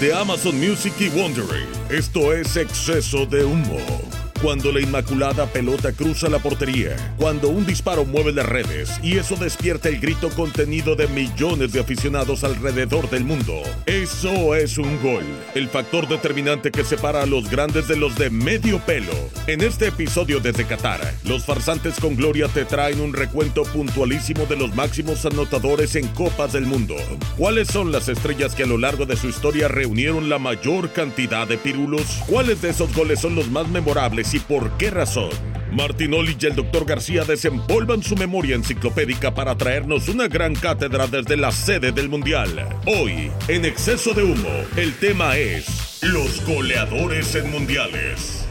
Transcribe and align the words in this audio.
De 0.00 0.12
Amazon 0.12 0.58
Music 0.58 0.92
y 1.00 1.08
Wondering. 1.08 1.66
Esto 1.88 2.32
es 2.32 2.56
exceso 2.56 3.24
de 3.24 3.44
humo. 3.44 4.25
Cuando 4.42 4.70
la 4.70 4.80
inmaculada 4.80 5.46
pelota 5.46 5.92
cruza 5.92 6.28
la 6.28 6.38
portería, 6.38 6.94
cuando 7.16 7.48
un 7.48 7.64
disparo 7.64 8.04
mueve 8.04 8.32
las 8.32 8.44
redes 8.44 9.00
y 9.02 9.16
eso 9.16 9.34
despierta 9.36 9.88
el 9.88 9.98
grito 9.98 10.28
contenido 10.28 10.94
de 10.94 11.08
millones 11.08 11.72
de 11.72 11.80
aficionados 11.80 12.44
alrededor 12.44 13.08
del 13.08 13.24
mundo. 13.24 13.62
Eso 13.86 14.54
es 14.54 14.76
un 14.76 15.02
gol, 15.02 15.24
el 15.54 15.68
factor 15.70 16.06
determinante 16.06 16.70
que 16.70 16.84
separa 16.84 17.22
a 17.22 17.26
los 17.26 17.48
grandes 17.48 17.88
de 17.88 17.96
los 17.96 18.14
de 18.16 18.28
medio 18.28 18.78
pelo. 18.80 19.14
En 19.46 19.62
este 19.62 19.88
episodio 19.88 20.38
desde 20.38 20.66
Qatar, 20.66 21.14
los 21.24 21.46
farsantes 21.46 21.98
con 21.98 22.14
gloria 22.14 22.48
te 22.48 22.66
traen 22.66 23.00
un 23.00 23.14
recuento 23.14 23.62
puntualísimo 23.62 24.44
de 24.44 24.56
los 24.56 24.74
máximos 24.74 25.24
anotadores 25.24 25.96
en 25.96 26.06
Copas 26.08 26.52
del 26.52 26.66
Mundo. 26.66 26.94
¿Cuáles 27.38 27.68
son 27.68 27.90
las 27.90 28.08
estrellas 28.10 28.54
que 28.54 28.64
a 28.64 28.66
lo 28.66 28.76
largo 28.76 29.06
de 29.06 29.16
su 29.16 29.28
historia 29.28 29.68
reunieron 29.68 30.28
la 30.28 30.38
mayor 30.38 30.92
cantidad 30.92 31.48
de 31.48 31.56
pirulos? 31.56 32.22
¿Cuáles 32.26 32.60
de 32.60 32.68
esos 32.68 32.94
goles 32.94 33.20
son 33.20 33.34
los 33.34 33.50
más 33.50 33.66
memorables 33.68 34.25
y 34.34 34.40
por 34.40 34.76
qué 34.78 34.90
razón. 34.90 35.30
Martinoli 35.72 36.36
y 36.40 36.46
el 36.46 36.54
doctor 36.54 36.84
García 36.84 37.24
desempolvan 37.24 38.02
su 38.02 38.16
memoria 38.16 38.56
enciclopédica 38.56 39.34
para 39.34 39.56
traernos 39.56 40.08
una 40.08 40.26
gran 40.26 40.54
cátedra 40.54 41.06
desde 41.06 41.36
la 41.36 41.52
sede 41.52 41.92
del 41.92 42.08
Mundial. 42.08 42.66
Hoy, 42.86 43.30
en 43.48 43.64
exceso 43.64 44.14
de 44.14 44.24
humo, 44.24 44.64
el 44.76 44.94
tema 44.94 45.36
es 45.36 46.00
los 46.02 46.44
goleadores 46.46 47.34
en 47.34 47.50
mundiales. 47.50 48.46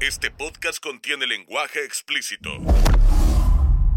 Este 0.00 0.30
podcast 0.30 0.82
contiene 0.82 1.26
lenguaje 1.26 1.84
explícito. 1.84 2.50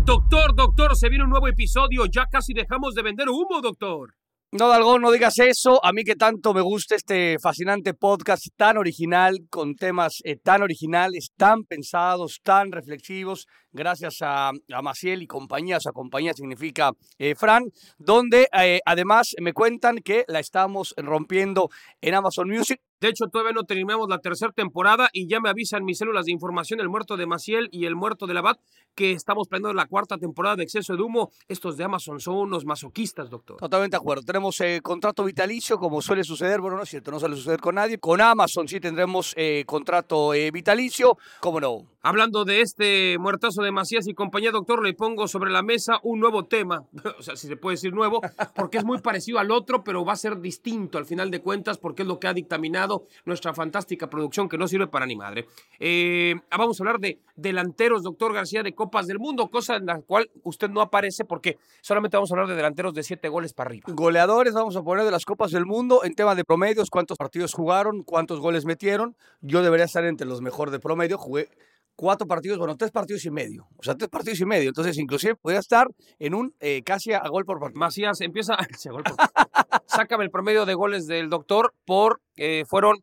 Doctor, 0.03 0.55
doctor, 0.55 0.95
se 0.95 1.09
viene 1.09 1.23
un 1.23 1.31
nuevo 1.31 1.47
episodio. 1.47 2.05
Ya 2.05 2.27
casi 2.27 2.53
dejamos 2.53 2.93
de 2.93 3.01
vender 3.01 3.27
humo, 3.29 3.59
doctor. 3.61 4.13
No, 4.57 4.69
Dalgón, 4.69 5.01
no 5.01 5.11
digas 5.11 5.37
eso. 5.39 5.83
A 5.83 5.91
mí 5.91 6.05
que 6.05 6.15
tanto 6.15 6.53
me 6.53 6.61
gusta 6.61 6.95
este 6.95 7.37
fascinante 7.39 7.93
podcast 7.93 8.47
tan 8.55 8.77
original, 8.77 9.37
con 9.49 9.75
temas 9.75 10.21
eh, 10.23 10.37
tan 10.37 10.61
originales, 10.63 11.31
tan 11.35 11.65
pensados, 11.65 12.39
tan 12.41 12.71
reflexivos, 12.71 13.47
gracias 13.75 14.17
a, 14.21 14.51
Maciel 14.81 15.21
y 15.21 15.27
compañía. 15.27 15.79
Su 15.79 15.91
compañía 15.91 16.33
significa 16.33 16.93
eh, 17.19 17.35
Fran, 17.35 17.71
donde 17.97 18.47
eh, 18.57 18.79
además 18.85 19.35
me 19.39 19.53
cuentan 19.53 19.97
que 19.97 20.25
la 20.27 20.39
estamos 20.39 20.93
rompiendo 20.97 21.69
en 22.01 22.15
Amazon 22.15 22.49
Music. 22.49 22.81
De 23.01 23.09
hecho, 23.09 23.27
todavía 23.27 23.51
no 23.51 23.65
terminamos 23.65 24.07
la 24.09 24.19
tercera 24.19 24.51
temporada 24.53 25.09
y 25.11 25.27
ya 25.27 25.39
me 25.41 25.49
avisan 25.49 25.83
mis 25.83 25.97
células 25.97 26.25
de 26.25 26.31
información, 26.31 26.79
el 26.79 26.87
muerto 26.87 27.17
de 27.17 27.27
Maciel 27.27 27.67
y 27.71 27.85
el 27.85 27.95
muerto 27.95 28.25
de 28.25 28.33
Labat, 28.33 28.57
que 28.95 29.11
estamos 29.11 29.49
planeando 29.49 29.73
la 29.73 29.85
cuarta 29.85 30.17
temporada 30.17 30.55
de 30.55 30.63
Exceso 30.63 30.95
de 30.95 31.03
Humo. 31.03 31.31
Estos 31.47 31.75
de 31.75 31.83
Amazon 31.83 32.21
son 32.21 32.35
unos 32.37 32.63
masoquistas, 32.63 33.29
doctor. 33.29 33.57
Totalmente 33.57 33.95
de 33.95 34.01
acuerdo. 34.01 34.23
Tenemos 34.23 34.59
eh, 34.61 34.79
contrato 34.81 35.25
vitalicio, 35.25 35.77
como 35.77 36.01
suele 36.01 36.23
suceder. 36.23 36.61
Bueno, 36.61 36.77
no 36.77 36.83
es 36.83 36.89
cierto, 36.89 37.11
no 37.11 37.19
suele 37.19 37.35
suceder 37.35 37.59
con 37.59 37.75
nadie. 37.75 37.99
Con 37.99 38.21
Amazon 38.21 38.67
sí 38.67 38.79
tendremos 38.79 39.33
eh, 39.35 39.63
contrato 39.67 40.29
vitalicio. 40.51 41.17
¿Cómo 41.41 41.59
no? 41.59 41.85
Hablando 42.07 42.45
de 42.45 42.61
este 42.61 43.17
muertazo 43.17 43.63
de 43.63 43.71
Macías 43.71 44.05
y 44.05 44.13
compañía, 44.13 44.51
doctor, 44.51 44.83
le 44.83 44.93
pongo 44.93 45.27
sobre 45.27 45.49
la 45.49 45.63
mesa 45.63 45.99
un 46.03 46.19
nuevo 46.19 46.45
tema. 46.45 46.85
o 47.17 47.23
sea, 47.23 47.35
si 47.35 47.47
se 47.47 47.57
puede 47.57 47.77
decir 47.77 47.93
nuevo, 47.93 48.21
porque 48.53 48.77
es 48.77 48.85
muy 48.85 48.99
parecido 48.99 49.39
al 49.39 49.49
otro, 49.49 49.83
pero 49.83 50.05
va 50.05 50.13
a 50.13 50.15
ser 50.15 50.39
distinto 50.39 50.99
al 50.99 51.07
final 51.07 51.31
de 51.31 51.41
cuentas, 51.41 51.79
porque 51.79 52.03
es 52.03 52.07
lo 52.07 52.19
que 52.19 52.27
ha 52.27 52.33
dictaminado 52.35 53.07
nuestra 53.25 53.55
fantástica 53.55 54.07
producción 54.07 54.47
que 54.47 54.55
no 54.55 54.67
sirve 54.67 54.85
para 54.85 55.07
ni 55.07 55.15
madre. 55.15 55.47
Eh, 55.79 56.35
vamos 56.55 56.79
a 56.79 56.83
hablar 56.83 56.99
de 56.99 57.21
delanteros, 57.35 58.03
doctor 58.03 58.33
García, 58.33 58.61
de 58.61 58.75
Copas 58.75 59.07
del 59.07 59.17
Mundo, 59.17 59.49
cosa 59.49 59.77
en 59.77 59.87
la 59.87 59.99
cual 60.01 60.29
usted 60.43 60.69
no 60.69 60.81
aparece 60.81 61.25
porque 61.25 61.57
solamente 61.81 62.17
vamos 62.17 62.29
a 62.29 62.35
hablar 62.35 62.49
de 62.49 62.55
delanteros 62.55 62.93
de 62.93 63.01
siete 63.01 63.29
goles 63.29 63.53
para 63.53 63.69
arriba. 63.69 63.87
Goleadores, 63.87 64.53
vamos 64.53 64.75
a 64.75 64.83
poner 64.83 65.05
de 65.05 65.11
las 65.11 65.25
Copas 65.25 65.49
del 65.49 65.65
Mundo 65.65 66.03
en 66.03 66.13
tema 66.13 66.35
de 66.35 66.45
promedios, 66.45 66.91
cuántos 66.91 67.17
partidos 67.17 67.55
jugaron, 67.55 68.03
cuántos 68.03 68.39
goles 68.41 68.65
metieron. 68.65 69.15
Yo 69.41 69.63
debería 69.63 69.85
estar 69.85 70.05
entre 70.05 70.27
los 70.27 70.41
mejores 70.41 70.71
de 70.71 70.79
promedio, 70.79 71.17
jugué 71.17 71.49
cuatro 71.95 72.27
partidos, 72.27 72.57
bueno, 72.57 72.75
tres 72.75 72.91
partidos 72.91 73.25
y 73.25 73.31
medio. 73.31 73.67
O 73.77 73.83
sea, 73.83 73.95
tres 73.95 74.09
partidos 74.09 74.39
y 74.39 74.45
medio. 74.45 74.69
Entonces, 74.69 74.97
inclusive 74.97 75.35
podría 75.35 75.59
estar 75.59 75.87
en 76.19 76.33
un 76.33 76.53
eh, 76.59 76.81
casi 76.83 77.13
a, 77.13 77.19
gol 77.27 77.45
por 77.45 77.59
partido. 77.59 77.79
Macías 77.79 78.21
empieza. 78.21 78.57
Sácame 79.87 80.25
el 80.25 80.31
promedio 80.31 80.65
de 80.65 80.73
goles 80.73 81.07
del 81.07 81.29
doctor 81.29 81.73
por. 81.85 82.21
Eh, 82.35 82.63
fueron 82.67 82.97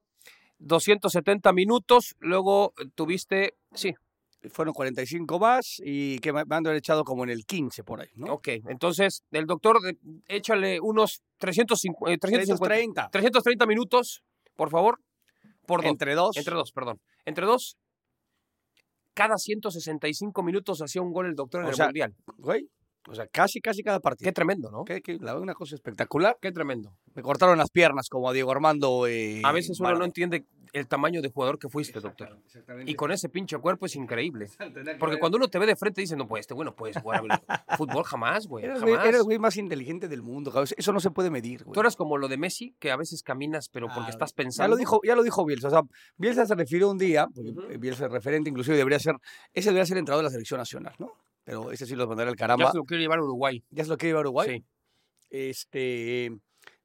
270 0.59 1.53
minutos. 1.53 2.15
Luego 2.21 2.75
tuviste. 2.95 3.55
Sí. 3.75 3.95
Fueron 4.51 4.75
45 4.75 5.39
más 5.39 5.81
y 5.85 6.19
que 6.19 6.33
me 6.33 6.43
han 6.49 6.67
echado 6.75 7.05
como 7.05 7.23
en 7.23 7.31
el 7.31 7.47
15 7.47 7.85
por 7.85 8.01
ahí, 8.01 8.09
¿no? 8.17 8.35
Ok, 8.35 8.49
entonces, 8.67 9.23
el 9.31 9.47
doctor, 9.47 9.79
échale 10.27 10.81
unos 10.81 11.23
350, 11.39 12.27
330. 12.27 13.09
330 13.13 13.67
minutos, 13.67 14.25
por 14.57 14.69
favor. 14.69 14.99
Por 15.65 15.87
Entre 15.87 16.17
dos. 16.17 16.37
Entre 16.37 16.57
dos, 16.57 16.73
perdón. 16.73 17.01
Entre 17.25 17.47
dos 17.47 17.77
cada 19.15 19.37
165 19.37 20.43
minutos 20.43 20.81
hacía 20.83 21.03
un 21.03 21.13
gol 21.13 21.27
el 21.27 21.35
doctor 21.35 21.63
en 21.63 21.71
el 21.71 21.77
Mundial. 21.77 22.15
Güey, 22.39 22.69
o 23.09 23.15
sea, 23.15 23.27
casi, 23.27 23.61
casi 23.61 23.83
cada 23.83 24.01
partido. 24.01 24.29
Qué 24.29 24.33
tremendo, 24.33 24.71
¿no? 24.71 24.85
Qué, 24.85 25.03
la 25.21 25.39
una 25.39 25.55
cosa 25.55 25.75
espectacular. 25.75 26.37
Qué 26.41 26.53
tremendo. 26.53 26.95
Me 27.15 27.23
cortaron 27.23 27.59
las 27.59 27.71
piernas 27.71 28.09
como 28.09 28.29
a 28.29 28.33
Diego 28.33 28.53
Armando. 28.53 29.07
Eh, 29.07 29.43
a 29.45 29.53
veces 29.53 29.81
uno 29.81 29.95
no 29.95 30.05
entiende 30.05 30.47
el 30.73 30.89
tamaño 30.89 31.21
de 31.21 31.29
jugador 31.29 31.59
que 31.59 31.69
fuiste, 31.69 32.01
doctor. 32.01 32.39
Y 32.87 32.95
con 32.95 33.13
ese 33.13 33.29
pinche 33.29 33.59
cuerpo 33.59 33.87
es 33.87 33.97
increíble. 33.97 34.49
Porque 34.99 35.19
cuando 35.19 35.37
uno 35.37 35.49
te 35.49 35.59
ve 35.59 35.67
de 35.67 35.77
frente 35.77 36.01
dice, 36.01 36.17
no, 36.17 36.27
pues 36.27 36.41
este 36.41 36.55
bueno 36.55 36.75
puedes 36.75 36.97
jugar 36.99 37.23
fútbol 37.77 38.05
jamás, 38.05 38.47
güey. 38.47 38.65
Eres, 38.65 38.83
el 38.83 39.23
güey 39.25 39.39
más 39.39 39.57
inteligente 39.57 40.09
del 40.09 40.23
mundo. 40.23 40.53
Eso 40.77 40.93
no 40.93 41.01
se 41.01 41.11
puede 41.11 41.31
medir, 41.31 41.65
güey. 41.65 41.75
Tú 41.75 41.81
eres 41.81 41.97
como 41.97 42.17
lo 42.17 42.29
de 42.29 42.37
Messi, 42.37 42.75
que 42.79 42.91
a 42.91 42.97
veces 42.97 43.23
caminas, 43.23 43.69
pero 43.69 43.89
porque 43.89 44.09
ah, 44.09 44.11
estás 44.11 44.33
pensando. 44.33 44.69
Ya 44.69 44.71
lo 44.71 44.77
dijo, 44.77 45.01
ya 45.05 45.15
lo 45.15 45.23
dijo 45.23 45.45
Bielsa. 45.45 45.69
O 45.69 45.71
sea, 45.71 45.83
Bielsa 46.17 46.47
se 46.47 46.55
refirió 46.55 46.91
un 46.91 46.99
día, 46.99 47.27
porque 47.35 47.77
Bielsa 47.79 48.07
es 48.07 48.13
referente, 48.13 48.49
inclusive 48.49 48.77
debería 48.77 48.99
ser, 48.99 49.17
ese 49.53 49.71
debería 49.71 49.87
ser 49.87 49.97
el 49.97 50.01
entrado 50.01 50.21
de 50.21 50.25
la 50.25 50.31
selección 50.31 50.59
nacional, 50.59 50.95
¿no? 50.99 51.13
Pero 51.45 51.73
ese 51.73 51.87
sí 51.87 51.97
lo 51.97 52.07
mandará 52.07 52.31
el 52.31 52.37
caramba. 52.37 52.67
Ya 52.67 52.73
se 52.73 52.79
lo 52.79 52.85
quiere 52.85 53.03
llevar 53.03 53.19
a 53.19 53.23
Uruguay. 53.23 53.65
Ya 53.71 53.85
se 53.85 53.91
lo 53.91 53.97
quiere 53.97 54.11
llevar 54.11 54.27
a 54.27 54.29
Uruguay. 54.29 54.59
Sí. 54.59 54.65
Este 55.31 56.33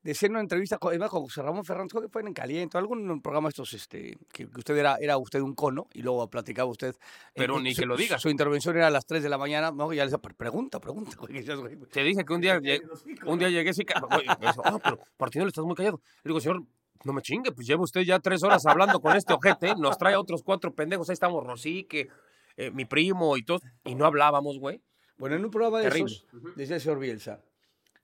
decía 0.07 0.27
en 0.27 0.33
una 0.33 0.41
entrevista 0.41 0.77
con, 0.77 0.97
José 0.99 1.41
Ramón 1.41 1.65
Fernández, 1.65 1.91
que 2.01 2.07
fue 2.07 2.21
en 2.21 2.33
Caliente, 2.33 2.77
algún 2.77 3.21
programa 3.21 3.49
estos, 3.49 3.73
este, 3.73 4.17
que, 4.31 4.45
usted 4.45 4.77
era, 4.77 4.97
era 5.01 5.17
usted 5.17 5.41
un 5.41 5.53
cono 5.53 5.87
y 5.93 6.01
luego 6.01 6.29
platicaba 6.29 6.69
usted. 6.69 6.95
Pero 7.35 7.59
ni 7.59 7.75
que 7.75 7.85
lo 7.85 7.97
diga. 7.97 8.17
Su 8.17 8.29
intervención 8.29 8.75
era 8.77 8.87
a 8.87 8.89
las 8.89 9.05
3 9.05 9.21
de 9.21 9.29
la 9.29 9.37
mañana, 9.37 9.71
¿no? 9.71 9.91
Ya 9.91 10.05
le 10.05 10.11
decía, 10.11 10.21
pregunta, 10.37 10.79
pregunta. 10.79 11.17
Te 11.91 12.03
dije 12.03 12.23
que 12.23 12.33
un 12.33 12.41
día, 12.41 12.59
un 13.25 13.39
día 13.39 13.49
llegué 13.49 13.71
así, 13.71 13.85
ah, 13.95 14.79
pero 14.81 14.99
por 15.17 15.29
ti 15.29 15.39
no 15.39 15.45
le 15.45 15.49
estás 15.49 15.65
muy 15.65 15.75
callado. 15.75 16.01
Le 16.23 16.29
digo, 16.29 16.39
señor, 16.39 16.63
no 17.03 17.13
me 17.13 17.21
chingue, 17.21 17.51
pues 17.51 17.67
lleva 17.67 17.83
usted 17.83 18.01
ya 18.01 18.19
tres 18.19 18.43
horas 18.43 18.65
hablando 18.65 18.99
con 18.99 19.15
este 19.15 19.33
ojete, 19.33 19.75
nos 19.75 19.97
trae 19.97 20.15
a 20.15 20.19
otros 20.19 20.41
cuatro 20.41 20.73
pendejos, 20.73 21.09
ahí 21.09 21.13
estamos 21.13 21.45
Rosique, 21.45 22.09
eh, 22.57 22.71
mi 22.71 22.85
primo 22.85 23.37
y 23.37 23.43
todo, 23.43 23.59
y 23.85 23.95
no 23.95 24.05
hablábamos, 24.05 24.59
güey. 24.59 24.81
Bueno, 25.17 25.35
en 25.35 25.45
un 25.45 25.51
programa 25.51 25.79
de 25.79 25.87
esos, 25.87 26.27
decía 26.55 26.75
el 26.75 26.81
señor 26.81 26.99
Bielsa, 26.99 27.41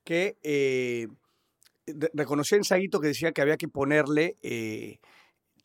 que 0.04 0.38
eh, 0.42 1.08
reconocí 2.14 2.56
en 2.56 2.64
Saguito 2.64 3.00
que 3.00 3.08
decía 3.08 3.32
que 3.32 3.42
había 3.42 3.58
que 3.58 3.68
ponerle 3.68 4.38
eh, 4.42 5.00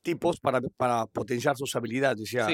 tipos 0.03 0.41
para, 0.41 0.61
para 0.61 1.07
potenciar 1.07 1.57
sus 1.57 1.75
habilidades. 1.77 2.19
Decía 2.19 2.47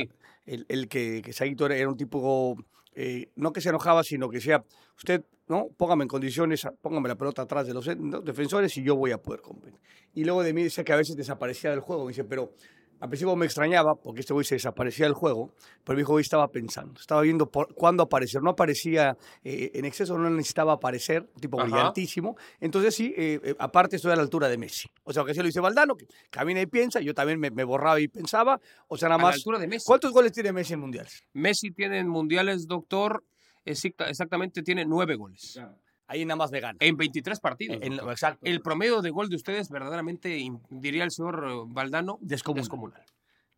el, 0.46 0.88
que, 0.88 1.22
que 1.22 1.32
Saguito 1.32 1.66
era, 1.66 1.88
un 1.88 1.96
tipo, 1.96 2.56
eh, 2.94 3.31
no 3.36 3.52
que 3.52 3.60
se 3.60 3.70
enojaba, 3.70 4.04
sino 4.04 4.28
que 4.28 4.38
decía, 4.38 4.64
usted, 4.96 5.25
¿no? 5.48 5.69
Póngame 5.76 6.04
en 6.04 6.08
condiciones, 6.08 6.66
póngame 6.81 7.08
la 7.08 7.16
pelota 7.16 7.42
atrás 7.42 7.66
de 7.66 7.75
los 7.75 7.88
defensores 8.25 8.76
y 8.76 8.82
yo 8.82 8.96
voy 8.96 9.12
a 9.12 9.19
poder 9.19 9.40
competir. 9.40 9.81
Y 10.14 10.25
luego 10.25 10.42
de 10.42 10.52
mí 10.52 10.62
decía 10.62 10.84
que 10.84 10.92
a 10.92 10.96
veces 10.96 11.16
desaparecía 11.16 11.70
del 11.70 11.81
juego. 11.81 12.04
Me 12.04 12.10
dice, 12.10 12.25
pero 12.25 12.54
al 13.00 13.08
principio 13.08 13.37
me 13.37 13.44
extrañaba 13.46 13.94
porque 13.96 14.20
este 14.20 14.32
güey 14.32 14.44
se 14.44 14.55
desaparecía 14.55 15.05
del 15.06 15.14
juego, 15.14 15.52
pero 15.85 15.96
mi 15.96 16.02
hijo 16.02 16.14
hoy 16.14 16.23
estaba 16.23 16.49
pensando, 16.50 16.99
estaba 17.00 17.20
viendo 17.20 17.50
por, 17.50 17.75
cuándo 17.75 18.02
aparecer. 18.02 18.43
No 18.43 18.50
aparecía 18.50 19.17
eh, 19.43 19.73
en 19.75 19.85
exceso, 19.85 20.17
no 20.17 20.31
necesitaba 20.31 20.73
aparecer, 20.75 21.29
un 21.35 21.41
tipo 21.41 21.61
Ajá. 21.61 21.69
brillantísimo. 21.69 22.37
Entonces 22.61 22.94
sí, 22.94 23.12
eh, 23.17 23.41
eh, 23.43 23.55
aparte 23.58 23.96
estoy 23.96 24.12
a 24.12 24.17
la 24.17 24.23
altura 24.23 24.49
de 24.49 24.56
Messi. 24.56 24.88
O 25.02 25.12
sea, 25.12 25.25
que 25.25 25.35
se 25.35 25.41
lo 25.41 25.46
dice 25.46 25.61
Valdano, 25.61 25.96
que 25.96 26.06
camina 26.31 26.61
y 26.61 26.67
piensa, 26.67 27.00
yo 27.00 27.12
también 27.14 27.38
me, 27.38 27.50
me 27.50 27.64
borraba 27.64 28.00
y 28.00 28.08
pensaba. 28.08 28.61
O 28.88 28.96
sea, 28.96 29.08
nada 29.08 29.17
A 29.17 29.19
la 29.19 29.29
más. 29.29 29.35
altura 29.37 29.58
de 29.58 29.67
Messi. 29.67 29.85
¿Cuántos 29.87 30.12
goles 30.12 30.32
tiene 30.32 30.52
Messi 30.52 30.73
en 30.75 30.81
mundiales? 30.81 31.25
Messi 31.35 31.70
tiene 31.73 31.99
en 31.99 32.08
mundiales, 32.08 32.67
doctor, 32.67 33.23
exacta- 33.64 34.08
exactamente 34.08 34.62
tiene 34.62 34.85
nueve 34.87 35.17
goles. 35.17 35.61
Ahí 36.06 36.24
nada 36.24 36.36
más 36.36 36.50
me 36.52 36.60
gana. 36.60 36.76
En 36.80 36.96
23 36.96 37.40
partidos. 37.40 37.78
En- 37.80 37.94
exacto. 37.94 38.40
El 38.44 38.60
promedio 38.60 39.00
de 39.00 39.10
gol 39.10 39.28
de 39.28 39.36
ustedes 39.36 39.70
verdaderamente, 39.70 40.36
in- 40.36 40.60
diría 40.70 41.04
el 41.04 41.10
señor 41.10 41.46
eh, 41.48 41.54
Valdano, 41.66 42.18
Descomunal. 42.20 42.62
descomunal. 42.62 43.04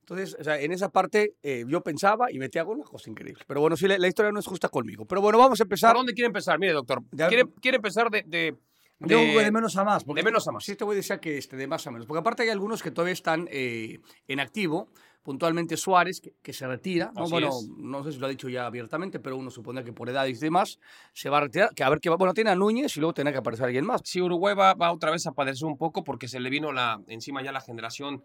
Entonces, 0.01 0.37
o 0.39 0.45
sea, 0.45 0.61
en 0.61 0.71
esa 0.71 0.89
parte 0.91 1.35
eh, 1.43 1.65
yo 1.67 1.81
pensaba 1.83 2.31
y 2.31 2.39
metía 2.39 2.63
gol, 2.63 2.77
una 2.77 2.85
cosa 2.85 3.11
increíble. 3.11 3.43
Pero 3.49 3.61
bueno, 3.61 3.77
sí, 3.77 3.89
la, 3.89 3.99
la 3.99 4.07
historia 4.07 4.31
no 4.31 4.39
es 4.39 4.47
justa 4.47 4.69
conmigo. 4.69 5.05
Pero 5.05 5.21
bueno, 5.21 5.39
vamos 5.39 5.59
a 5.61 5.65
empezar. 5.65 5.91
¿Por 5.91 5.99
dónde 5.99 6.15
quiere 6.15 6.29
empezar? 6.29 6.59
Mire, 6.61 6.75
doctor. 6.75 7.03
¿Quiere, 7.11 7.47
quiere 7.61 7.77
empezar 7.79 8.09
de, 8.11 8.23
de, 8.25 8.57
Yo 9.01 9.19
de- 9.19 9.45
de 9.45 9.51
menos 9.51 9.77
a 9.77 9.83
más. 9.83 10.05
porque 10.05 10.21
de 10.21 10.25
menos 10.27 10.47
a 10.47 10.53
más. 10.53 10.65
Sí, 10.65 10.71
este 10.73 10.85
güey 10.85 10.95
decía 10.97 11.19
que 11.21 11.37
este, 11.39 11.57
de 11.57 11.67
más 11.67 11.85
a 11.89 11.91
menos. 11.91 12.07
Porque 12.07 12.21
aparte 12.21 12.45
hay 12.45 12.51
algunos 12.51 12.85
que 12.85 12.93
todavía 12.93 13.15
están 13.15 13.49
eh, 13.51 13.99
en 14.29 14.39
activo. 14.39 14.89
Puntualmente 15.27 15.77
Suárez, 15.77 16.21
que, 16.21 16.35
que 16.41 16.53
se 16.53 16.69
retira. 16.69 17.11
¿no? 17.17 17.29
Bueno, 17.29 17.49
es. 17.49 17.69
no 17.79 18.05
sé 18.05 18.13
si 18.13 18.19
lo 18.21 18.27
ha 18.27 18.29
dicho 18.29 18.49
ya 18.49 18.65
abiertamente, 18.65 19.19
pero 19.19 19.37
uno 19.37 19.51
supone 19.51 19.83
que 19.83 19.93
por 19.93 20.09
edad 20.09 20.25
y 20.27 20.35
demás 20.35 20.79
se 21.13 21.29
va 21.29 21.39
a 21.39 21.41
retirar. 21.41 21.75
Que 21.75 21.83
a 21.83 21.89
ver 21.91 21.99
qué 21.99 22.09
va. 22.11 22.17
Bueno, 22.17 22.33
tiene 22.33 22.51
a 22.51 22.55
Núñez 22.55 22.97
y 22.97 23.01
luego 23.01 23.13
tendrá 23.13 23.33
que 23.33 23.39
aparecer 23.39 23.67
alguien 23.67 23.85
más. 23.85 24.03
Sí, 24.05 24.21
Uruguay 24.21 24.55
va, 24.55 24.75
va 24.75 24.93
otra 24.93 25.11
vez 25.11 25.27
a 25.27 25.33
padecer 25.33 25.67
un 25.67 25.77
poco 25.77 26.05
porque 26.05 26.29
se 26.29 26.39
le 26.39 26.49
vino 26.49 26.71
la, 26.71 27.01
encima 27.09 27.43
ya 27.43 27.51
la 27.51 27.61
generación. 27.61 28.23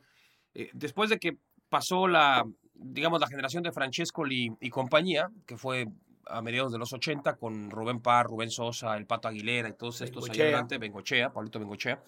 eh, 0.53 0.69
después 0.74 1.09
de 1.09 1.18
que 1.18 1.38
pasó 1.69 2.07
la, 2.07 2.45
digamos, 2.75 3.19
la 3.19 3.27
generación 3.27 3.63
de 3.63 3.71
Francescoli 3.71 4.53
y 4.59 4.69
compañía, 4.69 5.31
que 5.48 5.57
fue 5.57 5.88
a 6.27 6.39
mediados 6.44 6.71
de 6.71 6.77
los 6.77 6.94
80 6.94 7.36
con 7.38 7.71
Rubén 7.71 8.00
Parr, 8.00 8.27
Rubén 8.27 8.51
Sosa, 8.51 8.95
el 8.95 9.07
Pato 9.07 9.27
Aguilera 9.27 9.69
y 9.69 9.74
todos 9.74 10.01
estos 10.01 10.30
allá 10.30 10.44
adelante, 10.44 10.77
Bengochea, 10.77 11.33
Pablito 11.33 11.57
Bengochea. 11.57 12.00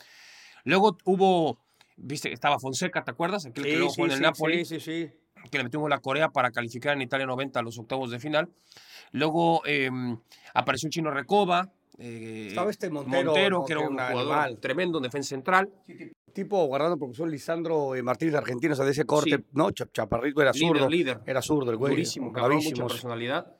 Luego 0.65 0.97
hubo, 1.05 1.57
viste, 1.97 2.31
estaba 2.33 2.59
Fonseca, 2.59 3.03
¿te 3.03 3.11
acuerdas? 3.11 3.45
Aquel 3.45 3.63
que 3.63 3.75
luego 3.77 3.89
jugó 3.93 4.05
en 4.07 4.11
el 4.13 4.21
Napoli 4.21 4.65
sí, 4.65 4.79
sí, 4.79 5.05
sí. 5.09 5.11
que 5.51 5.57
le 5.57 5.63
metió 5.65 5.79
un 5.79 5.83
gol 5.83 5.93
a 5.93 5.99
Corea 5.99 6.29
para 6.29 6.51
calificar 6.51 6.93
en 6.93 7.01
Italia 7.01 7.25
90 7.25 7.59
a 7.59 7.63
los 7.63 7.77
octavos 7.79 8.11
de 8.11 8.19
final. 8.19 8.49
Luego 9.11 9.61
eh, 9.65 9.89
apareció 10.53 10.87
el 10.87 10.91
chino 10.91 11.11
Recoba. 11.11 11.71
eh, 11.99 12.47
Estaba 12.49 12.71
este 12.71 12.89
Montero, 12.89 13.59
¿no? 13.59 13.65
que 13.65 13.73
era 13.73 13.81
un 13.81 13.87
jugador 13.89 14.19
animal. 14.19 14.59
tremendo, 14.59 14.97
un 14.97 15.03
defensa 15.03 15.29
central. 15.29 15.69
Tipo 16.33 16.65
guardando 16.65 16.97
profesor 16.97 17.29
Lisandro 17.29 17.95
eh, 17.95 18.01
Martínez 18.01 18.33
argentino, 18.33 18.73
o 18.73 18.75
sea, 18.75 18.85
de 18.85 18.91
ese 18.91 19.05
corte, 19.05 19.37
Sí. 19.37 19.43
¿no? 19.51 19.69
Cha- 19.69 19.87
Chaparrito 19.91 20.41
era 20.41 20.51
Líder, 20.51 20.67
zurdo. 20.67 20.89
líder. 20.89 21.19
Era 21.27 21.41
zurdo 21.43 21.69
el 21.69 21.77
güey. 21.77 21.91
durísimo, 21.91 22.31
cabrón, 22.31 22.57
mucha 22.63 22.87
personalidad. 22.87 23.55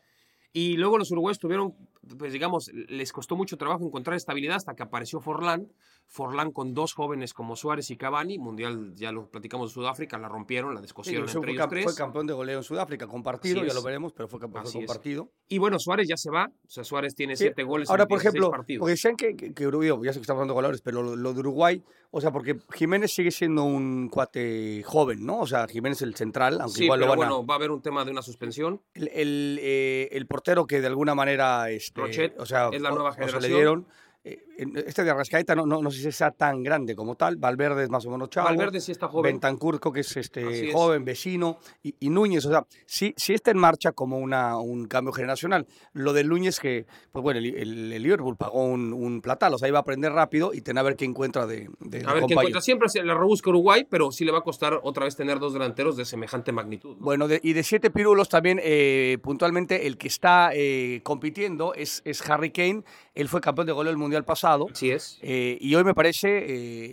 Y 0.53 0.77
luego 0.77 0.97
los 0.97 1.11
uruguayos 1.11 1.37
tuvieron, 1.37 1.75
pues 2.17 2.33
digamos, 2.33 2.69
les 2.73 3.11
costó 3.13 3.35
mucho 3.35 3.57
trabajo 3.57 3.85
encontrar 3.85 4.15
estabilidad 4.17 4.57
hasta 4.57 4.73
que 4.75 4.83
apareció 4.83 5.19
Forlán. 5.21 5.67
Forlán 6.07 6.51
con 6.51 6.73
dos 6.73 6.93
jóvenes 6.93 7.33
como 7.33 7.55
Suárez 7.55 7.89
y 7.89 7.97
Cavani, 7.97 8.37
Mundial, 8.37 8.93
ya 8.95 9.11
lo 9.11 9.29
platicamos 9.29 9.69
de 9.69 9.73
Sudáfrica, 9.73 10.17
la 10.17 10.27
rompieron, 10.27 10.73
la 10.73 10.81
Sí, 10.81 10.83
descosieron 10.83 11.21
incluso 11.23 11.39
entre 11.39 11.51
ellos 11.53 11.67
tres. 11.69 11.83
fue 11.85 11.95
campeón 11.95 12.27
de 12.27 12.33
goleo 12.33 12.57
en 12.57 12.63
Sudáfrica, 12.63 13.07
compartido, 13.07 13.57
Así 13.59 13.67
ya 13.67 13.69
es. 13.69 13.75
lo 13.75 13.81
veremos, 13.83 14.11
pero 14.13 14.27
fue, 14.27 14.39
campe- 14.39 14.59
fue 14.59 14.61
Así 14.69 14.79
es. 14.79 14.85
compartido. 14.85 15.31
Y 15.47 15.57
bueno, 15.59 15.79
Suárez 15.79 16.07
ya 16.07 16.17
se 16.17 16.29
va, 16.29 16.45
o 16.45 16.69
sea, 16.69 16.83
Suárez 16.83 17.15
tiene 17.15 17.35
Sí, 17.35 17.45
siete 17.45 17.63
goles 17.63 17.89
Ahora, 17.89 18.03
en 18.03 18.09
por 18.09 18.19
16 18.19 18.33
ejemplo, 18.35 18.51
partidos. 18.51 18.79
porque 18.81 18.91
decían 18.91 19.15
que, 19.15 19.35
que, 19.35 19.53
que 19.53 19.65
Uruguay, 19.67 19.89
ya 20.03 20.13
sé 20.13 20.19
que 20.19 20.23
estamos 20.23 20.41
hablando 20.41 20.53
de 20.53 20.55
goleadores, 20.55 20.81
pero 20.81 21.01
lo, 21.01 21.15
lo 21.15 21.33
de 21.33 21.39
Uruguay, 21.39 21.81
o 22.11 22.21
sea, 22.21 22.31
porque 22.31 22.57
Jiménez 22.73 23.11
sigue 23.13 23.31
siendo 23.31 23.63
un 23.63 24.09
cuate 24.09 24.83
joven, 24.83 25.25
¿no? 25.25 25.39
O 25.39 25.47
sea, 25.47 25.67
Jiménez 25.67 26.01
el 26.03 26.15
central, 26.15 26.59
aunque 26.61 26.77
Sí, 26.79 26.83
igual 26.83 26.99
pero 26.99 27.13
lo 27.15 27.19
van 27.19 27.27
a- 27.27 27.31
bueno, 27.31 27.47
va 27.47 27.55
a 27.55 27.57
haber 27.57 27.71
un 27.71 27.81
tema 27.81 28.05
de 28.05 28.11
una 28.11 28.21
suspensión. 28.21 28.81
El, 28.93 29.07
el, 29.13 29.59
eh, 29.61 30.09
el 30.11 30.27
portero 30.27 30.67
que 30.67 30.81
de 30.81 30.87
alguna 30.87 31.15
manera, 31.15 31.69
este, 31.71 31.92
Rochet, 31.95 32.39
o 32.39 32.45
sea, 32.45 32.69
es 32.71 32.81
la 32.81 32.91
o- 32.91 32.95
nueva 32.95 33.09
o 33.09 33.13
sea, 33.13 33.21
le 33.25 33.31
generación. 33.31 33.51
dieron. 33.55 33.87
Este 34.25 35.03
de 35.03 35.11
Arrascaeta 35.11 35.53
no, 35.55 35.65
no, 35.65 35.81
no 35.81 35.91
sé 35.91 36.01
si 36.01 36.11
sea 36.11 36.31
tan 36.31 36.63
grande 36.63 36.95
como 36.95 37.15
tal. 37.15 37.35
Valverde 37.37 37.83
es 37.83 37.89
más 37.89 38.05
o 38.05 38.09
menos 38.11 38.29
chavo. 38.29 38.47
Valverde 38.47 38.79
sí 38.79 38.91
está 38.91 39.07
joven. 39.09 39.33
Bentancur 39.33 39.79
creo 39.79 39.91
que 39.91 39.99
es 40.01 40.15
este 40.17 40.69
es. 40.69 40.73
joven, 40.73 41.03
vecino. 41.03 41.57
Y, 41.81 41.95
y 41.99 42.09
Núñez, 42.09 42.45
o 42.45 42.49
sea, 42.49 42.65
sí, 42.85 43.13
sí 43.17 43.33
está 43.33 43.51
en 43.51 43.57
marcha 43.57 43.91
como 43.91 44.17
una, 44.19 44.57
un 44.57 44.85
cambio 44.87 45.11
generacional. 45.11 45.67
Lo 45.91 46.13
de 46.13 46.23
Núñez 46.23 46.59
que, 46.59 46.85
pues 47.11 47.21
bueno, 47.21 47.39
el, 47.39 47.47
el- 47.55 47.91
el 47.93 48.01
Liverpool 48.03 48.37
pagó 48.37 48.63
un, 48.63 48.93
un 48.93 49.21
platal, 49.21 49.53
o 49.53 49.57
sea, 49.57 49.67
iba 49.67 49.79
a 49.79 49.81
aprender 49.81 50.11
rápido 50.13 50.53
y 50.53 50.61
tener 50.61 50.79
a 50.79 50.83
ver 50.83 50.95
qué 50.95 51.05
encuentra 51.05 51.45
de, 51.45 51.69
de, 51.81 51.99
de 51.99 52.05
A 52.07 52.13
ver 52.13 52.23
qué 52.25 52.33
encuentra. 52.33 52.61
Siempre 52.61 52.87
se 52.89 53.03
la 53.03 53.13
rebusca 53.15 53.49
Uruguay, 53.49 53.85
pero 53.89 54.11
sí 54.11 54.23
le 54.23 54.31
va 54.31 54.37
a 54.39 54.43
costar 54.43 54.79
otra 54.83 55.03
vez 55.05 55.15
tener 55.15 55.39
dos 55.39 55.53
delanteros 55.53 55.97
de 55.97 56.05
semejante 56.05 56.51
magnitud. 56.51 56.95
¿no? 56.97 57.03
Bueno, 57.03 57.27
de- 57.27 57.41
y 57.43 57.53
de 57.53 57.63
siete 57.63 57.89
pirulos 57.91 58.29
también, 58.29 58.59
eh, 58.63 59.17
puntualmente, 59.21 59.85
el 59.87 59.97
que 59.97 60.07
está 60.07 60.51
eh, 60.53 61.01
compitiendo 61.03 61.73
es, 61.73 62.01
es 62.05 62.27
Harry 62.29 62.51
Kane. 62.51 62.83
Él 63.15 63.27
fue 63.27 63.41
campeón 63.41 63.67
de 63.67 63.73
goleo 63.73 63.91
el 63.91 63.97
Mundial 63.97 64.23
pasado. 64.25 64.65
Así 64.71 64.89
es. 64.91 65.19
Eh, 65.21 65.57
y 65.61 65.75
hoy 65.75 65.83
me 65.83 65.93
parece, 65.93 66.29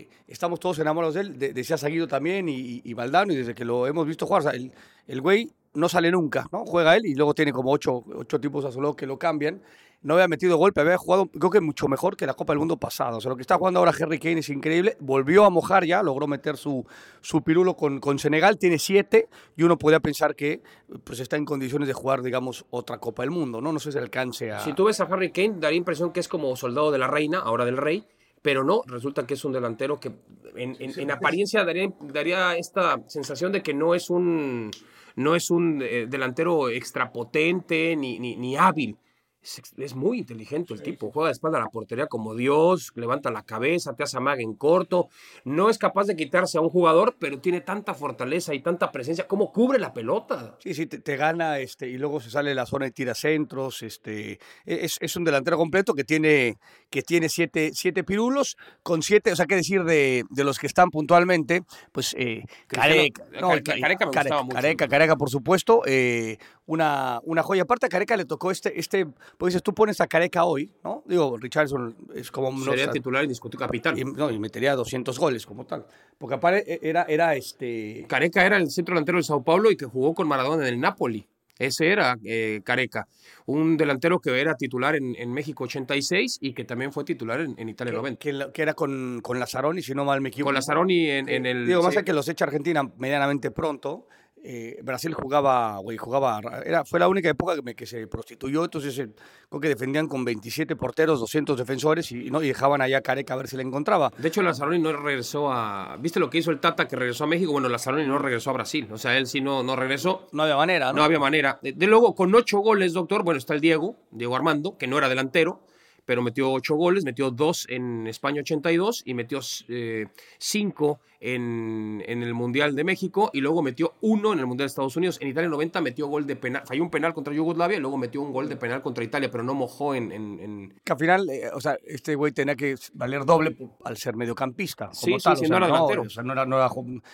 eh, 0.00 0.08
estamos 0.28 0.60
todos 0.60 0.78
enamorados 0.78 1.14
de 1.14 1.20
él, 1.22 1.38
de- 1.38 1.52
decía 1.52 1.78
Saguido 1.78 2.06
también 2.06 2.48
y, 2.48 2.56
y, 2.56 2.82
y 2.84 2.94
Valdano, 2.94 3.32
y 3.32 3.36
desde 3.36 3.54
que 3.54 3.64
lo 3.64 3.86
hemos 3.86 4.06
visto 4.06 4.26
jugar, 4.26 4.40
o 4.40 4.42
sea, 4.44 4.52
el, 4.52 4.70
el 5.06 5.20
güey 5.22 5.50
no 5.74 5.88
sale 5.88 6.10
nunca, 6.10 6.46
¿no? 6.52 6.64
Juega 6.66 6.96
él 6.96 7.02
y 7.06 7.14
luego 7.14 7.32
tiene 7.32 7.52
como 7.52 7.70
ocho, 7.70 8.04
ocho 8.14 8.38
tipos 8.40 8.64
a 8.64 8.72
su 8.72 8.80
lado 8.80 8.94
que 8.96 9.06
lo 9.06 9.18
cambian. 9.18 9.62
No 10.02 10.14
había 10.14 10.28
metido 10.28 10.56
golpe, 10.56 10.80
había 10.80 10.96
jugado, 10.96 11.26
creo 11.26 11.50
que 11.50 11.60
mucho 11.60 11.86
mejor 11.86 12.16
que 12.16 12.24
la 12.26 12.32
Copa 12.32 12.52
del 12.54 12.58
Mundo 12.60 12.78
pasada. 12.78 13.16
O 13.16 13.20
sea, 13.20 13.28
lo 13.28 13.36
que 13.36 13.42
está 13.42 13.58
jugando 13.58 13.80
ahora 13.80 13.92
Harry 14.00 14.18
Kane 14.18 14.38
es 14.40 14.48
increíble. 14.48 14.96
Volvió 14.98 15.44
a 15.44 15.50
mojar 15.50 15.84
ya, 15.84 16.02
logró 16.02 16.26
meter 16.26 16.56
su, 16.56 16.86
su 17.20 17.42
pirulo 17.42 17.76
con, 17.76 18.00
con 18.00 18.18
Senegal, 18.18 18.56
tiene 18.56 18.78
siete, 18.78 19.28
y 19.56 19.62
uno 19.62 19.76
podría 19.76 20.00
pensar 20.00 20.34
que 20.34 20.62
pues 21.04 21.20
está 21.20 21.36
en 21.36 21.44
condiciones 21.44 21.86
de 21.86 21.92
jugar, 21.92 22.22
digamos, 22.22 22.64
otra 22.70 22.96
Copa 22.98 23.22
del 23.24 23.30
Mundo, 23.30 23.60
¿no? 23.60 23.72
No 23.72 23.78
sé 23.78 23.92
si 23.92 23.98
alcance 23.98 24.50
a... 24.50 24.60
Si 24.60 24.72
tú 24.72 24.84
ves 24.84 25.00
a 25.00 25.04
Harry 25.04 25.30
Kane, 25.32 25.56
daría 25.58 25.76
impresión 25.76 26.12
que 26.12 26.20
es 26.20 26.28
como 26.28 26.56
soldado 26.56 26.90
de 26.90 26.96
la 26.98 27.06
reina, 27.06 27.38
ahora 27.40 27.66
del 27.66 27.76
rey, 27.76 28.06
pero 28.40 28.64
no, 28.64 28.80
resulta 28.86 29.26
que 29.26 29.34
es 29.34 29.44
un 29.44 29.52
delantero 29.52 30.00
que 30.00 30.12
en, 30.56 30.76
en- 30.80 30.98
en 30.98 31.10
apariencia 31.10 31.62
daría, 31.62 31.90
daría 32.00 32.56
esta 32.56 32.98
sensación 33.06 33.52
de 33.52 33.62
que 33.62 33.74
no 33.74 33.94
es 33.94 34.08
un, 34.08 34.70
no 35.16 35.34
es 35.36 35.50
un 35.50 35.82
eh, 35.82 36.06
delantero 36.08 36.70
extrapotente 36.70 37.96
ni, 37.96 38.18
ni, 38.18 38.36
ni 38.36 38.56
hábil. 38.56 38.96
Es, 39.42 39.94
muy 39.94 40.18
inteligente 40.18 40.74
el 40.74 40.82
tipo, 40.82 41.10
juega 41.10 41.28
de 41.28 41.32
espalda 41.32 41.58
a 41.58 41.62
la 41.62 41.68
portería 41.70 42.06
como 42.06 42.34
Dios, 42.34 42.92
levanta 42.94 43.30
la 43.30 43.42
cabeza, 43.42 43.94
te 43.94 44.02
hace 44.02 44.18
amague 44.18 44.42
en 44.42 44.54
corto, 44.54 45.08
no 45.44 45.70
es 45.70 45.78
capaz 45.78 46.04
de 46.04 46.14
quitarse 46.14 46.58
a 46.58 46.60
un 46.60 46.68
jugador, 46.68 47.16
pero 47.18 47.40
tiene 47.40 47.62
tanta 47.62 47.94
fortaleza 47.94 48.52
y 48.54 48.60
tanta 48.60 48.92
presencia, 48.92 49.26
¿cómo 49.26 49.50
cubre 49.50 49.78
la 49.78 49.94
pelota? 49.94 50.56
Sí, 50.58 50.74
sí, 50.74 50.86
te, 50.86 50.98
te 50.98 51.16
gana 51.16 51.58
este, 51.58 51.88
y 51.88 51.96
luego 51.96 52.20
se 52.20 52.30
sale 52.30 52.50
de 52.50 52.54
la 52.54 52.66
zona 52.66 52.86
y 52.86 52.90
tira 52.90 53.14
centros. 53.14 53.82
Este, 53.82 54.32
e, 54.32 54.38
es, 54.66 54.98
es 55.00 55.16
un 55.16 55.24
delantero 55.24 55.56
completo 55.56 55.94
que 55.94 56.04
tiene, 56.04 56.58
que 56.90 57.02
tiene 57.02 57.28
siete, 57.28 57.70
siete 57.72 58.04
pirulos, 58.04 58.56
con 58.82 59.02
siete, 59.02 59.32
o 59.32 59.36
sea, 59.36 59.46
qué 59.46 59.56
decir 59.56 59.84
de, 59.84 60.24
de 60.28 60.44
los 60.44 60.58
que 60.58 60.66
están 60.66 60.90
puntualmente, 60.90 61.62
pues 61.92 62.14
eh, 62.18 62.44
Careca, 62.66 63.24
Ca- 63.30 63.62
Careca 63.62 64.06
me 64.06 64.12
gustaba 64.12 64.42
mucho. 64.42 64.54
Careca, 64.54 64.88
Careca, 64.88 65.16
por 65.16 65.30
supuesto, 65.30 65.82
eh, 65.86 66.38
una, 66.70 67.20
una 67.24 67.42
joya. 67.42 67.62
Aparte 67.62 67.86
a 67.86 67.88
Careca 67.88 68.16
le 68.16 68.24
tocó 68.24 68.50
este, 68.50 68.78
este, 68.78 69.06
pues 69.36 69.52
dices, 69.52 69.62
tú 69.62 69.74
pones 69.74 70.00
a 70.00 70.06
Careca 70.06 70.44
hoy, 70.44 70.72
¿no? 70.84 71.02
Digo, 71.06 71.36
Richardson 71.36 71.96
es 72.14 72.30
como... 72.30 72.56
Sería 72.64 72.90
titular 72.90 73.24
indiscutible 73.24 73.66
capitán. 73.66 73.98
y, 73.98 74.04
no, 74.04 74.30
y 74.30 74.38
metería 74.38 74.74
200 74.76 75.18
goles 75.18 75.44
como 75.46 75.66
tal. 75.66 75.84
Porque 76.16 76.34
aparte 76.36 76.78
era, 76.88 77.02
era 77.08 77.34
este... 77.34 78.04
Careca 78.08 78.44
era 78.46 78.56
el 78.56 78.70
centro 78.70 78.94
delantero 78.94 79.16
del 79.18 79.24
Sao 79.24 79.42
Paulo 79.42 79.70
y 79.70 79.76
que 79.76 79.86
jugó 79.86 80.14
con 80.14 80.28
Maradona 80.28 80.66
en 80.68 80.74
el 80.74 80.80
Napoli. 80.80 81.26
Ese 81.58 81.88
era 81.92 82.16
eh, 82.24 82.62
Careca, 82.64 83.06
un 83.44 83.76
delantero 83.76 84.18
que 84.18 84.40
era 84.40 84.54
titular 84.54 84.96
en, 84.96 85.14
en 85.18 85.30
México 85.30 85.64
86 85.64 86.38
y 86.40 86.54
que 86.54 86.64
también 86.64 86.90
fue 86.90 87.04
titular 87.04 87.40
en, 87.40 87.54
en 87.58 87.68
Italia 87.68 87.92
90. 87.92 88.18
que, 88.18 88.32
la- 88.32 88.50
que 88.50 88.62
era 88.62 88.72
con, 88.72 89.20
con 89.22 89.38
Lazzaroni, 89.38 89.82
si 89.82 89.92
no 89.92 90.06
mal 90.06 90.22
me 90.22 90.30
equivoco. 90.30 90.46
Con 90.48 90.54
Lazzaroni 90.54 91.10
en, 91.10 91.28
en 91.28 91.44
el... 91.44 91.66
Digo, 91.66 91.82
más 91.82 91.92
sí. 91.94 92.02
que 92.02 92.14
los 92.14 92.26
echa 92.30 92.46
Argentina 92.46 92.88
medianamente 92.96 93.50
pronto. 93.50 94.06
Eh, 94.42 94.78
Brasil 94.82 95.12
jugaba, 95.14 95.78
güey, 95.78 95.96
jugaba, 95.98 96.40
era, 96.64 96.84
fue 96.84 96.98
la 96.98 97.08
única 97.08 97.28
época 97.28 97.54
que, 97.56 97.62
me- 97.62 97.74
que 97.74 97.86
se 97.86 98.06
prostituyó, 98.06 98.64
entonces 98.64 98.98
eh, 98.98 99.08
creo 99.48 99.60
que 99.60 99.68
defendían 99.68 100.08
con 100.08 100.24
27 100.24 100.76
porteros, 100.76 101.20
200 101.20 101.58
defensores 101.58 102.10
y, 102.12 102.30
¿no? 102.30 102.42
y 102.42 102.48
dejaban 102.48 102.80
allá 102.80 102.98
a 102.98 103.00
Careca 103.02 103.34
a 103.34 103.36
ver 103.36 103.48
si 103.48 103.56
le 103.56 103.62
encontraba. 103.62 104.10
De 104.18 104.28
hecho, 104.28 104.42
Lazzaroni 104.42 104.78
no 104.78 104.92
regresó 104.92 105.52
a... 105.52 105.96
¿Viste 106.00 106.20
lo 106.20 106.30
que 106.30 106.38
hizo 106.38 106.50
el 106.50 106.58
Tata 106.60 106.88
que 106.88 106.96
regresó 106.96 107.24
a 107.24 107.26
México? 107.26 107.52
Bueno, 107.52 107.68
Lazzaroni 107.68 108.06
no 108.06 108.18
regresó 108.18 108.50
a 108.50 108.54
Brasil. 108.54 108.88
O 108.90 108.98
sea, 108.98 109.16
él 109.18 109.26
sí 109.26 109.40
no, 109.40 109.62
no 109.62 109.76
regresó. 109.76 110.26
No 110.32 110.42
había 110.44 110.56
manera, 110.56 110.86
¿no? 110.92 110.98
No 110.98 111.02
había 111.04 111.18
manera. 111.18 111.58
De, 111.62 111.72
de 111.72 111.86
luego, 111.86 112.14
con 112.14 112.34
ocho 112.34 112.58
goles, 112.60 112.92
doctor, 112.94 113.22
bueno, 113.24 113.38
está 113.38 113.54
el 113.54 113.60
Diego, 113.60 113.96
Diego 114.10 114.36
Armando, 114.36 114.78
que 114.78 114.86
no 114.86 114.96
era 114.98 115.08
delantero, 115.08 115.60
pero 116.06 116.22
metió 116.22 116.50
ocho 116.50 116.74
goles, 116.76 117.04
metió 117.04 117.30
dos 117.30 117.66
en 117.68 118.06
España 118.06 118.40
82 118.40 119.02
y 119.04 119.14
metió 119.14 119.40
eh, 119.68 120.06
cinco 120.38 121.00
en, 121.20 122.02
en, 122.06 122.22
el 122.22 122.34
Mundial 122.34 122.74
de 122.74 122.82
México 122.84 123.30
y 123.32 123.40
luego 123.40 123.62
metió 123.62 123.94
uno 124.00 124.32
en 124.32 124.38
el 124.38 124.46
Mundial 124.46 124.66
de 124.66 124.70
Estados 124.70 124.96
Unidos. 124.96 125.18
En 125.20 125.28
Italia 125.28 125.48
90 125.50 125.80
metió 125.80 126.06
gol 126.06 126.26
de 126.26 126.36
penal, 126.36 126.62
falló 126.66 126.82
un 126.82 126.90
penal 126.90 127.12
contra 127.14 127.34
Yugoslavia 127.34 127.76
y 127.76 127.80
luego 127.80 127.98
metió 127.98 128.22
un 128.22 128.32
gol 128.32 128.48
de 128.48 128.56
penal 128.56 128.80
contra 128.82 129.04
Italia, 129.04 129.30
pero 129.30 129.44
no 129.44 129.54
mojó 129.54 129.94
en... 129.94 130.10
en, 130.12 130.74
Que 130.82 130.92
al 130.92 130.98
final, 130.98 131.28
eh, 131.28 131.50
o 131.52 131.60
sea, 131.60 131.76
este 131.86 132.14
güey 132.14 132.32
tenía 132.32 132.56
que 132.56 132.74
valer 132.94 133.24
doble 133.24 133.56
al 133.84 133.96
ser 133.96 134.16
mediocampista. 134.16 134.86
Como 134.86 135.18
sí, 135.18 135.22
tal, 135.22 135.36
sí, 135.36 135.44
o 135.44 135.48
no 135.48 135.56
sea, 135.56 135.56
era 135.58 135.66
delantero. 135.66 136.02
o 136.02 136.10
sea, 136.10 136.22
no 136.22 136.32
era- 136.32 136.46
no 136.46 136.56
era- 136.56 136.70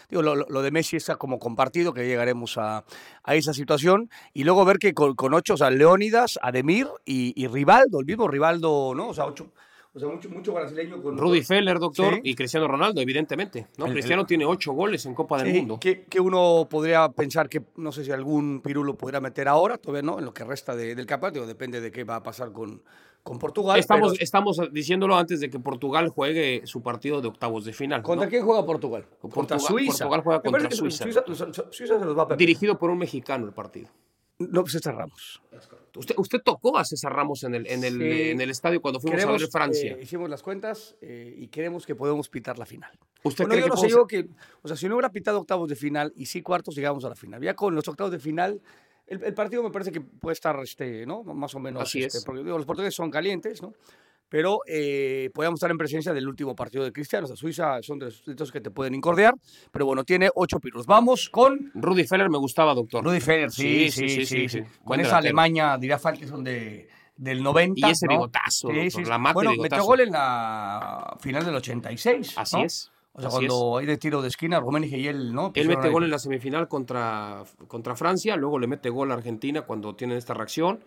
digo, 0.09 0.23
lo, 0.23 0.35
lo 0.37 0.63
de 0.63 0.71
Messi 0.71 0.97
está 0.97 1.17
como 1.17 1.39
compartido, 1.39 1.93
que 1.93 2.07
llegaremos 2.07 2.59
a, 2.59 2.85
a 3.25 3.35
esa 3.35 3.53
situación. 3.53 4.09
Y 4.33 4.45
luego 4.45 4.65
ver 4.65 4.79
que 4.79 4.95
con, 4.95 5.15
con 5.15 5.35
ocho, 5.35 5.55
o 5.55 5.57
sea, 5.57 5.71
Leónidas, 5.71 6.39
Ademir 6.43 6.87
y, 7.05 7.33
y 7.41 7.49
Rivaldo, 7.49 8.01
el 8.01 8.07
mismo 8.07 8.29
Rivaldo, 8.29 8.95
¿no? 8.95 9.09
O 9.09 9.15
sea, 9.15 9.27
ocho, 9.27 9.49
o 9.97 9.99
sea 9.99 10.09
mucho, 10.11 10.29
mucho 10.29 10.53
brasileño 10.53 11.03
con... 11.03 11.17
Rudy 11.17 11.43
Feller, 11.43 11.79
doctor, 11.79 12.15
Sí. 12.17 12.21
y 12.25 12.35
Cristiano 12.35 12.69
Ronaldo, 12.69 13.01
evidentemente. 13.01 13.67
¿no? 13.79 13.87
El- 13.87 13.93
Cristiano 13.95 14.23
el- 14.23 14.29
tiene 14.29 14.45
ocho 14.45 14.73
goles 14.73 15.07
en 15.07 15.15
Copa 15.15 15.43
del 15.43 15.53
Sí, 15.53 15.59
Mundo. 15.61 15.81
Que, 15.81 16.05
que 16.05 16.21
uno 16.21 16.67
podría 16.71 17.09
pensar 17.09 17.49
que, 17.49 17.63
no 17.77 17.91
sé 17.93 18.05
si 18.05 18.13
algún 18.13 18.61
pirulo 18.61 18.95
podrá 18.95 19.21
meter 19.21 19.49
ahora, 19.49 19.79
todavía 19.79 20.03
no, 20.03 20.19
en 20.19 20.27
lo 20.27 20.35
que 20.35 20.45
resta 20.45 20.77
de- 20.77 20.95
del 20.95 21.07
campeonato, 21.07 21.35
digo, 21.41 21.47
depende 21.47 21.81
de 21.81 21.91
qué 21.91 22.05
va 22.05 22.17
a 22.17 22.23
pasar 22.23 22.53
con, 22.53 22.83
con 23.23 23.39
Portugal. 23.39 23.79
Estamos, 23.79 24.13
pero- 24.13 24.23
estamos 24.23 24.61
diciéndolo 24.73 25.17
antes 25.17 25.41
de 25.41 25.49
que 25.49 25.59
Portugal 25.59 26.11
juegue 26.11 26.61
su 26.67 26.83
partido 26.83 27.23
de 27.23 27.29
octavos 27.29 27.65
de 27.65 27.73
final. 27.73 28.03
¿no? 28.03 28.07
¿Contra 28.07 28.29
quién 28.29 28.45
juega 28.45 28.65
Portugal? 28.67 29.07
contra 29.19 29.57
Portugal- 29.57 29.61
Suiza. 29.61 30.05
Portugal 30.09 30.21
juega 30.23 30.41
contra 30.43 30.71
Suiza. 30.71 31.05
Suiza, 31.05 31.25
Suiza 31.71 31.99
se 31.99 32.05
los 32.05 32.17
va 32.19 32.23
a 32.25 32.29
perder. 32.29 32.39
Dirigido 32.39 32.79
por 32.79 32.91
un 32.91 32.99
mexicano 32.99 33.47
el 33.47 33.53
partido. 33.53 33.89
No, 34.39 34.61
pues 34.61 34.73
César 34.73 34.95
Ramos. 34.95 35.41
Usted, 35.97 36.15
usted 36.19 36.41
tocó 36.45 36.77
a 36.79 36.85
César 36.85 37.13
Ramos 37.13 37.43
en 37.45 37.55
el, 37.55 37.67
en 37.67 37.83
el, 37.85 37.95
Sí. 37.99 38.31
en 38.31 38.41
el 38.41 38.51
estadio 38.51 38.81
cuando 38.81 39.01
fuimos 39.01 39.19
a 39.19 39.23
Queremos, 39.23 39.43
ver 39.43 39.51
Francia. 39.51 39.93
eh, 39.95 40.03
hicimos 40.03 40.29
las 40.31 40.43
cuentas 40.43 40.97
eh, 41.01 41.35
y 41.39 41.49
creemos 41.49 41.87
que 41.87 41.95
podemos 41.95 42.29
pitar 42.29 42.59
la 42.59 42.67
final. 42.67 42.91
¿Usted 43.23 43.45
Bueno, 43.47 43.53
cree 43.55 43.61
yo 43.61 43.65
que 43.65 43.69
no 43.71 43.75
podemos- 43.77 43.93
yo 43.93 44.07
que, 44.07 44.29
o 44.63 44.69
sea, 44.69 44.77
si 44.77 44.89
no 44.89 44.95
hubiera 44.95 45.11
pitado 45.11 45.41
octavos 45.41 45.69
de 45.69 45.77
final 45.77 46.13
y 46.17 46.27
sí 46.27 46.43
cuartos, 46.43 46.75
llegamos 46.77 47.05
a 47.05 47.09
la 47.09 47.17
final. 47.17 47.43
Ya 47.43 47.55
con 47.55 47.75
los 47.75 47.87
octavos 47.89 48.13
de 48.13 48.19
final, 48.19 48.61
el, 49.07 49.23
el 49.25 49.35
partido 49.35 49.63
me 49.63 49.71
parece 49.71 49.93
que 49.93 50.01
puede 50.01 50.35
estar, 50.35 50.59
este, 50.61 51.07
¿no? 51.07 51.23
Más 51.25 51.55
o 51.55 51.59
menos. 51.59 51.83
Así 51.83 52.03
este, 52.03 52.19
es. 52.19 52.25
Porque 52.25 52.43
digo, 52.45 52.57
los 52.57 52.67
portugueses 52.67 52.95
son 52.95 53.11
calientes, 53.11 53.63
¿no? 53.63 53.73
Pero 54.29 54.61
eh, 54.67 55.31
podemos 55.33 55.59
estar 55.59 55.71
en 55.71 55.79
presencia 55.79 56.13
del 56.13 56.27
último 56.29 56.57
partido 56.57 56.85
de 56.85 56.93
Cristiano. 56.93 57.25
O 57.25 57.29
sea, 57.29 57.37
Suiza 57.37 57.83
son 57.83 57.99
de 57.99 58.09
esos 58.09 58.51
que 58.51 58.61
te 58.61 58.71
pueden 58.71 58.95
incordiar. 58.95 59.35
Pero 59.71 59.87
bueno, 59.87 60.05
tiene 60.05 60.31
ocho 60.35 60.59
piros. 60.59 60.87
Vamos 60.87 61.31
con 61.31 61.71
Rudy 61.75 62.05
Feller 62.05 62.29
me 62.29 62.39
gustaba, 62.39 62.75
doctor. 62.75 63.05
Rudy 63.05 63.21
Feller, 63.21 63.51
sí, 63.51 63.91
sí, 63.91 64.09
sí, 64.09 64.27
sí, 64.27 64.49
sí. 64.49 64.63
Con 64.85 65.01
esa. 65.01 65.19
Alemania, 65.19 65.79
diría 65.79 65.99
Falkeson, 65.99 66.45
de, 66.45 66.89
del 67.17 67.43
90. 67.43 67.89
Y 67.89 67.91
ese 67.91 68.07
¿no? 68.07 68.15
bigotazo, 68.15 68.69
doctor, 68.69 69.09
la 69.09 69.19
mata 69.19 69.35
Bueno, 69.35 69.51
bigotazo. 69.53 69.77
metió 69.77 69.87
gol 69.87 70.01
en 70.01 70.13
la 70.13 71.17
final 71.21 71.45
del 71.45 71.55
86. 71.55 72.35
Así 72.37 72.57
¿no? 72.57 72.65
es. 72.65 72.93
O 73.13 73.21
sea, 73.21 73.29
así 73.29 73.37
cuando 73.37 73.79
hay 73.79 73.87
de 73.87 73.97
tiro 73.97 74.21
de 74.21 74.29
esquina, 74.29 74.61
Rummenigge 74.61 74.99
y 74.99 75.09
él, 75.09 75.33
¿no? 75.33 75.51
Él 75.55 75.69
mete 75.69 75.87
ahí. 75.87 75.93
gol 75.93 76.05
en 76.05 76.11
la 76.11 76.19
semifinal 76.19 76.69
contra, 76.69 77.45
contra 77.67 77.97
Francia, 77.97 78.37
luego 78.37 78.59
le 78.59 78.67
mete 78.67 78.91
gol 78.91 79.11
a 79.11 79.15
Argentina 79.15 79.63
cuando 79.63 79.95
tienen 79.95 80.19
esta 80.19 80.35
reacción. 80.35 80.85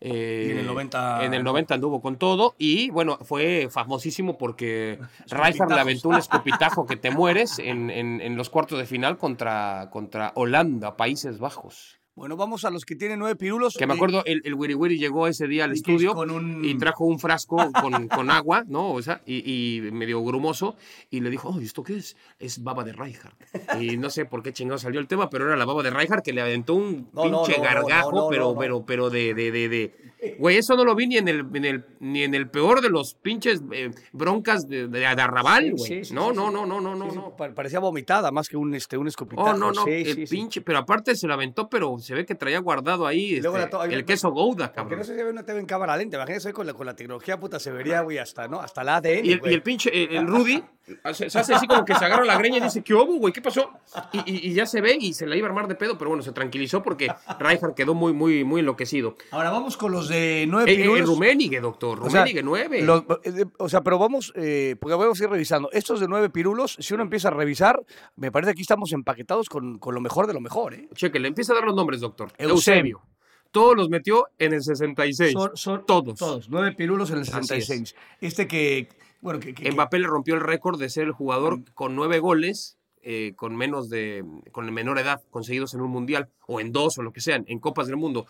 Eh, 0.00 0.46
Y 0.48 0.50
en 0.52 0.58
el 0.58 0.66
90 0.66 1.24
En 1.24 1.34
el 1.34 1.42
90 1.44 1.74
anduvo 1.74 2.00
con 2.02 2.16
todo. 2.16 2.54
Y 2.58 2.90
bueno, 2.90 3.18
fue 3.22 3.68
famosísimo 3.70 4.36
porque 4.38 4.98
Rijkaard 5.30 5.70
le 5.72 5.80
aventó 5.80 6.08
un 6.10 6.16
escupitajo 6.16 6.86
que 6.86 6.96
te 6.96 7.10
mueres 7.10 7.58
en, 7.58 7.90
en- 7.90 8.20
en 8.20 8.36
los 8.36 8.50
cuartos 8.50 8.78
de 8.78 8.86
final 8.86 9.16
contra, 9.18 9.88
contra 9.90 10.32
Holanda, 10.34 10.96
Países 10.96 11.38
Bajos. 11.38 11.98
Bueno, 12.16 12.36
vamos 12.36 12.64
a 12.64 12.70
los 12.70 12.84
que 12.84 12.94
tienen 12.94 13.18
nueve 13.18 13.34
pirulos. 13.34 13.74
Que 13.76 13.88
me 13.88 13.94
Eh, 13.94 13.96
acuerdo, 13.96 14.22
el, 14.24 14.40
el 14.44 14.54
Wiri 14.54 14.74
Wiri 14.74 14.98
llegó 14.98 15.26
ese 15.26 15.48
día 15.48 15.64
al 15.64 15.72
estudio 15.72 16.14
con 16.14 16.30
un- 16.30 16.64
y 16.64 16.76
trajo 16.76 17.04
un 17.04 17.18
frasco 17.18 17.56
con, 17.72 18.06
con 18.08 18.30
agua, 18.30 18.62
¿no? 18.68 18.92
O 18.92 19.02
sea, 19.02 19.20
y, 19.26 19.78
y 19.78 19.80
medio 19.90 20.22
grumoso, 20.22 20.76
y 21.10 21.20
le 21.20 21.28
dijo, 21.30 21.48
oh, 21.48 21.58
¿esto 21.60 21.82
qué 21.82 21.96
es? 21.96 22.16
Es 22.38 22.62
baba 22.62 22.84
de 22.84 22.92
Reinhardt. 22.92 23.34
Y 23.80 23.96
no 23.96 24.10
sé 24.10 24.26
por 24.26 24.44
qué 24.44 24.52
chingado 24.52 24.78
salió 24.78 25.00
el 25.00 25.08
tema, 25.08 25.28
pero 25.28 25.46
era 25.46 25.56
la 25.56 25.64
baba 25.64 25.82
de 25.82 25.90
Reinhardt 25.90 26.24
que 26.24 26.32
le 26.32 26.40
aventó 26.40 26.74
un 26.74 27.08
No, 27.12 27.22
pinche 27.22 27.52
no, 27.52 27.58
no, 27.58 27.62
gargajo, 27.64 28.28
pero, 28.30 28.54
pero, 28.56 28.84
pero 28.86 29.10
de, 29.10 29.34
de, 29.34 29.50
de, 29.50 29.68
de- 29.68 29.94
Güey, 30.38 30.56
eso 30.58 30.76
no 30.76 30.84
lo 30.84 30.94
vi 30.94 31.06
ni 31.06 31.16
en 31.18 31.28
el, 31.28 31.46
en 31.54 31.64
el, 31.64 31.84
ni 32.00 32.22
en 32.22 32.34
el 32.34 32.48
peor 32.48 32.80
de 32.80 32.90
los 32.90 33.14
pinches 33.14 33.62
eh, 33.72 33.90
broncas 34.12 34.68
de, 34.68 34.88
de, 34.88 34.98
de 35.00 35.06
Arrabal, 35.06 35.72
güey. 35.72 35.78
sí, 35.90 36.04
sí, 36.04 36.14
no, 36.14 36.30
sí, 36.30 36.36
no, 36.36 36.50
no, 36.50 36.66
no, 36.66 36.80
no, 36.80 36.94
no, 36.94 37.12
no. 37.12 37.36
pa- 37.36 37.54
Parecía 37.54 37.78
vomitada 37.78 38.30
más 38.30 38.48
que 38.48 38.56
un, 38.56 38.74
este, 38.74 38.96
un 38.96 39.06
escupitajo. 39.08 39.50
Oh, 39.50 39.54
no, 39.56 39.72
no, 39.72 39.86
el 39.86 40.26
pinche, 40.28 40.60
pero 40.60 40.78
aparte 40.78 41.14
se 41.16 41.26
lo 41.26 41.34
aventó, 41.34 41.68
pero 41.68 41.98
se 41.98 42.14
ve 42.14 42.24
que 42.26 42.34
traía 42.34 42.58
guardado 42.60 43.06
ahí 43.06 43.36
este, 43.36 43.48
la 43.48 43.84
el 43.84 44.04
queso 44.04 44.30
Gouda, 44.30 44.66
Porque 44.66 44.74
cabrón. 44.76 44.98
no 44.98 45.04
sé 45.04 45.14
si 45.14 45.20
había 45.20 45.32
una 45.32 45.44
TV 45.44 45.60
en 45.60 45.66
cámara 45.66 45.96
lenta. 45.96 46.16
Imagínese 46.16 46.52
con 46.52 46.66
la, 46.66 46.74
con 46.74 46.86
la 46.86 46.96
tecnología, 46.96 47.38
puta, 47.38 47.58
se 47.60 47.70
vería, 47.70 48.00
güey, 48.02 48.18
hasta, 48.18 48.48
¿no? 48.48 48.60
Hasta 48.60 48.82
la 48.84 48.96
ADN, 48.96 49.24
Y 49.24 49.32
el, 49.32 49.40
y 49.44 49.54
el 49.54 49.62
pinche, 49.62 49.90
el, 50.04 50.16
el 50.16 50.26
Rudy, 50.26 50.62
se, 51.14 51.30
se 51.30 51.38
hace 51.38 51.54
así 51.54 51.66
como 51.66 51.84
que 51.84 51.94
se 51.94 52.04
agarra 52.04 52.24
la 52.24 52.36
greña 52.38 52.58
y 52.58 52.60
dice, 52.60 52.82
¿qué 52.82 52.94
hubo, 52.94 53.16
güey? 53.16 53.32
¿Qué 53.32 53.40
pasó? 53.40 53.70
Y, 54.12 54.18
y- 54.30 54.50
y 54.50 54.54
ya 54.54 54.66
se 54.66 54.80
ve 54.80 54.96
y 55.00 55.14
se 55.14 55.26
la 55.26 55.36
iba 55.36 55.46
a 55.46 55.50
armar 55.50 55.66
de 55.68 55.74
pedo, 55.74 55.96
pero 55.96 56.10
bueno, 56.10 56.22
se 56.22 56.32
tranquilizó 56.32 56.82
porque 56.82 57.08
Rijkaard 57.38 57.74
quedó 57.74 57.94
muy, 57.94 58.12
muy, 58.12 58.44
muy 58.44 58.60
enloquecido. 58.60 59.16
Ahora 59.30 59.50
vamos 59.50 59.76
con 59.76 59.92
los 59.92 60.08
de 60.08 60.46
nueve 60.48 60.70
el 60.72 60.76
pirulos. 60.76 61.08
Rummenigge, 61.08 61.60
doctor, 61.60 62.00
O 62.00 62.10
sea, 62.10 62.20
Rummenigge 62.20 62.42
9. 62.42 62.82
los- 62.82 63.04
eh, 63.22 63.30
de- 63.32 63.46
o 63.58 63.68
sea, 63.68 63.80
pero 63.82 63.98
vamos, 63.98 64.32
eh, 64.36 64.76
porque 64.80 64.94
vamos 64.96 65.20
a 65.20 65.24
ir 65.24 65.30
revisando. 65.30 65.70
Estos 65.72 66.00
de 66.00 66.08
nueve 66.08 66.28
pirulos, 66.30 66.76
si 66.78 66.94
uno 66.94 67.02
empieza 67.02 67.28
a 67.28 67.32
revisar, 67.32 67.80
me 68.16 68.30
parece 68.30 68.48
que 68.50 68.52
aquí 68.56 68.62
estamos 68.62 68.92
empaquetados 68.92 69.48
con, 69.48 69.78
con 69.78 69.94
lo 69.94 70.00
mejor 70.00 70.26
de 70.26 70.34
lo 70.34 70.40
mejor, 70.40 70.74
¿eh? 70.74 70.88
Cheque, 70.94 71.18
le 71.18 71.28
empieza 71.28 71.52
a 71.52 71.56
dar 71.56 71.64
los 71.64 71.74
nombres, 71.74 72.00
doctor. 72.00 72.30
Eusebio. 72.38 73.02
Todos 73.50 73.76
los 73.76 73.88
metió 73.88 74.26
en 74.38 74.52
el 74.52 74.62
66. 74.64 75.32
Son, 75.32 75.50
son 75.56 75.86
todos. 75.86 76.18
Todos, 76.18 76.48
nueve 76.48 76.72
pirulos 76.72 77.10
en 77.10 77.18
el 77.18 77.22
Así 77.22 77.30
66. 77.30 77.94
Este 78.20 78.48
que, 78.48 78.88
bueno, 79.24 79.40
que... 79.40 79.54
que- 79.54 79.72
Mbappé 79.72 79.98
le 79.98 80.06
rompió 80.06 80.34
el 80.34 80.40
récord 80.40 80.78
de 80.78 80.88
ser 80.90 81.04
el 81.04 81.12
jugador 81.12 81.60
con 81.72 81.96
nueve 81.96 82.18
goles 82.20 82.76
eh, 83.02 83.32
con 83.36 83.56
menos 83.56 83.88
de 83.90 84.24
con 84.52 84.72
menor 84.72 84.98
edad 84.98 85.20
conseguidos 85.30 85.74
en 85.74 85.80
un 85.80 85.90
mundial 85.90 86.28
o 86.46 86.60
en 86.60 86.72
dos 86.72 86.96
o 86.98 87.02
lo 87.02 87.12
que 87.12 87.20
sean 87.20 87.44
en 87.48 87.58
copas 87.58 87.86
del 87.86 87.96
mundo 87.96 88.26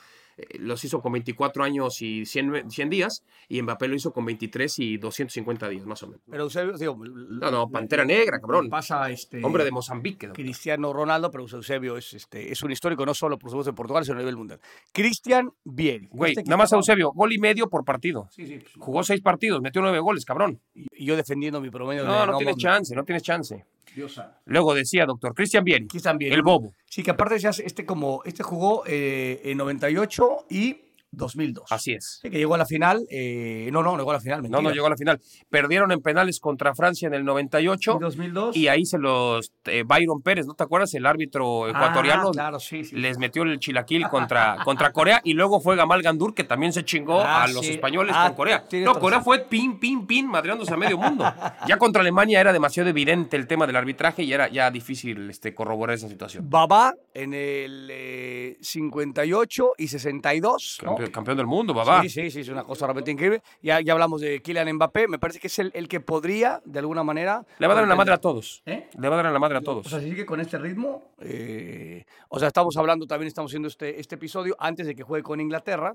los 0.58 0.82
hizo 0.84 1.00
con 1.00 1.12
24 1.12 1.64
años 1.64 2.02
y 2.02 2.26
100, 2.26 2.70
100 2.70 2.90
días 2.90 3.24
y 3.48 3.62
Mbappé 3.62 3.88
lo 3.88 3.94
hizo 3.94 4.12
con 4.12 4.24
23 4.24 4.78
y 4.80 4.96
250 4.96 5.68
días 5.68 5.86
más 5.86 6.02
o 6.02 6.08
menos. 6.08 6.22
Pero 6.30 6.44
Eusebio, 6.44 6.76
digo, 6.76 6.96
no 6.96 7.50
no 7.50 7.68
Pantera 7.68 8.04
Negra 8.04 8.40
cabrón. 8.40 8.68
Pasa 8.68 9.10
este... 9.10 9.44
hombre 9.44 9.64
de 9.64 9.70
Mozambique 9.70 10.26
doctor. 10.26 10.44
Cristiano 10.44 10.92
Ronaldo, 10.92 11.30
pero 11.30 11.44
Eusebio 11.44 11.96
es, 11.96 12.14
este, 12.14 12.50
es 12.50 12.62
un 12.62 12.72
histórico 12.72 13.04
no 13.06 13.14
solo 13.14 13.38
por 13.38 13.50
supuesto 13.50 13.70
de 13.70 13.76
Portugal, 13.76 14.04
sino 14.04 14.16
a 14.16 14.20
nivel 14.20 14.36
mundial. 14.36 14.60
Cristian 14.92 15.52
güey 15.64 16.32
Este 16.32 16.42
que 16.42 16.48
nada 16.48 16.58
más 16.58 16.72
Eusebio 16.72 17.12
gol 17.12 17.32
y 17.32 17.38
medio 17.38 17.68
por 17.68 17.84
partido. 17.84 18.28
Sí, 18.30 18.46
sí, 18.46 18.58
pues, 18.58 18.72
jugó 18.78 19.02
seis 19.02 19.20
partidos 19.20 19.60
metió 19.60 19.82
nueve 19.82 20.00
goles 20.00 20.24
cabrón. 20.24 20.60
Y 20.74 21.04
yo 21.04 21.16
defendiendo 21.16 21.60
mi 21.60 21.70
promedio 21.70 22.02
de 22.02 22.08
no 22.08 22.26
no 22.26 22.38
tienes 22.38 22.56
chance 22.56 22.94
no 22.94 23.04
tienes 23.04 23.22
chance 23.22 23.64
Dios 23.94 24.14
santo. 24.14 24.36
luego 24.46 24.74
decía 24.74 25.06
doctor 25.06 25.34
Cristian 25.34 25.64
Vieri 25.64 25.86
Cristian 25.86 26.18
Vieri. 26.18 26.34
el 26.34 26.42
bobo 26.42 26.74
Sí, 26.86 27.02
que 27.02 27.10
aparte 27.10 27.34
decías, 27.34 27.58
este 27.58 27.84
como 27.84 28.22
este 28.24 28.42
jugó 28.44 28.84
eh, 28.86 29.40
en 29.44 29.58
98 29.58 30.46
y 30.48 30.83
2002. 31.16 31.70
así 31.70 31.92
es 31.92 32.18
Sí, 32.22 32.30
que 32.30 32.38
llegó 32.38 32.54
a 32.54 32.58
la 32.58 32.66
final. 32.66 33.04
eh, 33.10 33.68
no, 33.72 33.82
no, 33.82 33.92
no 33.92 33.98
llegó 33.98 34.10
a 34.10 34.14
la 34.14 34.20
final. 34.20 34.38
No, 34.38 34.42
mentira. 34.48 34.62
no 34.62 34.70
llegó 34.74 34.86
a 34.86 34.90
la 34.90 34.96
final. 34.96 35.20
Perdieron 35.50 35.92
en 35.92 36.00
penales 36.00 36.40
contra 36.40 36.74
Francia 36.74 37.06
en 37.08 37.14
el 37.14 37.24
98 37.24 37.92
En 37.92 37.98
2002. 37.98 38.56
y 38.56 38.68
ahí 38.68 38.84
se 38.86 38.98
los. 38.98 39.52
eh, 39.66 39.84
Byron 39.86 40.22
Pérez, 40.22 40.46
¿no 40.46 40.54
te 40.54 40.62
acuerdas? 40.64 40.92
El 40.94 41.06
árbitro 41.06 41.68
ecuatoriano 41.68 42.28
Ah, 42.28 42.32
claro, 42.32 42.60
sí, 42.60 42.84
sí. 42.84 42.96
les 42.96 43.18
metió 43.18 43.42
el 43.42 43.58
chilaquil 43.58 44.08
contra, 44.08 44.56
contra 44.64 44.92
Corea 44.92 45.20
y 45.24 45.32
luego 45.34 45.60
fue 45.60 45.76
Gamal 45.76 46.02
Gandur 46.02 46.34
que 46.34 46.44
también 46.44 46.72
se 46.72 46.84
chingó 46.84 47.20
Ah, 47.20 47.44
a 47.44 47.48
los 47.48 47.64
sí. 47.66 47.72
españoles 47.72 48.14
Ah, 48.16 48.26
con 48.28 48.36
Corea. 48.36 48.64
No. 48.84 48.98
Corea 48.98 49.20
fue 49.20 49.40
pin, 49.40 49.78
pin, 49.78 50.06
pin, 50.06 50.26
madreándose 50.26 50.72
a 50.72 50.76
medio 50.76 50.98
mundo. 50.98 51.24
Ya 51.66 51.78
contra 51.78 52.00
Alemania 52.02 52.40
era 52.40 52.52
demasiado 52.52 52.90
evidente 52.90 53.36
el 53.36 53.46
tema 53.46 53.66
del 53.66 53.76
arbitraje 53.76 54.22
y 54.22 54.32
era 54.32 54.48
ya 54.48 54.70
difícil 54.70 55.30
este, 55.30 55.54
corroborar 55.54 55.94
esa 55.94 56.08
situación. 56.08 56.48
Babá 56.48 56.94
en 57.14 57.32
el 57.34 57.88
eh, 57.90 58.58
58 58.60 59.72
y 59.78 59.88
62. 59.88 60.78
¿no? 60.82 60.88
Campeón, 60.88 61.03
campeón 61.10 61.36
del 61.36 61.46
mundo, 61.46 61.74
babá. 61.74 62.02
Sí, 62.02 62.08
sí, 62.08 62.30
sí, 62.30 62.40
es 62.40 62.48
una 62.48 62.64
cosa 62.64 62.86
realmente 62.86 63.10
increíble. 63.10 63.42
Ya, 63.62 63.80
ya 63.80 63.92
hablamos 63.92 64.20
de 64.20 64.40
Kylian 64.40 64.72
Mbappé, 64.74 65.08
me 65.08 65.18
parece 65.18 65.40
que 65.40 65.48
es 65.48 65.58
el, 65.58 65.70
el 65.74 65.88
que 65.88 66.00
podría, 66.00 66.60
de 66.64 66.78
alguna 66.78 67.02
manera... 67.02 67.44
Le 67.58 67.66
va 67.66 67.72
a 67.72 67.76
dar 67.76 67.84
en 67.84 67.90
la 67.90 67.96
madre 67.96 68.14
a 68.14 68.18
todos. 68.18 68.62
¿Eh? 68.66 68.88
Le 68.98 69.08
va 69.08 69.14
a 69.14 69.16
dar 69.18 69.26
en 69.26 69.32
la 69.32 69.38
madre 69.38 69.58
a 69.58 69.60
todos. 69.60 69.86
O 69.86 69.88
sea, 69.90 70.00
si 70.00 70.10
sigue 70.10 70.26
con 70.26 70.40
este 70.40 70.58
ritmo, 70.58 71.14
eh, 71.20 72.04
o 72.28 72.38
sea, 72.38 72.48
estamos 72.48 72.76
hablando, 72.76 73.06
también 73.06 73.28
estamos 73.28 73.50
haciendo 73.50 73.68
este, 73.68 74.00
este 74.00 74.14
episodio 74.16 74.56
antes 74.58 74.86
de 74.86 74.94
que 74.94 75.02
juegue 75.02 75.22
con 75.22 75.40
Inglaterra, 75.40 75.94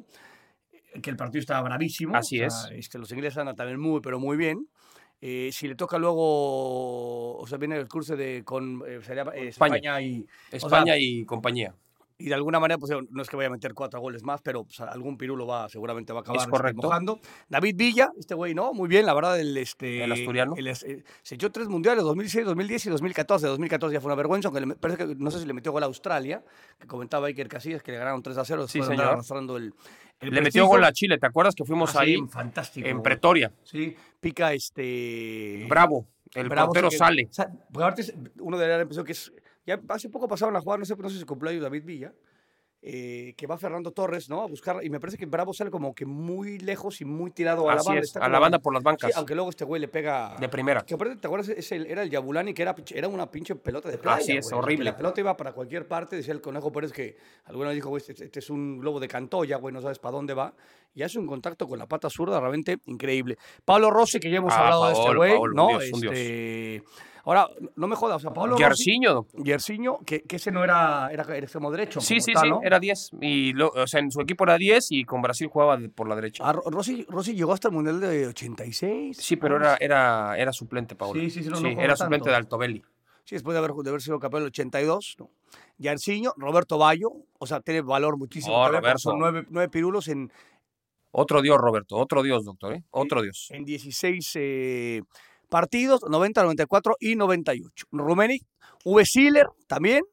eh, 0.71 1.01
que 1.01 1.09
el 1.09 1.15
partido 1.15 1.41
está 1.41 1.61
bravísimo. 1.61 2.15
Así 2.15 2.41
o 2.41 2.49
sea, 2.49 2.69
es. 2.69 2.79
este, 2.79 2.97
los 2.97 3.11
ingleses 3.11 3.37
andan 3.37 3.55
también 3.55 3.79
muy, 3.79 4.01
pero 4.01 4.19
muy 4.19 4.37
bien. 4.37 4.67
Eh, 5.21 5.49
si 5.51 5.67
le 5.67 5.75
toca 5.75 5.97
luego, 5.97 7.37
o 7.37 7.45
sea, 7.45 7.57
viene 7.57 7.75
el 7.77 7.89
curso 7.89 8.15
de 8.15 8.43
con 8.45 8.81
eh, 8.87 9.01
sería, 9.03 9.23
eh, 9.35 9.49
España. 9.49 9.75
España. 9.75 10.01
y... 10.01 10.21
o 10.21 10.25
sea, 10.49 10.57
España 10.57 10.97
y 10.97 11.25
compañía. 11.25 11.75
Y 12.21 12.25
de 12.27 12.35
alguna 12.35 12.59
manera, 12.59 12.77
pues 12.77 12.91
no 13.09 13.21
es 13.21 13.29
que 13.29 13.37
vaya 13.37 13.47
a 13.47 13.51
meter 13.51 13.73
cuatro 13.73 13.99
goles 14.01 14.23
más, 14.23 14.41
pero 14.41 14.65
pues, 14.65 14.79
algún 14.81 15.17
pirulo 15.17 15.47
va, 15.47 15.69
seguramente 15.69 16.11
va 16.13 16.19
a 16.19 16.21
acabar 16.21 16.41
Es 16.41 16.47
correcto. 16.47 16.81
mojando. 16.83 17.19
David 17.47 17.75
Villa, 17.77 18.11
este 18.19 18.35
güey, 18.35 18.53
¿no? 18.53 18.73
Muy 18.73 18.89
bien, 18.89 19.05
la 19.05 19.13
verdad, 19.13 19.39
el, 19.39 19.55
este, 19.57 20.03
El 20.03 20.11
asturiano. 20.11 20.53
el 20.57 20.67
eh, 20.67 20.75
se 21.23 21.35
echó 21.35 21.49
tres 21.51 21.69
mundiales, 21.69 22.03
2006, 22.03 22.45
2010 22.45 22.85
y 22.87 22.89
2014. 22.89 23.47
2014 23.47 23.93
ya 23.93 24.01
fue 24.01 24.09
una 24.09 24.15
vergüenza, 24.15 24.49
aunque 24.49 24.65
le, 24.65 24.75
parece 24.75 24.97
que 25.07 25.15
no 25.15 25.31
sé 25.31 25.39
si 25.39 25.45
le 25.45 25.53
metió 25.53 25.71
gol 25.71 25.81
a 25.83 25.85
Australia, 25.85 26.43
que 26.77 26.87
comentaba 26.87 27.27
Iker 27.27 27.47
Casillas, 27.47 27.81
que 27.81 27.93
le 27.93 27.97
ganaron 27.99 28.21
3 28.21 28.37
a 28.37 28.43
0. 28.43 28.67
Sí, 28.67 28.83
señor. 28.83 29.05
arrastrando 29.05 29.55
el, 29.55 29.73
Le 30.19 30.41
metió 30.41 30.65
gol 30.67 30.83
a 30.83 30.91
Chile, 30.91 31.17
¿te 31.19 31.25
acuerdas 31.25 31.55
que 31.55 31.63
fuimos 31.63 31.95
Ah, 31.95 32.03
sí, 32.03 32.15
ahí 32.15 32.27
fantástico. 32.27 32.85
en. 32.85 33.01
Pretoria? 33.01 33.51
Sí, 33.63 33.95
pica 34.19 34.51
este... 34.51 35.65
Bravo, 35.69 36.05
el 36.35 36.49
Bravo, 36.49 36.67
portero 36.67 36.89
sí 36.91 36.95
que- 36.95 36.97
sale. 36.97 37.29
porque 37.71 37.83
aparte 37.87 38.13
uno 38.39 38.57
de 38.57 38.67
la 38.67 38.81
empezó 38.81 39.03
que 39.05 39.13
es. 39.13 39.31
Ya 39.65 39.79
hace 39.89 40.09
poco 40.09 40.27
pasaron 40.27 40.55
a 40.55 40.61
jugar, 40.61 40.79
no 40.79 40.85
sé, 40.85 40.95
no 40.97 41.09
sé 41.09 41.19
si 41.19 41.25
cumpleaños 41.25 41.61
David 41.61 41.83
Villa, 41.85 42.13
eh, 42.81 43.33
que 43.35 43.45
va 43.45 43.57
Fernando 43.57 43.91
Torres, 43.91 44.29
¿no? 44.29 44.41
A 44.41 44.47
buscar, 44.47 44.77
y 44.85 44.89
me 44.89 45.01
parece 45.01 45.17
que 45.17 45.25
Bravo 45.25 45.53
sale 45.53 45.69
como 45.69 45.93
que 45.93 46.05
muy 46.05 46.59
lejos 46.59 47.01
y 47.01 47.05
muy 47.05 47.29
tirado 47.29 47.69
a 47.69 47.75
la 47.75 47.83
banda. 47.83 47.99
es, 47.99 48.07
está 48.07 48.19
a 48.19 48.29
la 48.29 48.37
como- 48.37 48.41
banda 48.41 48.59
por 48.59 48.73
las 48.73 48.81
bancas. 48.83 49.11
Sí, 49.11 49.17
aunque 49.17 49.35
luego 49.35 49.49
este 49.49 49.65
güey 49.65 49.81
le 49.81 49.89
pega. 49.89 50.37
De 50.39 50.47
primera. 50.47 50.81
Que 50.85 50.93
aparte, 50.93 51.17
¿te 51.17 51.27
acuerdas? 51.27 51.49
Es 51.49 51.71
el- 51.73 51.87
era 51.87 52.03
el 52.03 52.09
Yabulani, 52.09 52.53
que 52.53 52.61
era, 52.61 52.73
era 52.95 53.09
una 53.09 53.29
pinche 53.29 53.53
pelota 53.55 53.89
de 53.91 53.97
playa. 53.97 54.19
Así 54.21 54.31
es, 54.37 54.49
güey, 54.49 54.59
horrible. 54.63 54.85
La 54.85 54.95
pelota 54.95 55.19
iba 55.19 55.35
para 55.35 55.51
cualquier 55.51 55.89
parte, 55.89 56.15
decía 56.15 56.33
el 56.33 56.39
Conejo 56.39 56.71
Pérez 56.71 56.93
que 56.93 57.17
alguna 57.45 57.67
vez 57.67 57.75
dijo, 57.75 57.89
güey, 57.89 58.01
este, 58.07 58.23
este 58.23 58.39
es 58.39 58.49
un 58.49 58.79
globo 58.79 59.01
de 59.01 59.09
Cantoya, 59.09 59.57
güey, 59.57 59.73
no 59.73 59.81
sabes 59.81 59.99
para 59.99 60.13
dónde 60.13 60.33
va. 60.33 60.53
Y 60.95 61.03
hace 61.03 61.19
un 61.19 61.27
contacto 61.27 61.67
con 61.67 61.77
la 61.79 61.85
pata 61.85 62.09
zurda 62.09 62.39
realmente 62.39 62.77
increíble. 62.85 63.37
Pablo 63.65 63.91
Rossi, 63.91 64.21
que 64.21 64.31
ya 64.31 64.37
hemos 64.37 64.53
Ah, 64.53 64.59
hablado 64.61 64.87
de 64.87 64.93
este 64.93 65.15
güey, 65.15 65.33
Paolo, 65.33 65.53
¿no? 65.53 65.67
dios. 65.79 65.83
Este, 65.83 66.83
Ahora, 67.29 67.47
no 67.75 67.87
me 67.87 67.95
jodas, 67.95 68.17
o 68.17 68.19
sea, 68.19 68.33
Pablo 68.33 68.57
Rossi. 68.57 68.63
Yersiño, 68.63 69.13
doctor. 69.13 70.05
Que, 70.05 70.23
que 70.23 70.35
ese 70.37 70.51
no 70.51 70.63
era, 70.63 71.09
era, 71.11 71.37
extremo 71.37 71.69
derecho. 71.69 72.01
Sí, 72.01 72.19
sí, 72.21 72.33
tal, 72.33 72.43
sí, 72.43 72.49
¿no? 72.49 72.61
era 72.63 72.79
10. 72.79 73.11
Y 73.21 73.53
lo- 73.53 73.69
o 73.69 73.85
sea, 73.85 73.99
en 73.99 74.09
su 74.11 74.19
equipo 74.19 74.45
era 74.45 74.57
10 74.57 74.91
y 74.91 75.05
con 75.05 75.21
Brasil 75.21 75.47
jugaba 75.47 75.77
por 75.93 76.09
la 76.09 76.15
derecha. 76.15 76.43
Ah, 76.43 76.53
Ro- 76.53 76.63
Rossi, 76.65 77.05
Rossi 77.07 77.35
llegó 77.35 77.53
hasta 77.53 77.67
el 77.67 77.75
Mundial 77.75 77.99
de 77.99 78.25
86. 78.29 79.15
Sí, 79.15 79.35
pero 79.35 79.57
era, 79.57 79.77
era, 79.79 80.35
era 80.39 80.51
suplente, 80.51 80.95
Paolo. 80.95 81.19
Sí, 81.21 81.29
sí, 81.29 81.43
sí, 81.43 81.49
no, 81.49 81.57
no 81.57 81.69
jugaba 81.69 81.83
era 81.83 81.93
tanto. 81.93 82.03
suplente 82.05 82.29
de 82.31 82.35
Altobelli. 82.35 82.81
Sí, 83.25 83.35
después 83.35 83.53
de 83.53 83.59
haber, 83.59 83.73
de 83.75 83.89
haber 83.91 84.01
sido 84.01 84.17
campeón 84.17 84.41
en 84.41 84.45
el 84.45 84.49
82. 84.49 85.17
¿no? 85.19 85.29
Yarciño, 85.77 86.33
Roberto 86.35 86.79
Bayo, 86.79 87.11
o 87.37 87.45
sea, 87.45 87.61
tiene 87.61 87.81
valor 87.81 88.17
muchísimo. 88.17 88.55
Oh, 88.55 88.67
Roberto. 88.69 88.97
Son 88.97 89.19
nueve, 89.19 89.45
nueve 89.49 89.69
pirulos 89.69 90.07
en, 90.07 90.31
Otro 91.11 91.41
dios, 91.43 91.57
Roberto. 91.59 91.95
Otro 91.95 92.23
dios, 92.23 92.43
doctor. 92.43 92.73
¿eh? 92.73 92.83
Otro 92.91 93.21
dios. 93.21 93.49
en 93.51 93.65
16 93.65 94.31
eh, 94.35 95.01
partidos, 95.49 96.01
90, 96.07 96.43
94 96.43 96.95
y 96.99 97.15
98. 97.15 97.85
Rummenigge, 97.91 98.45
V. 98.85 99.05
Siller 99.05 99.47
también, 99.67 100.03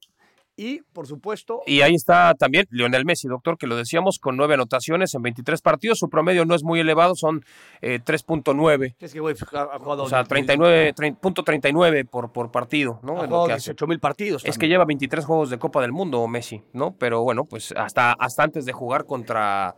y 0.59 0.81
por 0.95 1.07
supuesto, 1.07 1.61
Y 1.67 1.83
ahí 1.83 1.95
está 1.95 2.33
también 2.33 2.65
Lionel 2.71 3.05
Messi, 3.05 3.29
doctor, 3.29 3.59
que 3.59 3.67
lo 3.67 3.77
decíamos, 3.77 4.19
con 4.19 4.39
nueve 4.39 4.55
anotaciones 4.55 5.13
en 5.15 5.21
23 5.21 5.61
partidos. 5.61 5.99
Su 5.99 6.09
promedio 6.09 6.47
no 6.47 6.55
es 6.55 6.65
muy 6.65 6.81
elevado, 6.81 7.15
son 7.15 7.45
eh, 7.83 8.01
3.9. 8.03 8.95
es 8.99 9.13
que 9.13 9.21
güey, 9.21 9.37
ha, 9.53 9.61
ha 9.61 9.79
jugado, 9.79 10.05
O 10.05 10.09
sea, 10.09 10.25
39, 10.25 10.95
trein- 10.95 11.15
punto 11.21 11.43
39 11.43 12.07
por, 12.07 12.33
por 12.33 12.51
partido, 12.51 13.01
¿no? 13.03 13.21
ha 13.21 13.25
Es 13.25 13.29
lo 13.29 13.29
jugado 13.29 13.47
que 13.49 13.53
hace. 13.53 13.71
18 13.73 13.87
mil 13.87 14.01
partidos. 14.01 14.45
Es 14.47 14.53
que 14.53 14.53
también. 14.61 14.71
lleva 14.71 14.85
23 14.87 15.25
juegos 15.27 15.51
de 15.51 15.59
Copa 15.59 15.83
del 15.83 15.93
Mundo 15.93 16.27
Messi, 16.27 16.63
¿no? 16.73 16.97
Pero 16.97 17.23
bueno, 17.23 17.45
pues 17.45 17.73
hasta, 17.77 18.13
hasta 18.13 18.43
antes 18.43 18.65
de 18.65 18.73
jugar 18.73 19.05
contra, 19.05 19.77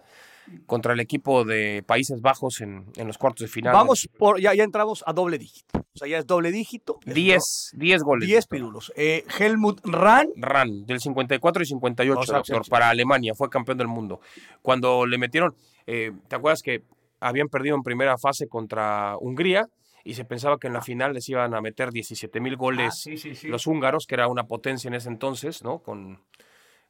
contra 0.66 0.92
el 0.92 1.00
equipo 1.00 1.44
de 1.44 1.82
Países 1.86 2.20
Bajos 2.20 2.60
en, 2.60 2.86
en 2.96 3.06
los 3.06 3.18
cuartos 3.18 3.42
de 3.46 3.48
final. 3.48 3.72
Vamos, 3.72 4.08
por, 4.18 4.40
ya, 4.40 4.54
ya 4.54 4.64
entramos 4.64 5.02
a 5.06 5.12
doble 5.12 5.38
dígito. 5.38 5.78
O 5.78 5.98
sea, 5.98 6.08
ya 6.08 6.18
es 6.18 6.26
doble 6.26 6.50
dígito. 6.52 7.00
es 7.06 7.14
10, 7.14 7.72
10 7.76 8.02
goles. 8.02 8.28
10 8.28 8.38
doctor. 8.40 8.56
pirulos. 8.56 8.92
Eh, 8.96 9.24
Helmut 9.38 9.80
Rahn, 9.84 10.28
Ran, 10.36 10.84
del 10.86 11.00
54 11.00 11.62
y 11.62 11.66
58, 11.66 12.20
O 12.20 12.22
sea, 12.24 12.36
doctor, 12.36 12.64
sí. 12.64 12.70
para 12.70 12.88
Alemania, 12.88 13.32
fue 13.34 13.48
campeón 13.50 13.78
del 13.78 13.88
mundo. 13.88 14.20
Cuando 14.62 15.06
le 15.06 15.18
metieron, 15.18 15.54
eh, 15.86 16.12
¿te 16.28 16.36
acuerdas 16.36 16.62
que 16.62 16.82
habían 17.20 17.48
perdido 17.48 17.74
en 17.76 17.82
primera 17.82 18.16
fase 18.18 18.46
contra 18.46 19.16
Hungría? 19.18 19.66
Y 20.04 20.14
se 20.14 20.24
pensaba 20.24 20.58
que 20.58 20.68
en 20.68 20.72
la 20.72 20.80
final 20.82 21.12
les 21.12 21.28
iban 21.28 21.52
a 21.54 21.60
meter 21.60 21.90
17 21.90 22.40
mil 22.40 22.56
goles 22.56 22.88
Ah, 22.88 22.90
sí, 22.92 23.16
sí, 23.18 23.34
sí. 23.34 23.48
los 23.48 23.66
húngaros, 23.66 24.06
que 24.06 24.14
era 24.14 24.28
una 24.28 24.44
potencia 24.44 24.88
en 24.88 24.94
ese 24.94 25.08
entonces, 25.08 25.62
¿no? 25.64 25.80
Con, 25.80 26.20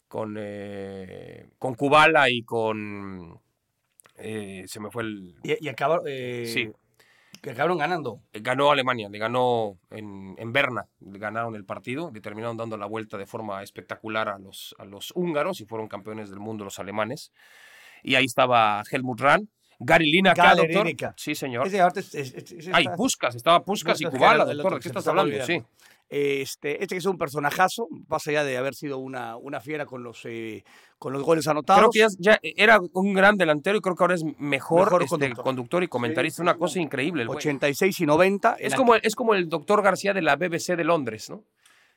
con, 0.06 0.36
eh, 0.38 1.48
con 1.58 1.74
Kubala 1.74 2.30
y 2.30 2.42
con... 2.42 3.40
eh, 4.18 4.64
se 4.66 4.80
me 4.80 4.90
fue 4.90 5.02
el... 5.04 5.34
Y, 5.42 5.64
y 5.64 5.68
acabaron, 5.68 6.04
eh, 6.08 6.44
Sí. 6.52 6.70
que 7.42 7.50
acabaron 7.50 7.78
ganando. 7.78 8.20
Ganó 8.32 8.70
Alemania, 8.70 9.08
le 9.08 9.18
ganó 9.18 9.78
en, 9.90 10.34
en 10.38 10.52
Berna, 10.52 10.87
le 11.00 11.18
ganaron 11.18 11.54
el 11.54 11.64
partido, 11.64 12.10
le 12.12 12.20
terminaron 12.20 12.56
dando 12.56 12.76
la 12.76 12.87
vuelta 12.87 13.16
de 13.18 13.26
forma 13.26 13.62
espectacular 13.62 14.28
a 14.28 14.38
los, 14.38 14.75
a 14.78 14.84
los 14.84 15.12
húngaros 15.14 15.60
y 15.60 15.64
fueron 15.66 15.88
campeones 15.88 16.30
del 16.30 16.40
mundo 16.40 16.64
los 16.64 16.78
alemanes. 16.78 17.32
Y 18.02 18.14
ahí 18.14 18.25
estaba 18.25 18.82
Helmut 18.90 19.20
Rahn, 19.20 19.48
Gary 19.80 20.10
Lineker, 20.10 20.44
doctor. 20.56 20.68
Lineker. 20.84 21.12
Sí, 21.16 21.34
señor. 21.34 21.66
Ese, 21.66 21.78
ese 22.20 22.70
Ay, 22.72 22.84
está- 22.84 22.96
Puskas, 22.96 23.34
estaba 23.37 23.64
Puskas 23.64 24.00
y 24.00 24.04
Kubala, 24.06 24.44
doctor, 24.44 24.75
¿de 24.75 24.80
qué 24.80 24.88
estás 24.88 25.06
hablando? 25.06 25.44
Sí. 25.44 25.62
Este, 26.10 26.82
este 26.82 26.94
que 26.94 26.98
es 26.98 27.04
un 27.06 27.18
personajazo, 27.18 27.86
más 28.08 28.26
allá 28.28 28.42
de 28.42 28.56
haber 28.56 28.74
sido 28.74 28.96
una, 28.98 29.36
una 29.36 29.60
fiera 29.60 29.84
con 29.84 30.02
los, 30.02 30.24
eh, 30.24 30.64
con 30.98 31.12
los 31.12 31.22
goles 31.22 31.46
anotados. 31.48 31.80
Creo 31.80 31.90
que 31.90 31.98
ya, 32.18 32.32
ya 32.32 32.40
era 32.56 32.78
un 32.94 33.12
gran 33.12 33.36
delantero 33.36 33.76
y 33.76 33.80
creo 33.82 33.94
que 33.94 34.04
ahora 34.04 34.14
es 34.14 34.24
mejor, 34.38 34.84
Mejor 34.86 35.02
este, 35.02 35.10
conductor. 35.10 35.44
conductor. 35.44 35.82
y 35.82 35.88
comentarista. 35.88 36.42
Una 36.42 36.56
cosa 36.56 36.80
increíble. 36.80 37.22
el 37.22 37.28
güey. 37.28 37.36
86 37.36 38.00
y 38.00 38.06
90. 38.06 38.56
en 38.58 38.66
Es 38.66 38.74
como, 38.74 38.94
es 38.94 39.14
como 39.14 39.34
el 39.34 39.48
doctor 39.50 39.82
García 39.82 40.14
de 40.14 40.22
la 40.22 40.36
BBC 40.36 40.76
de 40.76 40.84
Londres, 40.84 41.28
¿no? 41.28 41.44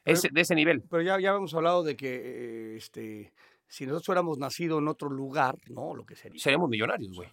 Ese- 0.03 0.29
de 0.31 0.41
ese 0.41 0.55
nivel. 0.55 0.81
Pero 0.89 1.03
ya, 1.03 1.19
ya 1.19 1.29
habíamos 1.29 1.53
hablado 1.53 1.83
de 1.83 1.95
que 1.95 2.15
eh, 2.15 2.75
este, 2.77 3.31
si 3.67 3.85
nosotros 3.85 4.09
hubiéramos 4.09 4.37
nacido 4.39 4.79
en 4.79 4.89
otro 4.89 5.09
lugar, 5.09 5.55
¿no? 5.69 5.95
Lo 5.95 6.05
que 6.05 6.15
sería. 6.17 6.41
Seríamos 6.41 6.69
millonarios, 6.69 7.15
güey. 7.15 7.29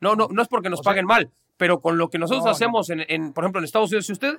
No, 0.00 0.16
no, 0.16 0.26
no 0.30 0.42
es 0.42 0.48
porque 0.48 0.68
nos 0.68 0.80
O 0.80 0.82
sea- 0.82 0.90
paguen 0.90 1.04
mal, 1.06 1.30
pero 1.56 1.78
con 1.80 1.96
lo 1.96 2.08
que 2.08 2.18
nosotros 2.18 2.44
No, 2.44 2.50
no. 2.50 2.52
hacemos 2.56 2.90
en, 2.90 3.04
en, 3.08 3.32
por 3.32 3.44
ejemplo, 3.44 3.60
en 3.60 3.66
Estados 3.66 3.90
Unidos, 3.90 4.06
si 4.06 4.12
usted, 4.12 4.38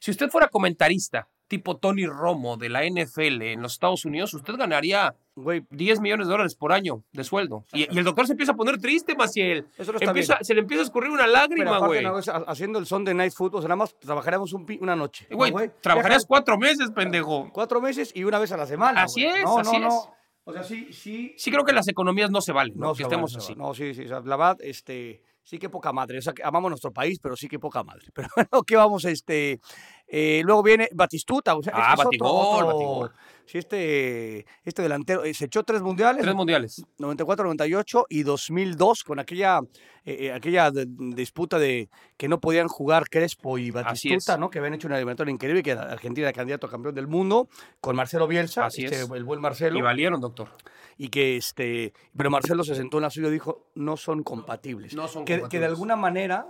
si 0.00 0.10
usted 0.10 0.28
fuera 0.28 0.48
comentarista 0.48 1.28
tipo 1.46 1.76
Tony 1.76 2.06
Romo 2.06 2.56
de 2.56 2.68
la 2.68 2.84
NFL 2.84 3.42
en 3.42 3.62
los 3.62 3.72
Estados 3.74 4.04
Unidos, 4.04 4.34
usted 4.34 4.54
ganaría 4.56 5.14
Güey, 5.36 5.64
10 5.70 6.00
millones 6.00 6.26
de 6.26 6.32
dólares 6.32 6.54
por 6.54 6.70
año 6.72 7.02
de 7.12 7.24
sueldo. 7.24 7.64
Y, 7.72 7.82
y 7.94 7.98
el 7.98 8.04
doctor 8.04 8.26
se 8.26 8.32
empieza 8.34 8.52
a 8.52 8.56
poner 8.56 8.78
triste, 8.78 9.14
Maciel. 9.14 9.66
Eso 9.78 9.92
no 9.92 9.98
está 9.98 10.10
Empieza- 10.10 10.34
bien. 10.34 10.44
se 10.44 10.54
le 10.54 10.60
empieza 10.60 10.82
a 10.82 10.84
escurrir 10.84 11.10
una 11.10 11.26
lágrima, 11.26 11.78
güey. 11.78 12.02
no, 12.04 12.16
haciendo 12.46 12.78
el 12.78 12.84
son 12.84 13.04
de 13.04 13.14
Night 13.14 13.32
Football, 13.34 13.60
o 13.60 13.62
sea, 13.62 13.68
nada 13.68 13.76
más 13.76 13.98
trabajaríamos 13.98 14.52
un 14.52 14.66
una 14.80 14.94
noche. 14.96 15.26
¿no, 15.30 15.36
Güey, 15.38 15.70
trabajarías 15.80 16.26
cuatro 16.26 16.58
meses, 16.58 16.90
pendejo. 16.90 17.48
cuatro 17.52 17.80
meses 17.80 18.12
y 18.14 18.24
una 18.24 18.38
vez 18.38 18.52
a 18.52 18.58
la 18.58 18.66
semana. 18.66 19.04
Así 19.04 19.24
güey. 19.24 19.38
es, 19.38 19.44
no, 19.44 19.58
así 19.60 19.78
no, 19.78 19.88
es. 19.88 19.94
no. 19.94 20.14
O 20.44 20.52
sea, 20.52 20.62
sí, 20.62 20.92
sí. 20.92 21.34
Sí 21.38 21.50
creo 21.50 21.64
que 21.64 21.72
las 21.72 21.88
economías 21.88 22.30
no 22.30 22.40
se 22.42 22.52
valen, 22.52 22.74
¿no? 22.76 22.88
No, 22.88 22.92
que 22.92 22.98
se 22.98 23.02
estemos 23.04 23.34
así. 23.36 23.54
No, 23.54 23.72
sí, 23.72 23.94
sí. 23.94 24.04
o 24.04 24.08
sea, 24.08 24.20
la 24.20 24.36
verdad, 24.36 24.58
este, 24.60 25.22
sí 25.44 25.58
que 25.58 25.68
poca 25.68 25.92
madre. 25.92 26.18
O 26.18 26.22
sea, 26.22 26.32
que 26.32 26.42
amamos 26.42 26.70
nuestro 26.70 26.92
país, 26.92 27.18
pero 27.20 27.36
sí 27.36 27.48
que 27.48 27.58
poca 27.58 27.82
madre. 27.82 28.06
Pero 28.14 28.28
bueno, 28.34 28.62
¿qué 28.66 28.76
vamos? 28.76 29.04
Este, 29.04 29.60
eh, 30.10 30.42
luego 30.44 30.62
viene 30.62 30.88
Batistuta. 30.92 31.54
o 31.56 31.62
sea, 31.62 31.72
Ah, 31.76 31.92
es 31.94 32.00
otro- 32.00 32.04
Batigol, 32.10 32.64
otro- 32.64 32.66
Batigol. 32.66 33.12
Sí, 33.46 33.58
este, 33.58 34.46
este 34.64 34.80
delantero 34.82 35.24
eh, 35.24 35.34
se 35.34 35.46
echó 35.46 35.64
tres 35.64 35.82
mundiales. 35.82 36.22
Tres 36.22 36.34
mundiales. 36.36 36.84
94, 36.98 37.44
98 37.46 38.06
y 38.08 38.22
2002 38.22 39.02
con 39.02 39.18
aquella, 39.18 39.58
eh, 40.04 40.32
aquella 40.32 40.70
de- 40.70 40.86
disputa 40.88 41.58
de 41.58 41.88
que 42.16 42.28
no 42.28 42.38
podían 42.38 42.68
jugar 42.68 43.08
Crespo 43.10 43.58
y 43.58 43.72
Batistuta. 43.72 44.38
¿no? 44.38 44.50
Que 44.50 44.60
habían 44.60 44.74
hecho 44.74 44.86
una 44.86 44.96
eliminatoria 44.98 45.32
increíble, 45.32 45.64
que 45.64 45.72
Argentina 45.72 46.28
era 46.28 46.32
candidato 46.36 46.68
a 46.68 46.70
campeón 46.70 46.94
del 46.94 47.08
mundo, 47.08 47.48
con 47.80 47.96
Marcelo 47.96 48.28
Bielsa, 48.28 48.66
Así 48.66 48.84
este, 48.84 49.00
es. 49.02 49.10
el 49.10 49.24
buen 49.24 49.40
Marcelo, 49.40 49.76
Y 49.76 49.82
valieron, 49.82 50.20
doctor. 50.20 50.50
y 50.96 51.08
que 51.08 51.36
este, 51.36 51.92
pero 52.16 52.30
Marcelo 52.30 52.62
se 52.62 52.76
sentó 52.76 52.98
en 52.98 53.02
la 53.02 53.10
suya 53.10 53.26
y 53.28 53.32
dijo, 53.32 53.66
no 53.74 53.96
son 53.96 54.22
compatibles. 54.22 54.94
No 54.94 55.08
son 55.08 55.24
que, 55.24 55.32
que 55.32 55.34
de 55.34 55.40
compatibles. 55.40 55.68
alguna 55.70 55.96
manera, 55.96 56.46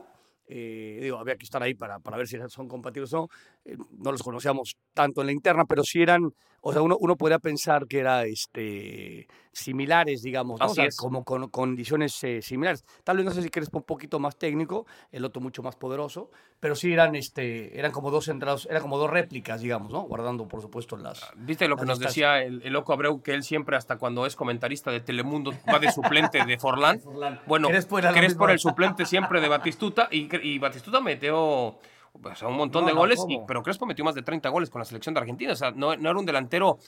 eh, 0.53 0.99
digo, 1.01 1.17
había 1.19 1.37
que 1.37 1.45
estar 1.45 1.63
ahí 1.63 1.75
para, 1.75 2.01
para 2.01 2.17
ver 2.17 2.27
si 2.27 2.37
son 2.49 2.67
compatibles 2.67 3.13
o 3.15 3.19
no. 3.19 3.29
Eh, 3.65 3.77
no 3.99 4.11
los 4.11 4.23
conocíamos 4.23 4.77
tanto 4.93 5.21
en 5.21 5.29
la 5.29 5.33
interna, 5.33 5.65
pero 5.65 5.85
sí 5.85 6.03
eran, 6.03 6.35
o 6.63 6.73
sea, 6.73 6.83
uno, 6.83 6.97
uno 7.01 7.17
podría 7.17 7.39
pensar 7.39 7.87
que 7.87 8.01
era 8.01 8.25
este, 8.25 9.27
similares, 9.53 10.23
digamos, 10.23 10.61
¿no? 10.61 10.67
O 10.67 10.69
Así 10.69 10.77
sea, 10.77 10.85
es. 10.87 10.97
como 10.97 11.25
con 11.25 11.49
condiciones 11.49 12.23
eh, 12.23 12.43
similares. 12.43 12.85
Tal 13.03 13.17
vez 13.17 13.27
no 13.27 13.33
sé 13.33 13.43
si 13.43 13.49
Crespo 13.49 13.79
un 13.79 13.85
poquito 13.85 14.19
más 14.19 14.37
técnico, 14.37 14.87
el 15.11 15.25
otro 15.25 15.41
mucho 15.41 15.63
más 15.63 15.77
poderoso, 15.77 16.31
pero 16.61 16.75
sí 16.75 16.93
eran, 16.93 17.17
este, 17.17 17.79
eran 17.79 17.93
como 17.93 18.11
dos 18.11 18.27
centrados, 18.27 18.67
eran 18.71 18.83
como 18.83 18.99
dos 18.99 19.11
réplicas, 19.11 19.63
digamos, 19.63 19.91
¿no? 19.91 20.03
Guardando, 20.03 20.47
por 20.47 20.61
supuesto, 20.61 20.97
las... 20.97 21.31
¿Viste 21.37 21.67
lo 21.67 21.77
que 21.77 21.87
nos 21.87 21.99
decía 21.99 22.43
el, 22.43 22.63
el 22.63 22.73
loco 22.73 22.93
Abreu? 22.93 23.23
Que 23.23 23.33
él 23.33 23.43
siempre, 23.43 23.77
hasta 23.77 23.97
cuando 23.97 24.27
es 24.27 24.37
comentarista 24.37 24.91
de 24.91 25.01
Telemundo, 25.01 25.55
va 25.73 25.79
de 25.79 25.91
suplente 25.91 26.45
de 26.45 26.59
Forlán. 26.59 27.01
Bueno, 27.47 27.69
Crespo 27.69 27.99
era 27.99 28.13
Crespo 28.13 28.45
era 28.45 28.53
el 28.53 28.59
suplente 28.59 29.05
siempre 29.07 29.41
de 29.41 29.49
Batistuta 29.49 30.09
y, 30.11 30.29
y 30.47 30.59
Batistuta 30.59 31.01
metió 31.01 31.79
o 32.13 32.35
sea, 32.35 32.49
un 32.49 32.57
montón 32.57 32.83
No, 32.83 32.89
de 32.89 32.95
no, 32.95 33.01
goles, 33.01 33.25
y- 33.29 33.39
pero 33.47 33.63
Crespo 33.63 33.87
metió 33.87 34.05
más 34.05 34.15
de 34.15 34.23
30 34.23 34.49
goles 34.49 34.71
con 34.71 34.81
la 34.81 34.85
selección 34.85 35.15
de 35.15 35.21
Argentina. 35.21 35.53
O 35.53 35.57
sea, 35.57 35.71
no, 35.71 35.97
no 35.97 36.11
era 36.11 36.19
un 36.19 36.27
delantero 36.27 36.79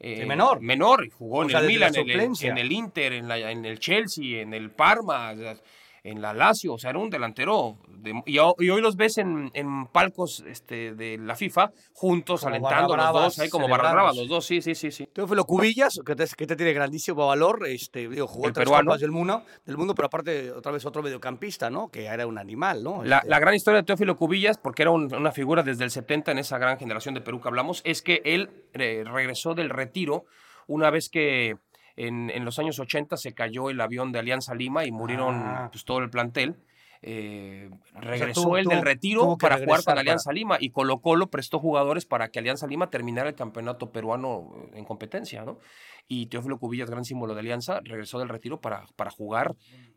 eh, 0.00 0.24
menor. 0.26 0.60
Menor, 0.60 1.04
y 1.04 1.10
jugó 1.10 1.38
O 1.38 1.42
en 1.42 1.50
sea, 1.50 1.60
el 1.60 1.66
Milan, 1.66 1.92
el, 1.94 2.10
en 2.10 2.58
el 2.58 2.72
Inter, 2.72 3.12
en, 3.14 3.26
la- 3.28 3.50
en 3.50 3.64
el 3.64 3.78
Chelsea, 3.80 4.40
en 4.42 4.54
el 4.54 4.70
Parma, 4.70 5.32
o 5.32 5.36
sea, 5.36 5.56
en 6.04 6.20
la 6.22 6.32
Lazio. 6.32 6.74
O 6.74 6.78
sea, 6.78 6.90
era 6.90 6.98
un 6.98 7.10
delantero 7.10 7.76
de- 7.88 8.22
y, 8.26 8.38
ho- 8.38 8.54
y 8.58 8.70
hoy 8.70 8.80
los 8.80 8.96
ves 8.96 9.18
en, 9.18 9.50
en 9.54 9.86
palcos 9.86 10.44
este, 10.46 10.94
de 10.94 11.18
la 11.18 11.34
FIFA 11.34 11.72
juntos, 11.92 12.40
Como 12.42 12.50
alentando 12.54 12.96
los 12.96 13.12
dos, 13.12 13.38
ahí 13.38 13.48
como 13.48 13.68
barra 13.68 14.12
los 14.12 14.28
dos, 14.28 14.46
sí, 14.46 14.62
sí, 14.62 14.74
sí, 14.74 14.90
sí. 14.90 15.06
Teófilo 15.12 15.44
Cubillas, 15.44 16.00
que 16.06 16.14
te, 16.14 16.24
que 16.36 16.46
te 16.46 16.56
tiene 16.56 16.72
grandísimo 16.72 17.26
valor, 17.26 17.66
este, 17.66 18.08
digo, 18.08 18.26
jugó 18.26 18.46
El 18.48 18.52
tres 18.52 18.64
peruano. 18.64 18.96
del 18.96 19.10
mundo, 19.10 19.42
del 19.66 19.76
mundo, 19.76 19.94
pero 19.94 20.06
aparte 20.06 20.52
otra 20.52 20.72
vez 20.72 20.84
otro 20.86 21.02
mediocampista, 21.02 21.70
¿no? 21.70 21.88
Que 21.90 22.04
era 22.06 22.26
un 22.26 22.38
animal, 22.38 22.82
¿no? 22.82 23.02
La, 23.04 23.16
Este, 23.18 23.28
la 23.30 23.38
gran 23.40 23.54
historia 23.54 23.80
de 23.80 23.84
Teófilo 23.86 24.16
Cubillas, 24.16 24.58
porque 24.58 24.82
era 24.82 24.90
un- 24.90 25.12
una 25.14 25.32
figura 25.32 25.62
desde 25.62 25.84
el 25.84 25.90
70 25.90 26.32
en 26.32 26.38
esa 26.38 26.58
gran 26.58 26.78
generación 26.78 27.14
de 27.14 27.20
Perú 27.20 27.40
que 27.40 27.48
hablamos, 27.48 27.82
es 27.84 28.02
que 28.02 28.22
él 28.24 28.50
eh, 28.74 29.02
regresó 29.04 29.54
del 29.54 29.70
retiro 29.70 30.24
una 30.66 30.90
vez 30.90 31.08
que 31.08 31.56
en, 32.06 32.30
en 32.30 32.44
los 32.44 32.58
años 32.58 32.78
80 32.78 33.16
se 33.16 33.34
cayó 33.34 33.70
el 33.70 33.80
avión 33.80 34.12
de 34.12 34.20
Alianza 34.20 34.54
Lima 34.54 34.84
y 34.84 34.92
murieron 34.92 35.34
Ah. 35.36 35.68
pues, 35.72 35.84
todo 35.84 35.98
el 35.98 36.10
plantel. 36.10 36.54
Eh, 37.02 37.70
regresó 37.94 38.42
tuvo- 38.42 38.58
él 38.58 38.64
tuvo- 38.64 38.74
del 38.74 38.84
retiro 38.84 39.36
para 39.38 39.56
jugar 39.58 39.78
con 39.78 39.84
para- 39.84 40.00
Alianza 40.00 40.32
Lima 40.32 40.56
y 40.60 40.70
Colo 40.70 40.98
Colo 41.00 41.28
prestó 41.28 41.58
jugadores 41.58 42.04
para 42.06 42.28
que 42.28 42.38
Alianza 42.38 42.66
Lima 42.66 42.90
terminara 42.90 43.28
el 43.28 43.34
campeonato 43.34 43.90
peruano 43.90 44.52
eh, 44.72 44.78
en 44.78 44.84
competencia, 44.84 45.44
¿no? 45.44 45.58
Y 46.10 46.26
Teófilo 46.26 46.58
Cubillas, 46.58 46.88
gran 46.90 47.04
símbolo 47.04 47.34
de 47.34 47.40
Alianza, 47.40 47.80
regresó 47.84 48.18
del 48.18 48.30
retiro 48.30 48.60
para, 48.62 48.86
para 48.96 49.10
jugar 49.10 49.54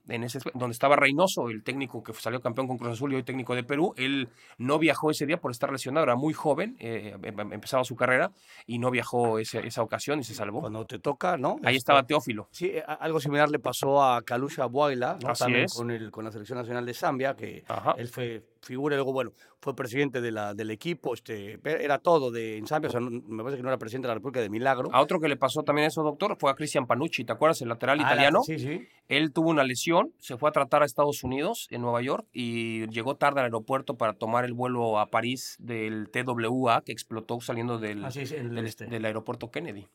en 0.10 0.24
ese 0.26 0.40
donde 0.56 0.74
estaba 0.74 0.98
Reynoso, 0.98 1.48
el 1.50 1.64
técnico 1.64 2.04
que 2.04 2.12
salió 2.14 2.42
campeón 2.42 2.68
con 2.68 2.78
Cruz 2.78 2.92
Azul 2.94 3.14
y 3.14 3.16
hoy 3.16 3.24
técnico 3.24 3.56
de 3.56 3.64
Perú. 3.64 3.94
Él 3.96 4.28
no 4.58 4.78
viajó 4.78 5.10
ese 5.10 5.26
día 5.26 5.38
por 5.40 5.52
estar 5.52 5.72
lesionado, 5.72 6.04
era 6.04 6.16
muy 6.18 6.34
joven, 6.34 6.76
eh, 6.80 7.16
em- 7.24 7.54
empezaba 7.54 7.86
su 7.86 7.96
carrera 7.96 8.32
y 8.68 8.80
no 8.80 8.92
viajó 8.92 9.40
ese- 9.40 9.66
esa 9.66 9.84
ocasión 9.84 10.20
y 10.20 10.26
se 10.26 10.34
salvó. 10.34 10.60
Cuando 10.60 10.86
te 10.86 11.00
toca, 11.00 11.38
¿no? 11.38 11.52
Ahí 11.64 11.76
Este, 11.76 11.78
estaba 11.78 12.04
Teófilo. 12.04 12.50
Sí, 12.52 12.74
algo 13.00 13.22
similar 13.22 13.50
le 13.50 13.60
pasó 13.60 14.04
a 14.04 14.22
Kalusha 14.24 14.66
Buaila, 14.66 15.18
¿no? 15.24 15.30
Así 15.30 15.44
también 15.46 15.64
es. 15.66 15.74
con, 15.74 15.92
el, 15.92 16.12
con 16.12 16.26
la 16.26 16.32
Selección 16.34 16.58
Nacional 16.60 16.86
de 16.86 16.91
Zambia, 16.94 17.36
que 17.36 17.64
Ajá. 17.68 17.96
él 17.98 18.08
fue 18.08 18.44
figura, 18.62 18.96
y 18.96 18.98
luego, 18.98 19.12
bueno, 19.14 19.32
fue 19.60 19.76
presidente 19.76 20.22
de 20.22 20.32
la, 20.32 20.54
del 20.54 20.70
equipo, 20.72 21.14
este, 21.16 21.60
era 21.64 21.98
todo 21.98 22.30
de, 22.32 22.58
en 22.58 22.68
Zambia, 22.68 22.90
o 22.90 22.92
sea, 22.92 23.00
no- 23.00 23.10
me 23.10 23.44
parece 23.44 23.58
que 23.58 23.64
no 23.64 23.70
era 23.70 23.78
presidente 23.80 24.06
de 24.08 24.10
la 24.10 24.16
República 24.16 24.40
de 24.40 24.50
Milagro. 24.50 24.90
A 24.94 25.02
otro 25.02 25.20
que 25.20 25.28
le 25.28 25.36
pasó 25.38 25.64
también 25.64 25.88
eso, 25.88 26.04
doctor, 26.04 26.36
fue 26.40 26.52
a 26.52 26.56
Cristian 26.56 26.86
Panucci, 26.86 27.24
¿te 27.26 27.32
acuerdas? 27.34 27.62
El 27.62 27.70
lateral 27.70 28.00
Ah, 28.00 28.04
la- 28.04 28.08
italiano. 28.12 28.42
Sí, 28.44 28.60
sí. 28.60 28.88
Él 29.08 29.32
tuvo 29.34 29.50
una 29.50 29.64
lesión, 29.64 30.14
se 30.20 30.38
fue 30.38 30.50
a 30.50 30.52
tratar 30.52 30.84
a 30.84 30.86
Estados 30.86 31.24
Unidos, 31.24 31.68
en 31.72 31.82
Nueva 31.82 32.02
York, 32.02 32.26
y 32.34 32.88
llegó 32.90 33.16
tarde 33.16 33.40
al 33.40 33.46
aeropuerto 33.46 33.98
para 33.98 34.14
tomar 34.14 34.46
el 34.46 34.54
vuelo 34.54 35.00
a 35.00 35.08
París 35.10 35.56
del 35.60 36.10
TWA, 36.12 36.82
que 36.86 36.92
explotó 36.92 37.42
saliendo 37.42 37.78
del, 37.80 38.06
Ah, 38.06 38.10
el 38.16 38.54
del, 38.56 38.66
este. 38.68 38.86
del 38.86 39.06
aeropuerto 39.06 39.50
Kennedy. 39.50 39.88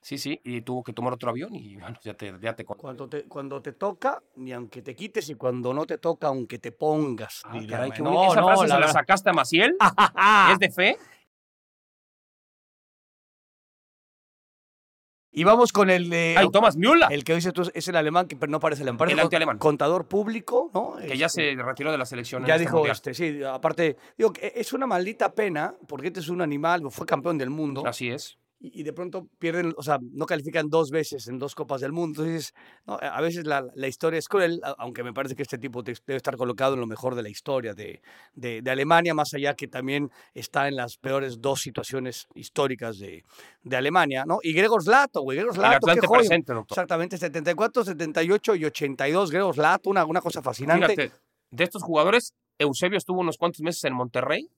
Sí, 0.00 0.18
sí, 0.18 0.40
y 0.44 0.60
tuvo 0.60 0.84
que 0.84 0.92
tomar 0.92 1.12
otro 1.12 1.30
avión 1.30 1.54
y 1.54 1.76
bueno, 1.76 1.96
ya 2.02 2.14
te, 2.14 2.32
ya 2.40 2.54
te. 2.54 2.64
Cuando 2.64 3.08
te, 3.08 3.24
cuando 3.24 3.60
te 3.60 3.72
toca, 3.72 4.22
ni 4.36 4.52
aunque 4.52 4.82
te 4.82 4.94
quites, 4.94 5.28
y 5.30 5.34
cuando 5.34 5.74
no 5.74 5.84
te 5.86 5.98
toca, 5.98 6.28
aunque 6.28 6.58
te 6.58 6.70
pongas. 6.72 7.42
Ah, 7.44 7.58
caray, 7.68 7.90
qué 7.90 8.02
bonita. 8.02 8.28
Esa 8.32 8.42
frase 8.44 8.62
se 8.62 8.68
la 8.68 8.76
verdad. 8.78 8.92
sacaste 8.92 9.30
a 9.30 9.32
Maciel. 9.32 9.76
¿Es 10.52 10.58
de 10.58 10.70
fe? 10.74 10.96
Y 15.32 15.44
vamos 15.44 15.70
con 15.70 15.90
el 15.90 16.08
de. 16.08 16.34
Ay, 16.38 16.48
Thomas 16.50 16.76
Müller, 16.76 17.08
El 17.12 17.22
que 17.22 17.34
dices 17.34 17.52
tú 17.52 17.70
es 17.74 17.88
el 17.88 17.96
alemán, 17.96 18.26
que 18.26 18.36
no 18.48 18.58
parece 18.58 18.82
alemán. 18.82 18.96
parece 18.98 19.14
El 19.14 19.20
antialemán. 19.20 19.58
Contador 19.58 20.06
público, 20.08 20.70
¿no? 20.72 20.96
que 20.96 21.18
ya 21.18 21.26
Este, 21.26 21.54
se 21.56 21.62
retiró 21.62 21.92
de 21.92 21.98
la 21.98 22.06
selección. 22.06 22.46
Ya 22.46 22.54
este 22.54 22.64
dijo, 22.64 22.76
mundial. 22.78 22.94
este, 22.96 23.12
sí, 23.12 23.42
aparte, 23.42 23.98
digo, 24.16 24.32
que 24.32 24.52
es 24.56 24.72
una 24.72 24.86
maldita 24.86 25.34
pena, 25.34 25.74
porque 25.88 26.06
este 26.06 26.20
es 26.20 26.30
un 26.30 26.40
animal, 26.40 26.82
fue 26.90 27.04
campeón 27.06 27.36
del 27.36 27.50
mundo, 27.50 27.86
Así 27.86 28.08
es. 28.08 28.38
Y, 28.72 28.82
de 28.82 28.92
pronto 28.92 29.28
pierden, 29.38 29.72
o 29.76 29.82
sea, 29.82 29.98
no 30.12 30.26
califican 30.26 30.68
dos 30.68 30.90
veces 30.90 31.28
en 31.28 31.38
dos 31.38 31.54
Copas 31.54 31.80
del 31.80 31.92
Mundo. 31.92 32.22
Entonces, 32.24 32.52
no, 32.86 32.98
a 33.00 33.20
veces 33.20 33.46
la, 33.46 33.64
la 33.74 33.88
historia 33.88 34.18
es 34.18 34.28
cruel, 34.28 34.60
aunque 34.78 35.02
me 35.04 35.12
parece 35.12 35.34
que 35.34 35.42
este 35.42 35.58
tipo 35.58 35.82
debe 35.82 35.98
estar 36.16 36.36
colocado 36.36 36.74
en 36.74 36.80
lo 36.80 36.86
mejor 36.86 37.14
de 37.14 37.22
la 37.22 37.28
historia 37.28 37.74
de, 37.74 38.00
de- 38.34 38.62
de 38.62 38.70
Alemania, 38.70 39.14
más 39.14 39.32
allá 39.34 39.54
que 39.54 39.68
también 39.68 40.10
está 40.34 40.68
en 40.68 40.76
las 40.76 40.96
peores 40.96 41.40
dos 41.40 41.60
situaciones 41.60 42.26
históricas 42.34 42.98
de, 42.98 43.24
de 43.62 43.76
Alemania, 43.76 44.24
¿no? 44.26 44.38
Y 44.42 44.52
Gregor 44.52 44.82
Slato, 44.82 45.22
güey, 45.22 45.36
Gregor 45.38 45.54
Slato, 45.54 45.86
qué 45.86 46.06
joya. 46.06 46.18
presente. 46.20 46.52
Exactamente, 46.68 47.18
74, 47.18 47.84
78 47.84 48.54
y 48.56 48.64
82, 48.64 49.30
Gregor 49.30 49.54
Slato, 49.54 49.90
una, 49.90 50.04
una 50.04 50.20
cosa 50.20 50.42
fascinante. 50.42 50.86
Fíjate, 50.94 51.12
de 51.50 51.64
estos 51.64 51.82
jugadores, 51.82 52.32
Eusebio 52.58 52.98
estuvo 52.98 53.20
unos 53.20 53.36
cuantos 53.36 53.60
meses 53.60 53.84
en 53.84 53.92
Monterrey 53.94 54.48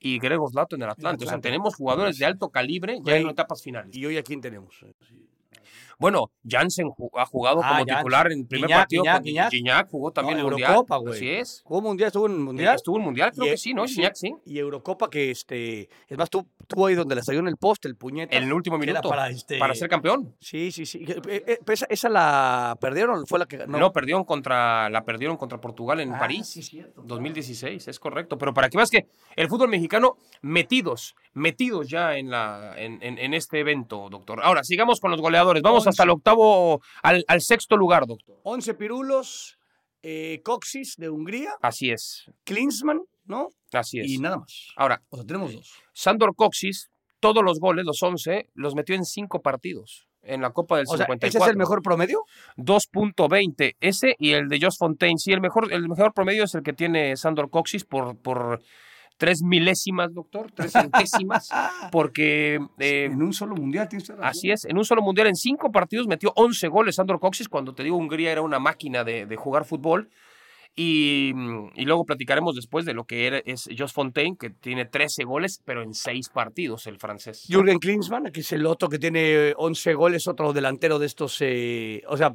y 0.00 0.18
Gregor 0.18 0.50
Slato 0.50 0.74
en 0.76 0.82
el 0.82 0.88
Atlante. 0.90 1.24
O 1.26 1.28
sea, 1.28 1.40
tenemos 1.40 1.76
jugadores 1.76 2.18
de 2.18 2.24
alto 2.26 2.48
calibre 2.48 2.98
ya 3.04 3.16
en 3.16 3.28
etapas 3.28 3.62
finales. 3.62 3.94
¿Y 3.94 4.04
hoy 4.06 4.16
a 4.16 4.22
quién 4.22 4.40
tenemos? 4.40 4.74
Bueno, 5.98 6.30
Jansen 6.48 6.88
ha 7.18 7.26
jugado 7.26 7.60
Ah, 7.62 7.72
como 7.72 7.84
titular 7.84 8.32
en 8.32 8.40
el 8.40 8.46
primer 8.46 8.70
partido. 8.70 9.02
Guiñac. 9.22 9.50
Gignac 9.50 9.90
jugó 9.90 10.10
también 10.10 10.38
No, 10.38 10.44
en 10.44 10.50
Mundial. 10.50 10.70
Eurocopa, 10.70 10.96
güey. 10.96 11.12
Así 11.14 11.28
es. 11.28 11.60
¿Jugó 11.62 11.82
mundial? 11.82 12.06
¿Estuvo 12.06 12.26
en 12.26 12.42
mundial? 12.42 12.74
Estuvo 12.76 12.96
en 12.96 13.02
Mundial, 13.02 13.32
creo 13.32 13.46
Y- 13.46 13.50
que 13.50 13.56
sí, 13.58 13.74
¿no? 13.74 13.84
Gignac, 13.86 14.14
sí. 14.14 14.34
Y 14.46 14.58
Eurocopa 14.58 15.10
que, 15.10 15.30
este, 15.30 15.90
es 16.08 16.16
más, 16.16 16.30
tú, 16.30 16.46
tú 16.70 16.86
ahí 16.86 16.94
donde 16.94 17.14
le 17.16 17.22
salió 17.22 17.40
en 17.40 17.48
el 17.48 17.56
poste, 17.56 17.88
el 17.88 17.96
puñete. 17.96 18.36
En 18.36 18.44
el 18.44 18.52
último 18.52 18.78
minuto. 18.78 19.08
Para, 19.08 19.28
este, 19.28 19.58
Para 19.58 19.74
ser 19.74 19.88
campeón. 19.90 20.34
Sí, 20.40 20.70
sí, 20.72 20.86
sí. 20.86 21.04
Eh, 21.06 21.20
eh, 21.46 21.58
pero 21.64 21.74
esa, 21.74 21.86
esa 21.90 22.08
la 22.08 22.78
perdieron, 22.80 23.26
fue 23.26 23.38
la 23.38 23.46
que 23.46 23.56
ganó. 23.58 23.78
No, 23.78 23.92
perdieron 23.92 24.24
contra, 24.24 24.88
la 24.88 25.04
perdieron 25.04 25.36
contra 25.36 25.60
Portugal 25.60 26.00
en 26.00 26.14
Ah, 26.14 26.18
París. 26.18 26.46
sí, 26.46 26.62
cierto. 26.62 27.02
2016, 27.04 27.88
es 27.88 27.98
correcto. 28.00 28.38
Pero 28.38 28.54
para 28.54 28.68
que 28.70 28.76
veas 28.76 28.90
que 28.90 29.06
el 29.36 29.48
fútbol 29.48 29.68
mexicano, 29.68 30.16
metidos, 30.42 31.14
metidos 31.34 31.88
ya 31.88 32.16
en, 32.16 32.30
la, 32.30 32.74
en, 32.76 33.02
en- 33.02 33.18
en 33.18 33.34
este 33.34 33.60
evento, 33.60 34.08
doctor. 34.10 34.40
Ahora, 34.42 34.64
sigamos 34.64 35.00
con 35.00 35.10
los 35.10 35.20
goleadores. 35.20 35.62
Vamos 35.62 35.86
hasta 35.86 36.04
el 36.04 36.10
octavo, 36.10 36.80
al, 37.02 37.24
al 37.28 37.40
sexto 37.40 37.76
lugar, 37.76 38.06
doctor. 38.06 38.36
11 38.44 38.74
pirulos, 38.74 39.58
eh, 40.02 40.40
Coxis 40.44 40.96
de 40.96 41.10
Hungría, 41.10 41.50
Así 41.60 41.90
es, 41.90 42.24
Klinsmann, 42.44 43.00
¿no? 43.30 43.48
así 43.72 44.00
es. 44.00 44.08
Y 44.08 44.18
nada 44.18 44.38
más. 44.38 44.68
Ahora, 44.76 45.02
O 45.08 45.16
sea, 45.16 45.24
tenemos 45.24 45.54
dos. 45.54 45.72
Sandor 45.92 46.34
Coxis, 46.34 46.90
todos 47.20 47.42
los 47.44 47.60
goles, 47.60 47.84
los 47.84 48.02
11, 48.02 48.50
los 48.54 48.74
metió 48.74 48.94
en 48.94 49.04
cinco 49.04 49.40
partidos. 49.40 50.06
En 50.22 50.42
la 50.42 50.50
Copa 50.50 50.76
del 50.76 50.84
O 50.86 50.96
sea, 50.96 51.06
54. 51.06 51.28
¿ese 51.28 51.38
es 51.38 51.50
el 51.50 51.56
mejor 51.56 51.80
promedio? 51.80 52.24
2.20. 52.58 53.76
Ese 53.80 54.16
y 54.18 54.32
el 54.32 54.48
de 54.48 54.58
Josh 54.60 54.76
Fontaine. 54.78 55.18
Sí, 55.18 55.32
el 55.32 55.40
mejor, 55.40 55.72
el 55.72 55.88
mejor 55.88 56.12
promedio 56.12 56.44
es 56.44 56.54
el 56.54 56.62
que 56.62 56.74
tiene 56.74 57.16
Sandor 57.16 57.48
Coxis 57.48 57.84
por, 57.84 58.18
por 58.18 58.60
tres 59.16 59.42
milésimas, 59.42 60.12
doctor, 60.12 60.50
tres 60.52 60.72
centésimas. 60.72 61.48
porque 61.92 62.58
eh, 62.78 63.04
en 63.04 63.22
un 63.22 63.32
solo 63.32 63.54
mundial, 63.54 63.88
tienes 63.88 64.08
razón. 64.08 64.24
así 64.24 64.50
es, 64.50 64.66
en 64.66 64.76
un 64.76 64.84
solo 64.84 65.00
mundial, 65.00 65.26
en 65.28 65.36
cinco 65.36 65.72
partidos, 65.72 66.06
metió 66.06 66.32
11 66.36 66.68
goles 66.68 66.96
Sandor 66.96 67.18
Coxis. 67.18 67.48
Cuando 67.48 67.74
te 67.74 67.82
digo, 67.82 67.96
Hungría 67.96 68.32
era 68.32 68.42
una 68.42 68.58
máquina 68.58 69.04
de, 69.04 69.24
de 69.24 69.36
jugar 69.36 69.64
fútbol. 69.64 70.10
Y, 70.76 71.32
mm, 71.34 71.72
y 71.74 71.84
luego 71.84 72.04
platicaremos 72.04 72.54
después 72.54 72.84
de 72.84 72.94
lo 72.94 73.04
que 73.04 73.42
es 73.44 73.68
Josh 73.76 73.92
Fontaine, 73.92 74.36
que 74.38 74.50
tiene 74.50 74.86
13 74.86 75.24
goles, 75.24 75.60
pero 75.64 75.82
en 75.82 75.94
seis 75.94 76.28
partidos, 76.28 76.86
el 76.86 76.98
francés. 76.98 77.44
Jürgen 77.48 77.78
Klinsmann, 77.78 78.30
que 78.32 78.40
es 78.40 78.52
el 78.52 78.66
otro 78.66 78.88
que 78.88 78.98
tiene 78.98 79.52
11 79.56 79.94
goles, 79.94 80.28
otro 80.28 80.52
delantero 80.52 80.98
de 80.98 81.06
estos, 81.06 81.36
eh, 81.40 82.02
o 82.06 82.16
sea, 82.16 82.34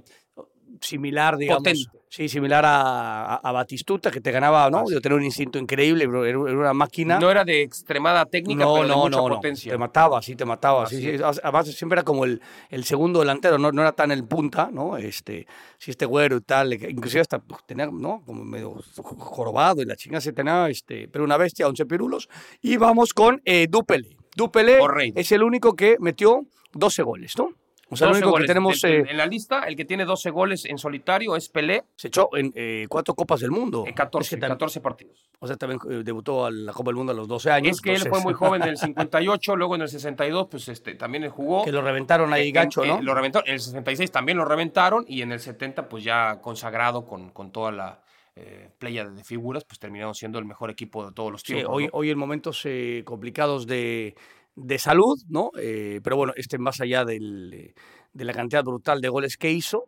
similar, 0.82 1.38
digamos. 1.38 1.64
Potente. 1.64 1.90
Sí, 2.08 2.30
similar 2.30 2.64
a, 2.66 3.26
a- 3.26 3.36
a 3.36 3.52
Batistuta, 3.52 4.10
que 4.10 4.22
te 4.22 4.32
ganaba, 4.32 4.70
¿no? 4.70 4.86
Sí. 4.88 4.94
De 4.94 5.02
tener 5.02 5.18
un 5.18 5.26
instinto 5.26 5.60
increíble, 5.60 6.06
era, 6.30 6.40
una 6.40 6.74
máquina. 6.74 7.20
No 7.20 7.30
era 7.30 7.44
de 7.44 7.62
extremada 7.62 8.26
técnica, 8.26 8.64
pero 8.66 8.88
de 8.88 8.96
mucha 8.96 9.18
potencia. 9.20 9.72
Te 9.74 9.78
mataba, 9.78 10.22
sí, 10.22 10.34
te 10.36 10.46
mataba. 10.46 10.86
Sí, 10.88 10.96
Así 10.96 11.18
sí. 11.18 11.24
Además, 11.44 11.68
siempre 11.68 11.96
era 12.00 12.04
como 12.04 12.24
el, 12.24 12.42
el 12.70 12.86
segundo 12.86 13.20
delantero, 13.20 13.58
no, 13.58 13.72
no 13.74 13.82
era 13.82 13.92
tan 13.92 14.12
el 14.12 14.24
punta, 14.24 14.70
¿no? 14.72 14.96
Este, 14.96 15.46
sí, 15.78 15.92
este 15.92 16.06
güero 16.06 16.38
y 16.38 16.42
tal, 16.42 16.72
inclusive 16.74 17.20
hasta 17.20 17.40
pues, 17.40 17.62
tenía, 17.66 17.88
¿no? 17.88 18.22
Como 18.26 18.46
medio 18.46 18.76
jorobado 18.96 19.82
y 19.82 19.86
la 19.86 19.98
chingada 19.98 20.22
se 20.22 20.32
tenía, 20.32 20.70
este, 20.70 21.10
pero 21.10 21.26
una 21.26 21.36
bestia, 21.36 21.68
11 21.68 21.86
pirulos. 21.86 22.30
Y 22.62 22.78
vamos 22.78 23.14
con 23.14 23.42
eh, 23.44 23.68
Dupele. 23.70 24.16
Dupele 24.38 24.80
es 25.16 25.32
el 25.34 25.44
único 25.44 25.76
que 25.76 25.98
metió 26.00 26.46
12 26.74 27.04
goles, 27.04 27.34
¿no? 27.38 27.50
O 27.90 27.96
sea, 27.96 28.08
el 28.08 28.14
12 28.14 28.18
único 28.24 28.32
goles. 28.32 28.44
que 28.44 28.48
tenemos, 28.48 28.84
En- 28.84 29.08
eh, 29.08 29.14
la 29.14 29.26
lista, 29.28 29.60
el 29.68 29.76
que 29.76 29.86
tiene 29.86 30.06
12 30.06 30.32
goles 30.32 30.66
en 30.66 30.78
solitario 30.80 31.36
es 31.36 31.50
Pelé, 31.50 31.84
se 31.96 32.08
echó 32.08 32.30
en 32.36 32.52
eh, 32.56 32.88
cuatro 32.90 33.14
Copas 33.14 33.42
del 33.42 33.52
Mundo. 33.52 33.84
en 33.86 33.94
14, 33.94 34.36
Es 34.36 34.40
que 34.40 34.46
tam- 34.46 34.50
14 34.50 34.82
partidos. 34.82 35.30
O 35.40 35.46
sea, 35.48 35.56
también 35.56 35.80
eh, 35.90 36.02
debutó 36.04 36.46
a 36.46 36.52
la 36.52 36.74
Copa 36.74 36.90
del 36.90 36.96
Mundo 36.96 37.12
a 37.12 37.16
los 37.16 37.28
12 37.28 37.52
años. 37.52 37.76
Es 37.78 37.82
que 37.82 37.94
él 37.94 38.02
fue 38.10 38.22
muy 38.22 38.34
joven 38.34 38.64
en 38.64 38.70
el 38.70 38.78
58, 38.78 39.56
luego 39.56 39.76
en 39.76 39.84
el 39.84 39.90
62, 39.90 40.48
pues 40.50 40.68
este, 40.70 40.96
también 40.96 41.24
él 41.26 41.30
jugó. 41.30 41.64
Que 41.64 41.72
lo 41.72 41.82
reventaron 41.82 42.34
ahí, 42.34 42.52
gacho, 42.52 42.84
en- 42.84 42.90
¿no? 42.90 43.02
lo 43.02 43.14
reventó. 43.14 43.44
En 43.46 43.54
el 43.54 43.60
66 43.60 44.12
también 44.12 44.38
lo 44.40 44.46
reventaron 44.46 45.06
y 45.08 45.22
en 45.22 45.32
el 45.32 45.40
70, 45.40 45.88
pues 45.88 46.04
ya 46.04 46.40
consagrado 46.42 47.06
con, 47.06 47.30
con 47.30 47.52
toda 47.52 47.72
la 47.72 48.02
eh, 48.38 48.70
playa 48.80 49.06
de 49.06 49.24
figuras, 49.24 49.64
pues 49.64 49.80
terminaron 49.80 50.14
siendo 50.14 50.40
el 50.40 50.46
mejor 50.46 50.70
equipo 50.70 51.06
de 51.06 51.14
todos 51.14 51.32
los 51.32 51.42
Sí, 51.42 51.54
tiempos. 51.54 51.74
hoy, 51.74 51.84
¿no? 51.86 51.90
hoy 51.94 52.10
en 52.10 52.18
momentos 52.18 52.62
eh, 52.66 53.04
complicados 53.06 53.66
de, 53.66 54.16
de 54.56 54.78
salud, 54.80 55.18
¿no? 55.30 55.52
Eh, 55.60 56.00
pero 56.04 56.16
bueno, 56.18 56.34
este 56.36 56.58
más 56.58 56.80
allá 56.82 57.04
del, 57.06 57.74
de 58.14 58.26
la 58.26 58.34
cantidad 58.34 58.64
brutal 58.64 59.02
de 59.02 59.10
goles 59.10 59.38
que 59.38 59.52
hizo, 59.52 59.86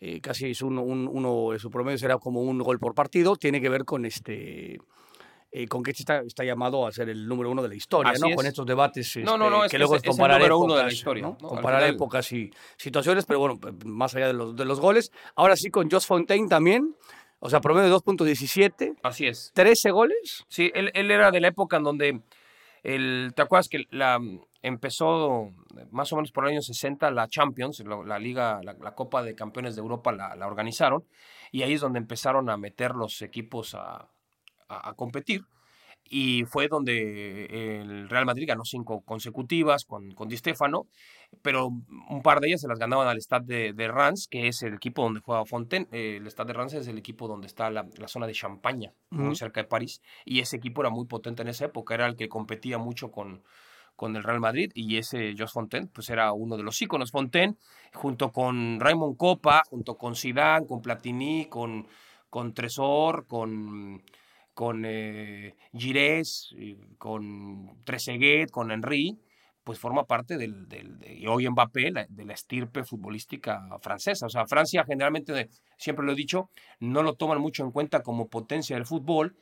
eh, 0.00 0.20
casi 0.20 0.50
es 0.50 0.62
un, 0.62 0.78
un- 0.78 1.08
uno, 1.10 1.58
su 1.58 1.70
promedio 1.70 1.96
será 1.98 2.18
como 2.18 2.42
un 2.42 2.58
gol 2.58 2.78
por 2.78 2.94
partido, 2.94 3.36
tiene 3.36 3.60
que 3.60 3.68
ver 3.68 3.84
con 3.84 4.04
este... 4.04 4.78
eh, 5.52 5.68
con 5.68 5.82
que 5.82 5.92
este 5.92 6.02
está, 6.02 6.20
está 6.20 6.44
llamado 6.44 6.86
a 6.86 6.92
ser 6.92 7.08
el 7.08 7.26
número 7.28 7.50
uno 7.50 7.62
de 7.62 7.68
la 7.68 7.74
historia, 7.74 8.12
Así 8.12 8.20
¿no? 8.22 8.28
es. 8.28 8.34
Con 8.36 8.46
estos 8.46 8.66
debates 8.66 9.16
No, 9.18 9.36
no, 9.38 9.44
este, 9.46 9.50
no, 9.56 9.64
es 9.64 9.70
que 9.70 9.78
luego 9.78 9.96
es- 9.96 10.02
el 10.02 10.08
comparar 10.10 10.38
número 10.38 10.54
épocas, 10.56 10.64
uno 10.64 10.76
de 10.76 10.82
la 10.84 10.92
historia, 10.92 11.22
¿no? 11.22 11.38
¿no? 11.40 11.48
Comparar 11.48 11.82
épocas 11.84 12.32
y 12.32 12.50
situaciones, 12.76 13.24
pero 13.26 13.38
bueno, 13.38 13.60
más 13.86 14.14
allá 14.16 14.26
de 14.28 14.32
los, 14.32 14.56
de 14.56 14.64
los 14.64 14.80
goles. 14.80 15.12
Ahora 15.36 15.56
sí, 15.56 15.70
con 15.70 15.88
Josh 15.90 16.06
Fontaine 16.06 16.48
también, 16.48 16.96
O 17.44 17.50
sea, 17.50 17.60
promedio 17.60 17.88
de 17.88 17.94
2.17. 17.96 18.96
Así 19.02 19.26
es. 19.26 19.50
13 19.54 19.90
goles. 19.90 20.44
Sí, 20.48 20.70
él, 20.74 20.90
él, 20.94 21.10
era 21.10 21.30
de 21.32 21.40
la 21.40 21.48
época 21.48 21.76
en 21.76 21.82
donde, 21.82 22.20
¿te 22.82 23.42
acuerdas 23.42 23.68
que 23.68 23.86
la, 23.90 24.20
empezó 24.60 25.50
más 25.90 26.12
o 26.12 26.16
menos 26.16 26.32
por 26.32 26.44
el 26.44 26.52
año 26.52 26.62
60 26.62 27.10
la 27.10 27.28
Champions, 27.28 27.82
la, 28.06 28.18
liga, 28.18 28.60
la, 28.62 28.94
Copa 28.94 29.22
de 29.22 29.34
Campeones 29.34 29.76
de 29.76 29.82
Europa 29.82 30.12
la, 30.12 30.34
la, 30.36 30.46
organizaron 30.46 31.04
y 31.50 31.62
ahí 31.62 31.74
es 31.74 31.80
donde 31.80 31.98
empezaron 31.98 32.48
a 32.50 32.56
meter 32.56 32.92
los 32.92 33.22
equipos 33.22 33.74
a, 33.74 34.08
a, 34.68 34.88
a 34.90 34.94
competir. 34.94 35.42
Y 36.04 36.44
fue 36.44 36.68
donde 36.68 37.80
el 37.80 38.08
Real 38.08 38.26
Madrid 38.26 38.46
ganó 38.46 38.64
cinco 38.64 39.02
consecutivas 39.02 39.84
con, 39.84 40.10
con 40.10 40.28
Di 40.28 40.36
Stefano, 40.36 40.88
pero 41.40 41.68
un 41.68 42.22
par 42.22 42.40
de 42.40 42.48
ellas 42.48 42.60
se 42.60 42.68
las 42.68 42.78
ganaban 42.78 43.08
al 43.08 43.18
Stade 43.20 43.46
de, 43.46 43.72
de 43.72 43.88
Reims, 43.88 44.28
que 44.28 44.48
es 44.48 44.62
el 44.62 44.74
equipo 44.74 45.02
donde 45.02 45.20
juega 45.20 45.44
Fontaine. 45.46 45.88
Eh, 45.90 46.18
el 46.20 46.26
Stade 46.26 46.48
de 46.48 46.58
Reims 46.58 46.74
es 46.74 46.86
el 46.88 46.98
equipo 46.98 47.26
donde 47.26 47.46
está 47.46 47.70
la, 47.70 47.86
la 47.96 48.08
zona 48.08 48.26
de 48.26 48.34
Champaña, 48.34 48.92
uh 49.10 49.16
-huh. 49.16 49.18
muy 49.18 49.36
cerca 49.36 49.62
de 49.62 49.68
París, 49.68 50.02
y 50.24 50.40
ese 50.40 50.56
equipo 50.56 50.82
era 50.82 50.90
muy 50.90 51.06
potente 51.06 51.42
en 51.42 51.48
esa 51.48 51.64
época, 51.64 51.94
era 51.94 52.06
el 52.06 52.16
que 52.16 52.28
competía 52.28 52.78
mucho 52.78 53.10
con, 53.10 53.42
con 53.96 54.16
el 54.16 54.22
Real 54.22 54.40
Madrid 54.40 54.70
y 54.74 54.96
ese 54.96 55.34
Jos 55.36 55.52
Fontaine 55.52 55.88
pues 55.92 56.10
era 56.10 56.32
uno 56.32 56.56
de 56.56 56.62
los 56.62 56.80
íconos. 56.82 57.10
Fontaine 57.10 57.56
junto 57.94 58.30
con 58.32 58.78
Raymond 58.80 59.16
Copa, 59.16 59.62
junto 59.70 59.96
con 59.96 60.14
Zidane, 60.14 60.66
con 60.66 60.82
Platini, 60.82 61.46
con, 61.46 61.86
con 62.28 62.52
Tresor, 62.52 63.26
con 63.26 64.02
con 64.54 64.84
eh, 64.84 65.54
Gires, 65.72 66.54
con 66.98 67.82
Trezeguet, 67.84 68.50
con 68.50 68.70
Henry, 68.70 69.18
pues 69.64 69.78
forma 69.78 70.04
parte 70.04 70.36
del, 70.36 70.68
de, 70.68 71.14
y 71.14 71.26
hoy 71.26 71.48
Mbappé 71.48 71.92
de 72.08 72.24
la 72.24 72.32
estirpe 72.32 72.84
futbolística 72.84 73.60
francesa. 73.80 74.26
O 74.26 74.28
sea, 74.28 74.46
Francia 74.46 74.84
generalmente, 74.84 75.48
siempre 75.78 76.04
lo 76.04 76.12
he 76.12 76.16
dicho, 76.16 76.50
no 76.80 77.02
lo 77.02 77.14
toman 77.14 77.40
mucho 77.40 77.64
en 77.64 77.70
cuenta 77.70 78.02
como 78.02 78.28
potencia 78.28 78.76
del 78.76 78.86
fútbol, 78.86 79.36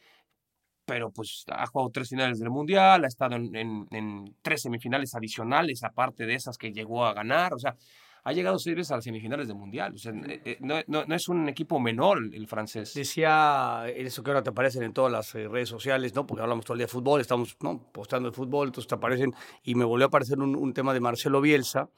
pero 0.85 1.11
pues 1.13 1.45
ha 1.49 1.67
jugado 1.67 1.91
tres 1.91 2.09
finales 2.09 2.39
del 2.39 2.51
Mundial, 2.51 3.05
ha 3.05 3.09
estado 3.09 3.37
en, 3.37 3.55
en, 3.55 3.87
en 3.93 4.37
tres 4.43 4.63
semifinales 4.63 5.15
adicionales, 5.15 5.85
aparte 5.85 6.27
de 6.27 6.35
esas 6.35 6.59
que 6.59 6.73
llegó 6.73 7.05
a 7.05 7.15
ganar. 7.15 7.55
O 7.55 7.59
sea, 7.59 7.77
ha 8.25 8.33
llegado 8.33 8.59
seis 8.59 8.77
veces 8.77 8.93
a 8.93 8.97
las 8.97 9.05
semifinales 9.05 9.49
del 9.49 9.57
Mundial. 9.57 9.95
O 9.95 9.99
sea, 9.99 10.13
eh, 10.15 10.59
no, 10.61 10.77
no, 10.87 11.05
no, 11.05 11.15
es 11.15 11.29
un 11.29 11.49
equipo 11.49 11.79
menor 11.81 12.19
el 12.33 12.47
francés. 12.47 12.95
Decía 12.95 13.85
eso 13.89 14.23
que 14.23 14.31
ahora 14.31 14.43
te 14.43 14.51
aparecen 14.51 14.83
en 14.83 14.93
todas 14.93 15.13
las 15.13 15.33
redes 15.33 15.69
sociales, 15.69 16.15
¿no? 16.15 16.27
Porque 16.27 16.43
hablamos 16.43 16.65
todo 16.65 16.75
el 16.75 16.79
día 16.79 16.87
de 16.87 16.93
fútbol, 16.93 17.21
estamos 17.21 17.57
¿no? 17.61 17.81
postando 17.93 18.29
el 18.29 18.35
fútbol, 18.35 18.69
entonces 18.69 18.89
te 18.89 18.95
aparecen, 18.95 19.33
y 19.65 19.75
me 19.75 19.85
volvió 19.85 20.07
a 20.07 20.09
aparecer 20.09 20.39
un, 20.39 20.57
un 20.57 20.73
tema 20.73 20.93
de 20.95 21.01
Marcelo 21.01 21.41
Bielsa, 21.41 21.89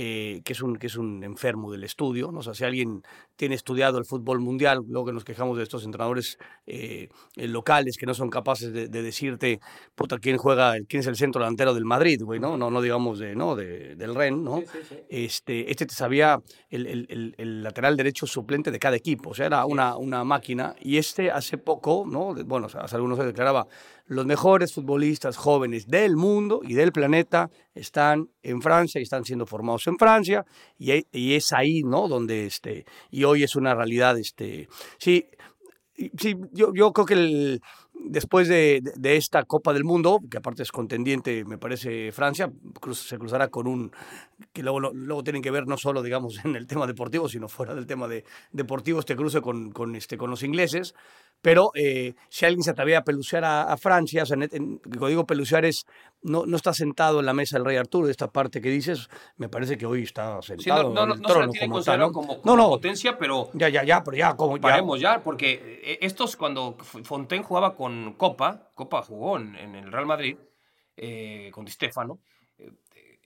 eh, 0.00 0.42
que, 0.44 0.52
es 0.52 0.62
un, 0.62 0.76
que 0.76 0.86
es 0.86 0.94
un 0.94 1.24
enfermo 1.24 1.72
del 1.72 1.82
estudio. 1.82 2.30
¿no? 2.30 2.38
O 2.38 2.42
sea, 2.44 2.54
si 2.54 2.62
alguien 2.62 3.02
tiene 3.34 3.56
estudiado 3.56 3.98
el 3.98 4.04
fútbol 4.04 4.38
mundial, 4.38 4.78
luego 4.86 5.06
que 5.06 5.12
nos 5.12 5.24
quejamos 5.24 5.56
de 5.56 5.64
estos 5.64 5.84
entrenadores 5.84 6.38
eh, 6.68 7.08
locales 7.34 7.96
que 7.98 8.06
no 8.06 8.14
son 8.14 8.30
capaces 8.30 8.72
de, 8.72 8.86
de, 8.86 9.02
decirte 9.02 9.58
puta, 9.96 10.18
quién 10.18 10.36
juega, 10.36 10.74
quién 10.88 11.00
es 11.00 11.08
el 11.08 11.16
centro 11.16 11.40
delantero 11.40 11.74
del 11.74 11.84
Madrid, 11.84 12.22
güey, 12.22 12.38
¿no? 12.38 12.56
No, 12.56 12.70
no 12.70 12.80
digamos 12.80 13.18
de, 13.18 13.34
¿no? 13.34 13.56
De, 13.56 13.96
del 13.96 14.14
REN, 14.14 14.44
¿no? 14.44 14.58
Sí, 14.58 14.66
sí, 14.66 14.78
sí. 14.88 14.96
Este, 15.08 15.68
este 15.68 15.86
te 15.86 15.94
sabía 15.94 16.40
el, 16.70 16.86
el, 16.86 17.06
el, 17.10 17.34
el, 17.36 17.62
lateral 17.64 17.96
derecho 17.96 18.28
suplente 18.28 18.70
de 18.70 18.78
cada 18.78 18.94
equipo, 18.94 19.30
o 19.30 19.34
sea, 19.34 19.46
era 19.46 19.66
una, 19.66 19.96
una 19.96 20.22
máquina. 20.22 20.76
Y 20.80 20.98
este 20.98 21.32
hace 21.32 21.58
poco, 21.58 22.04
¿no? 22.08 22.36
Bueno, 22.44 22.68
hace 22.68 22.94
algunos 22.94 23.18
años 23.18 23.32
declaraba 23.32 23.66
los 24.08 24.26
mejores 24.26 24.74
futbolistas 24.74 25.36
jóvenes 25.36 25.86
del 25.86 26.16
mundo 26.16 26.60
y 26.62 26.74
del 26.74 26.92
planeta 26.92 27.50
están 27.74 28.28
en 28.42 28.60
Francia 28.60 28.98
y 28.98 29.04
están 29.04 29.24
siendo 29.24 29.46
formados 29.46 29.86
en 29.86 29.98
Francia 29.98 30.44
y, 30.78 31.06
y 31.12 31.34
es 31.34 31.52
ahí, 31.52 31.82
¿no? 31.82 32.08
Donde 32.08 32.46
este 32.46 32.86
y 33.10 33.24
hoy 33.24 33.44
es 33.44 33.54
una 33.54 33.74
realidad, 33.74 34.18
este, 34.18 34.68
sí, 34.98 35.26
sí, 36.16 36.36
yo, 36.52 36.72
yo 36.74 36.92
creo 36.92 37.06
que 37.06 37.14
el, 37.14 37.60
después 38.04 38.48
de, 38.48 38.80
de, 38.82 38.92
de, 38.96 39.16
esta 39.16 39.44
Copa 39.44 39.72
del 39.72 39.84
Mundo, 39.84 40.20
que 40.30 40.38
aparte 40.38 40.62
es 40.62 40.72
contendiente, 40.72 41.44
me 41.44 41.58
parece, 41.58 42.12
Francia, 42.12 42.50
cruz, 42.80 43.00
se 43.00 43.18
cruzará 43.18 43.48
con 43.48 43.66
un, 43.66 43.92
que 44.52 44.62
luego, 44.62 44.80
luego 44.80 45.22
tienen 45.22 45.42
que 45.42 45.50
ver 45.50 45.66
no 45.66 45.76
solo, 45.76 46.02
digamos, 46.02 46.38
en 46.44 46.56
el 46.56 46.66
tema 46.66 46.86
deportivo, 46.86 47.28
sino 47.28 47.48
fuera 47.48 47.74
del 47.74 47.86
tema 47.86 48.08
de 48.08 48.24
deportivo, 48.52 49.00
este 49.00 49.16
cruce 49.16 49.40
con, 49.40 49.70
con, 49.72 49.94
este, 49.96 50.16
con 50.16 50.30
los 50.30 50.42
ingleses, 50.42 50.94
pero 51.40 51.70
eh, 51.74 52.14
si 52.28 52.46
alguien 52.46 52.62
se 52.62 52.70
atrevía 52.70 52.98
a 52.98 53.04
pelucear 53.04 53.44
a, 53.44 53.62
a 53.62 53.76
Francia, 53.76 54.22
o 54.22 54.26
sea, 54.26 54.36
en, 54.36 54.48
en, 54.52 54.78
cuando 54.78 55.08
digo 55.08 55.26
pelucear 55.26 55.64
es, 55.64 55.86
no, 56.22 56.46
no 56.46 56.56
está 56.56 56.72
sentado 56.72 57.20
en 57.20 57.26
la 57.26 57.34
mesa 57.34 57.56
del 57.56 57.64
rey 57.64 57.76
Arturo, 57.76 58.06
de 58.06 58.12
esta 58.12 58.30
parte 58.30 58.60
que 58.60 58.70
dices, 58.70 59.08
me 59.36 59.48
parece 59.48 59.78
que 59.78 59.86
hoy 59.86 60.02
está 60.02 60.42
sentado 60.42 60.88
sí, 60.88 60.94
no, 60.94 60.94
no, 60.94 61.04
en 61.04 61.10
el 61.12 61.20
no, 61.22 61.28
trono 61.28 61.46
no 61.46 61.52
se 61.52 61.60
como 61.60 61.82
tal, 61.82 62.00
¿no? 62.00 62.12
Como, 62.12 62.40
como 62.40 62.42
no, 62.44 62.56
no, 62.56 62.68
potencia, 62.70 63.16
pero... 63.18 63.50
Ya, 63.54 63.68
ya, 63.68 63.84
ya, 63.84 64.02
pero 64.02 64.16
ya, 64.16 64.34
como... 64.36 64.58
Paremos 64.58 65.00
ya, 65.00 65.22
porque 65.22 65.80
eh, 65.82 65.98
estos 66.02 66.36
cuando 66.36 66.76
Fontaine 66.78 67.44
jugaba 67.44 67.76
con 67.76 68.14
Copa, 68.14 68.70
Copa 68.74 69.02
jugó 69.02 69.38
en, 69.38 69.54
en 69.56 69.74
el 69.74 69.92
Real 69.92 70.06
Madrid, 70.06 70.36
eh, 70.96 71.50
con 71.52 71.64
Di 71.64 71.70
Stefano, 71.70 72.18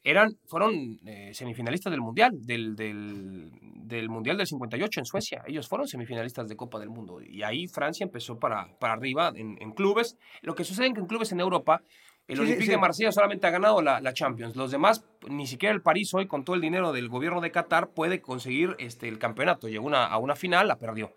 eran, 0.05 0.37
fueron 0.47 0.99
eh, 1.07 1.31
semifinalistas 1.33 1.91
del 1.91 2.01
Mundial, 2.01 2.33
del, 2.45 2.75
del, 2.75 3.51
del, 3.63 4.09
Mundial 4.09 4.37
del 4.37 4.47
58 4.47 5.01
en 5.01 5.07
Suecia. 5.07 5.43
Ellos 5.47 5.69
fueron 5.69 5.87
semifinalistas 5.87 6.49
de 6.49 6.57
Copa 6.57 6.81
del 6.81 6.89
Mundo. 6.89 7.21
Y 7.23 7.43
ahí 7.43 7.69
Francia 7.69 8.05
empezó 8.05 8.39
para, 8.39 8.77
para 8.79 8.95
arriba 8.95 9.33
en, 9.35 9.57
en 9.61 9.73
clubes. 9.73 10.19
Lo 10.43 10.55
que 10.55 10.65
sucede 10.65 10.89
es 10.89 10.95
que 10.95 11.01
en 11.01 11.07
clubes 11.07 11.31
en 11.31 11.41
Europa, 11.41 11.83
el 12.27 12.37
sí, 12.37 12.43
Olympique 12.43 12.67
sí, 12.67 12.71
de 12.73 12.79
Marsella 12.79 13.13
solamente 13.13 13.47
ha 13.47 13.51
ganado 13.51 13.81
la, 13.81 14.01
la, 14.01 14.13
Champions. 14.13 14.57
Los 14.57 14.73
demás, 14.73 15.05
ni 15.29 15.47
siquiera 15.47 15.75
el 15.75 15.83
París 15.83 16.13
hoy, 16.15 16.27
con 16.27 16.45
todo 16.45 16.57
el 16.57 16.63
dinero 16.63 16.93
del 16.93 17.09
gobierno 17.09 17.41
de 17.41 17.53
Qatar, 17.53 17.91
puede 17.91 18.21
conseguir 18.21 18.75
este, 18.79 19.07
el 19.09 19.19
campeonato. 19.19 19.69
Llegó 19.69 19.87
una, 19.87 20.07
a 20.07 20.19
una 20.19 20.35
final, 20.35 20.67
la 20.67 20.79
perdió. 20.79 21.13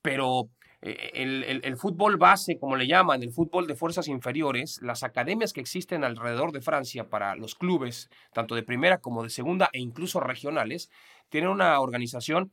Pero 0.00 0.48
el, 0.80 1.44
el, 1.44 1.60
el, 1.64 1.76
fútbol 1.76 2.18
base, 2.18 2.58
como 2.58 2.76
le 2.76 2.86
llaman, 2.86 3.22
el 3.22 3.32
fútbol 3.32 3.66
de 3.66 3.74
fuerzas 3.74 4.06
inferiores, 4.06 4.78
las 4.80 5.02
academias 5.02 5.52
que 5.52 5.60
existen 5.60 6.04
alrededor 6.04 6.52
de 6.52 6.60
Francia 6.60 7.08
para 7.08 7.34
los 7.34 7.56
clubes, 7.56 8.08
tanto 8.32 8.54
de 8.54 8.62
primera 8.62 8.98
como 8.98 9.24
de 9.24 9.30
segunda 9.30 9.70
e 9.72 9.80
incluso 9.80 10.20
regionales, 10.20 10.88
tienen 11.30 11.50
una 11.50 11.80
organización 11.80 12.52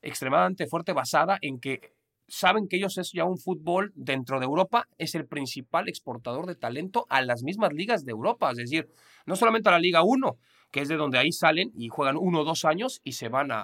extremadamente 0.00 0.66
fuerte 0.66 0.94
basada 0.94 1.38
en 1.42 1.60
que 1.60 1.92
saben 2.28 2.66
que 2.66 2.76
ellos 2.76 2.96
es 2.98 3.12
ya 3.12 3.24
un 3.24 3.38
fútbol 3.38 3.92
dentro 3.94 4.40
de 4.40 4.46
Europa, 4.46 4.88
es 4.96 5.14
el 5.14 5.26
principal 5.26 5.88
exportador 5.88 6.46
de 6.46 6.56
talento 6.56 7.06
a 7.10 7.20
las 7.20 7.42
mismas 7.42 7.72
ligas 7.72 8.04
de 8.04 8.12
Europa, 8.12 8.50
es 8.50 8.56
decir, 8.56 8.88
no 9.26 9.36
solamente 9.36 9.68
a 9.68 9.72
la 9.72 9.78
Liga 9.78 10.02
1, 10.02 10.38
que 10.70 10.80
es 10.80 10.88
de 10.88 10.96
donde 10.96 11.18
ahí 11.18 11.30
salen 11.30 11.72
y 11.76 11.88
juegan 11.88 12.16
uno 12.16 12.40
o 12.40 12.44
dos 12.44 12.64
años 12.64 13.00
y 13.04 13.12
se 13.12 13.28
van 13.28 13.50
a 13.52 13.60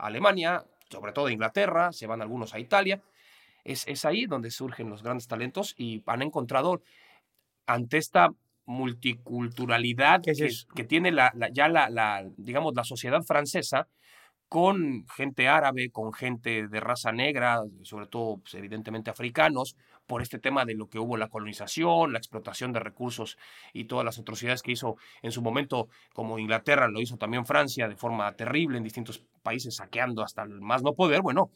Alemania, 0.00 0.64
sobre 0.90 1.12
todo 1.12 1.26
a 1.26 1.32
Inglaterra, 1.32 1.92
se 1.92 2.06
van 2.06 2.22
algunos 2.22 2.54
a 2.54 2.58
Italia, 2.58 3.02
es, 3.66 3.86
es 3.88 4.04
ahí 4.04 4.26
donde 4.26 4.50
surgen 4.50 4.88
los 4.88 5.02
grandes 5.02 5.26
talentos 5.26 5.74
y 5.76 6.02
han 6.06 6.22
encontrado 6.22 6.82
ante 7.66 7.98
esta 7.98 8.30
multiculturalidad 8.64 10.22
que, 10.22 10.84
tiene 10.84 11.10
la, 11.12 11.32
la, 11.34 11.48
ya 11.50 11.68
la, 11.68 11.90
la, 11.90 12.24
digamos, 12.36 12.74
la 12.74 12.84
sociedad 12.84 13.22
francesa, 13.22 13.88
con 14.48 15.06
gente 15.08 15.48
árabe, 15.48 15.90
con 15.90 16.12
gente 16.12 16.68
de 16.68 16.80
raza 16.80 17.10
negra, 17.10 17.62
sobre 17.82 18.06
todo 18.06 18.38
pues, 18.38 18.54
evidentemente 18.54 19.10
africanos, 19.10 19.76
por 20.06 20.22
este 20.22 20.38
tema 20.38 20.64
de 20.64 20.74
lo 20.74 20.88
que 20.88 21.00
hubo 21.00 21.16
la 21.16 21.28
colonización, 21.28 22.12
la 22.12 22.18
explotación 22.18 22.72
de 22.72 22.78
recursos 22.78 23.36
y 23.72 23.84
todas 23.84 24.04
las 24.04 24.20
atrocidades 24.20 24.62
que 24.62 24.70
hizo 24.70 24.96
en 25.22 25.32
su 25.32 25.42
momento, 25.42 25.88
como 26.14 26.38
Inglaterra, 26.38 26.86
lo 26.86 27.00
hizo 27.00 27.16
también 27.16 27.44
Francia 27.44 27.88
de 27.88 27.96
forma 27.96 28.30
terrible 28.36 28.78
en 28.78 28.84
distintos 28.84 29.24
países, 29.42 29.74
saqueando 29.76 30.22
hasta 30.22 30.44
el 30.44 30.60
más 30.60 30.84
no 30.84 30.92
poder. 30.94 31.22
Bueno, 31.22 31.50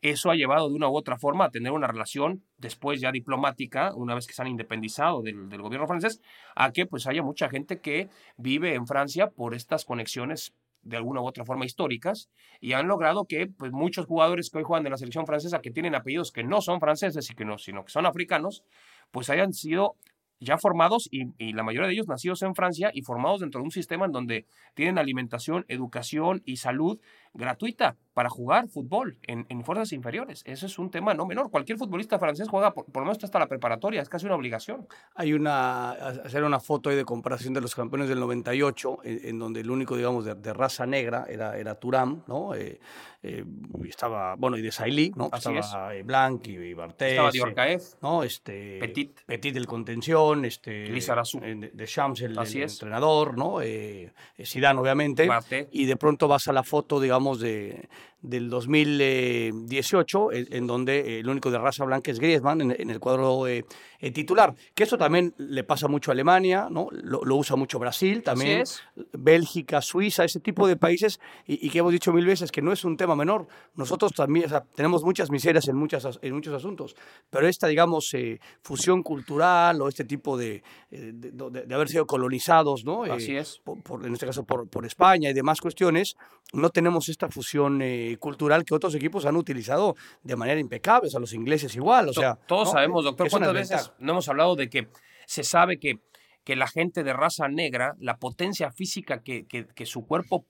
eso 0.00 0.30
ha 0.30 0.36
llevado 0.36 0.68
de 0.68 0.74
una 0.74 0.88
u 0.88 0.96
otra 0.96 1.18
forma 1.18 1.46
a 1.46 1.50
tener 1.50 1.72
una 1.72 1.86
relación 1.86 2.44
después 2.56 3.00
ya 3.00 3.10
diplomática, 3.10 3.94
una 3.94 4.14
vez 4.14 4.26
que 4.26 4.32
se 4.32 4.42
han 4.42 4.48
independizado 4.48 5.22
del, 5.22 5.48
gobierno 5.60 5.86
francés, 5.86 6.20
a 6.54 6.72
que 6.72 6.86
pues 6.86 7.06
haya 7.06 7.22
mucha 7.22 7.48
gente 7.48 7.80
que 7.80 8.08
vive 8.36 8.74
en 8.74 8.86
Francia 8.86 9.30
por 9.30 9.54
estas 9.54 9.84
conexiones 9.84 10.54
de 10.82 10.96
alguna 10.96 11.20
u 11.20 11.26
otra 11.26 11.44
forma 11.44 11.66
históricas 11.66 12.30
y 12.60 12.72
han 12.72 12.86
logrado 12.86 13.24
que 13.26 13.48
pues, 13.48 13.72
muchos 13.72 14.06
jugadores 14.06 14.50
que 14.50 14.58
hoy 14.58 14.64
juegan 14.64 14.86
en 14.86 14.92
la 14.92 14.98
selección 14.98 15.26
francesa 15.26 15.60
que 15.60 15.72
tienen 15.72 15.96
apellidos 15.96 16.30
que 16.30 16.44
no 16.44 16.60
son 16.60 16.78
franceses 16.78 17.28
y 17.30 17.34
que 17.34 17.44
no, 17.44 17.58
sino 17.58 17.84
que 17.84 17.90
son 17.90 18.06
africanos, 18.06 18.62
pues 19.10 19.28
hayan 19.30 19.52
sido 19.52 19.96
ya 20.40 20.56
formados 20.58 21.08
y, 21.10 21.52
la 21.52 21.62
mayoría 21.62 21.88
de 21.88 21.94
ellos 21.94 22.08
nacidos 22.08 22.42
en 22.42 22.54
Francia 22.54 22.90
y 22.94 23.02
formados 23.02 23.40
dentro 23.40 23.60
de 23.60 23.64
un 23.64 23.70
sistema 23.70 24.06
en 24.06 24.12
donde 24.12 24.46
tienen 24.74 24.98
alimentación, 24.98 25.64
educación 25.68 26.42
y 26.44 26.56
salud 26.56 27.00
gratuita 27.34 27.96
para 28.18 28.30
jugar 28.30 28.66
fútbol 28.66 29.16
en, 29.22 29.46
en, 29.48 29.64
fuerzas 29.64 29.92
inferiores. 29.92 30.42
Eso 30.44 30.66
es 30.66 30.76
un 30.80 30.90
tema 30.90 31.14
no 31.14 31.24
menor. 31.24 31.52
Cualquier 31.52 31.78
futbolista 31.78 32.18
francés 32.18 32.48
juega 32.48 32.74
por, 32.74 32.84
por 32.86 33.02
lo 33.02 33.06
menos 33.06 33.22
hasta 33.22 33.38
la 33.38 33.46
preparatoria, 33.46 34.02
es 34.02 34.08
casi 34.08 34.26
una 34.26 34.34
obligación. 34.34 34.88
Hay 35.14 35.32
una, 35.32 35.92
hacer 35.92 36.42
una 36.42 36.58
foto 36.58 36.90
ahí 36.90 36.96
de 36.96 37.04
comparación 37.04 37.54
de 37.54 37.60
los 37.60 37.76
campeones 37.76 38.08
del 38.08 38.18
98, 38.18 38.98
en, 39.04 39.20
en 39.22 39.38
donde 39.38 39.60
el 39.60 39.70
único, 39.70 39.96
digamos, 39.96 40.24
de, 40.24 40.34
de, 40.34 40.52
raza 40.52 40.84
negra 40.84 41.26
era, 41.28 41.56
era 41.56 41.76
Turam, 41.76 42.24
¿no? 42.26 42.56
Eh, 42.56 42.80
eh, 43.20 43.44
estaba, 43.88 44.36
bueno, 44.36 44.56
y 44.56 44.62
de 44.62 44.70
Sailly, 44.70 45.12
¿no? 45.16 45.28
Así 45.32 45.52
estaba 45.56 45.92
es. 45.92 46.06
Blanc 46.06 46.46
y, 46.46 46.72
Bartés. 46.72 47.10
Estaba 47.10 47.30
Diorcaez. 47.32 47.98
¿no? 48.00 48.22
Este, 48.22 48.78
Petit. 48.78 49.20
Petit 49.26 49.56
el 49.56 49.66
contención, 49.66 50.44
este. 50.44 50.70
De, 50.70 51.70
de 51.72 51.86
Shams 51.86 52.20
el, 52.22 52.38
el 52.38 52.62
entrenador, 52.62 53.36
¿no? 53.36 53.60
Eh, 53.60 54.12
Zidane, 54.44 54.78
obviamente. 54.78 55.26
Marte. 55.26 55.68
Y 55.72 55.86
de 55.86 55.96
pronto 55.96 56.28
vas 56.28 56.46
a 56.46 56.52
la 56.52 56.62
foto, 56.62 57.00
digamos, 57.00 57.17
de 57.40 57.88
del 58.20 58.50
2018, 58.50 60.32
en, 60.32 60.66
donde 60.66 61.20
el 61.20 61.28
único 61.28 61.50
de 61.50 61.58
raza 61.58 61.84
blanca 61.84 62.10
es 62.10 62.18
Griezmann 62.18 62.60
en, 62.60 62.76
en 62.78 62.90
el 62.90 62.98
cuadro 63.00 63.46
eh, 63.46 63.64
eh, 64.00 64.10
titular. 64.10 64.54
Que 64.74 64.84
eso 64.84 64.98
también 64.98 65.34
le 65.38 65.62
pasa 65.64 65.88
mucho 65.88 66.10
a 66.10 66.14
Alemania, 66.14 66.68
¿no? 66.70 66.88
lo, 66.90 67.22
lo 67.24 67.36
usa 67.36 67.56
mucho 67.56 67.78
Brasil, 67.78 68.22
también. 68.24 68.64
Bélgica, 69.12 69.80
Suiza, 69.80 70.24
ese 70.24 70.40
tipo 70.40 70.66
de 70.66 70.76
países, 70.76 71.20
y, 71.46 71.64
y 71.66 71.70
que 71.70 71.78
hemos 71.78 71.92
dicho 71.92 72.12
mil 72.12 72.26
veces 72.26 72.50
que 72.50 72.62
no 72.62 72.72
es 72.72 72.84
un 72.84 72.96
tema 72.96 73.14
menor. 73.14 73.46
Nosotros 73.74 74.12
también 74.12 74.46
o 74.46 74.48
sea, 74.48 74.64
tenemos 74.74 75.02
muchas 75.04 75.30
miserias 75.30 75.68
en, 75.68 75.76
muchas, 75.76 76.04
as- 76.04 76.18
en 76.22 76.34
muchos 76.34 76.54
asuntos, 76.54 76.96
pero 77.30 77.46
esta, 77.46 77.66
digamos, 77.68 78.12
eh, 78.14 78.40
fusión 78.62 79.02
cultural 79.02 79.80
o 79.80 79.88
este 79.88 80.04
tipo 80.04 80.36
de, 80.36 80.62
eh, 80.90 81.12
de, 81.14 81.30
de- 81.30 81.66
de 81.66 81.74
haber 81.74 81.88
sido 81.88 82.06
colonizados, 82.06 82.84
¿no? 82.84 83.06
Eh, 83.06 83.12
Así 83.12 83.36
es. 83.36 83.60
por- 83.62 83.80
por- 83.82 84.04
en 84.04 84.12
este 84.12 84.26
caso 84.26 84.44
por, 84.44 84.68
por 84.68 84.84
España 84.86 85.30
y 85.30 85.34
demás 85.34 85.60
cuestiones, 85.60 86.16
no 86.52 86.70
tenemos 86.70 87.07
esta 87.08 87.28
fusión 87.28 87.80
eh, 87.82 88.16
cultural 88.18 88.64
que 88.64 88.74
otros 88.74 88.94
equipos 88.94 89.26
han 89.26 89.36
utilizado 89.36 89.96
de 90.22 90.36
manera 90.36 90.60
impecable, 90.60 91.08
o 91.08 91.10
sea, 91.10 91.20
los 91.20 91.32
ingleses 91.32 91.74
igual, 91.76 92.08
o 92.08 92.12
To- 92.12 92.20
sea... 92.20 92.34
Todos 92.46 92.68
¿no? 92.68 92.72
sabemos, 92.72 93.04
doctor, 93.04 93.28
cuántas 93.30 93.52
veces 93.54 93.92
no 93.98 94.12
hemos 94.12 94.28
hablado 94.28 94.56
de 94.56 94.68
que 94.70 94.88
se 95.26 95.42
sabe 95.44 95.78
que, 95.78 96.00
que 96.44 96.56
la 96.56 96.66
gente 96.66 97.02
de 97.04 97.12
raza 97.12 97.48
negra, 97.48 97.94
la 97.98 98.16
potencia 98.16 98.70
física 98.72 99.22
que, 99.22 99.46
que- 99.46 99.66
que 99.66 99.86
su 99.86 100.06
cuerpo 100.06 100.46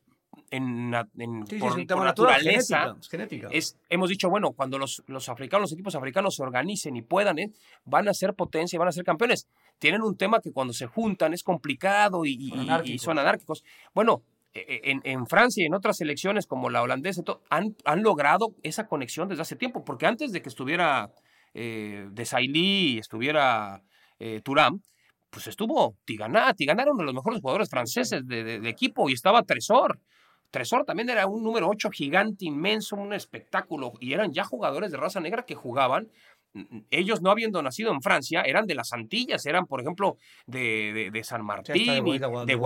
en, 0.50 0.94
en- 1.18 1.46
Sí, 1.46 1.56
sí, 1.56 1.58
por, 1.58 1.74
tema 1.74 1.86
por 1.96 2.04
natural, 2.04 2.34
naturaleza 2.36 2.78
genética, 2.78 3.00
es 3.00 3.08
genética. 3.08 3.48
es, 3.50 3.76
hemos 3.88 4.08
dicho, 4.08 4.30
bueno, 4.30 4.52
cuando 4.52 4.78
los, 4.78 5.02
los 5.06 5.28
africanos, 5.28 5.62
los 5.62 5.72
equipos 5.72 5.94
africanos 5.94 6.36
se 6.36 6.42
organicen 6.42 6.96
y 6.96 7.02
puedan, 7.02 7.38
¿eh? 7.38 7.50
van 7.84 8.08
a 8.08 8.14
ser 8.14 8.34
potencia 8.34 8.76
y 8.76 8.78
van 8.78 8.88
a 8.88 8.92
ser 8.92 9.04
campeones. 9.04 9.48
Tienen 9.78 10.02
un 10.02 10.16
tema 10.16 10.40
que 10.40 10.52
cuando 10.52 10.72
se 10.72 10.86
juntan 10.86 11.34
es 11.34 11.42
complicado 11.42 12.24
y, 12.24 12.32
y- 12.40 12.50
Son 12.50 12.86
y- 12.86 12.98
son 12.98 13.18
anárquicos. 13.18 13.64
Bueno, 13.94 14.22
en, 14.54 15.00
en 15.04 15.26
Francia 15.26 15.62
y 15.62 15.66
en 15.66 15.74
otras 15.74 15.96
selecciones 15.98 16.46
como 16.46 16.70
la 16.70 16.82
holandesa, 16.82 17.22
han, 17.50 17.76
han 17.84 18.02
logrado 18.02 18.54
esa 18.62 18.86
conexión 18.88 19.28
desde 19.28 19.42
hace 19.42 19.56
tiempo, 19.56 19.84
porque 19.84 20.06
antes 20.06 20.32
de 20.32 20.42
que 20.42 20.48
estuviera 20.48 21.10
eh, 21.54 22.08
Desailly 22.12 22.94
y 22.94 22.98
estuviera 22.98 23.82
eh, 24.18 24.40
pues 25.30 25.46
estuvo 25.46 25.96
Tigana. 26.04 26.52
Tigana 26.54 26.82
era 26.82 26.92
uno 26.92 27.00
de 27.02 27.06
los 27.06 27.14
mejores 27.14 27.40
jugadores 27.40 27.68
franceses 27.68 28.26
de, 28.26 28.44
de- 28.44 28.60
de 28.60 28.68
equipo 28.68 29.08
y 29.08 29.12
estaba 29.12 29.42
Tresor. 29.42 30.00
Tresor 30.50 30.84
también 30.86 31.10
era 31.10 31.26
un 31.26 31.42
número 31.42 31.68
8 31.68 31.90
gigante, 31.90 32.46
inmenso, 32.46 32.96
un 32.96 33.12
espectáculo. 33.12 33.92
Y 34.00 34.14
eran 34.14 34.32
ya 34.32 34.44
jugadores 34.44 34.90
de 34.90 34.96
raza 34.96 35.20
negra 35.20 35.44
que 35.44 35.54
jugaban. 35.54 36.08
Ellos 36.90 37.20
no 37.20 37.30
habiendo 37.30 37.62
nacido 37.62 37.92
en 37.92 38.00
Francia, 38.00 38.40
eran 38.40 38.66
de 38.66 38.74
las 38.74 38.94
Antillas, 38.94 39.44
eran, 39.44 39.66
por 39.66 39.82
ejemplo, 39.82 40.16
de, 40.46 40.92
de- 40.94 41.10
de 41.10 41.24
San 41.24 41.44
Martín, 41.44 41.74
de 41.74 42.00
de 42.12 42.18
de 42.18 42.18
de 42.46 42.54
Guadalupe, 42.54 42.56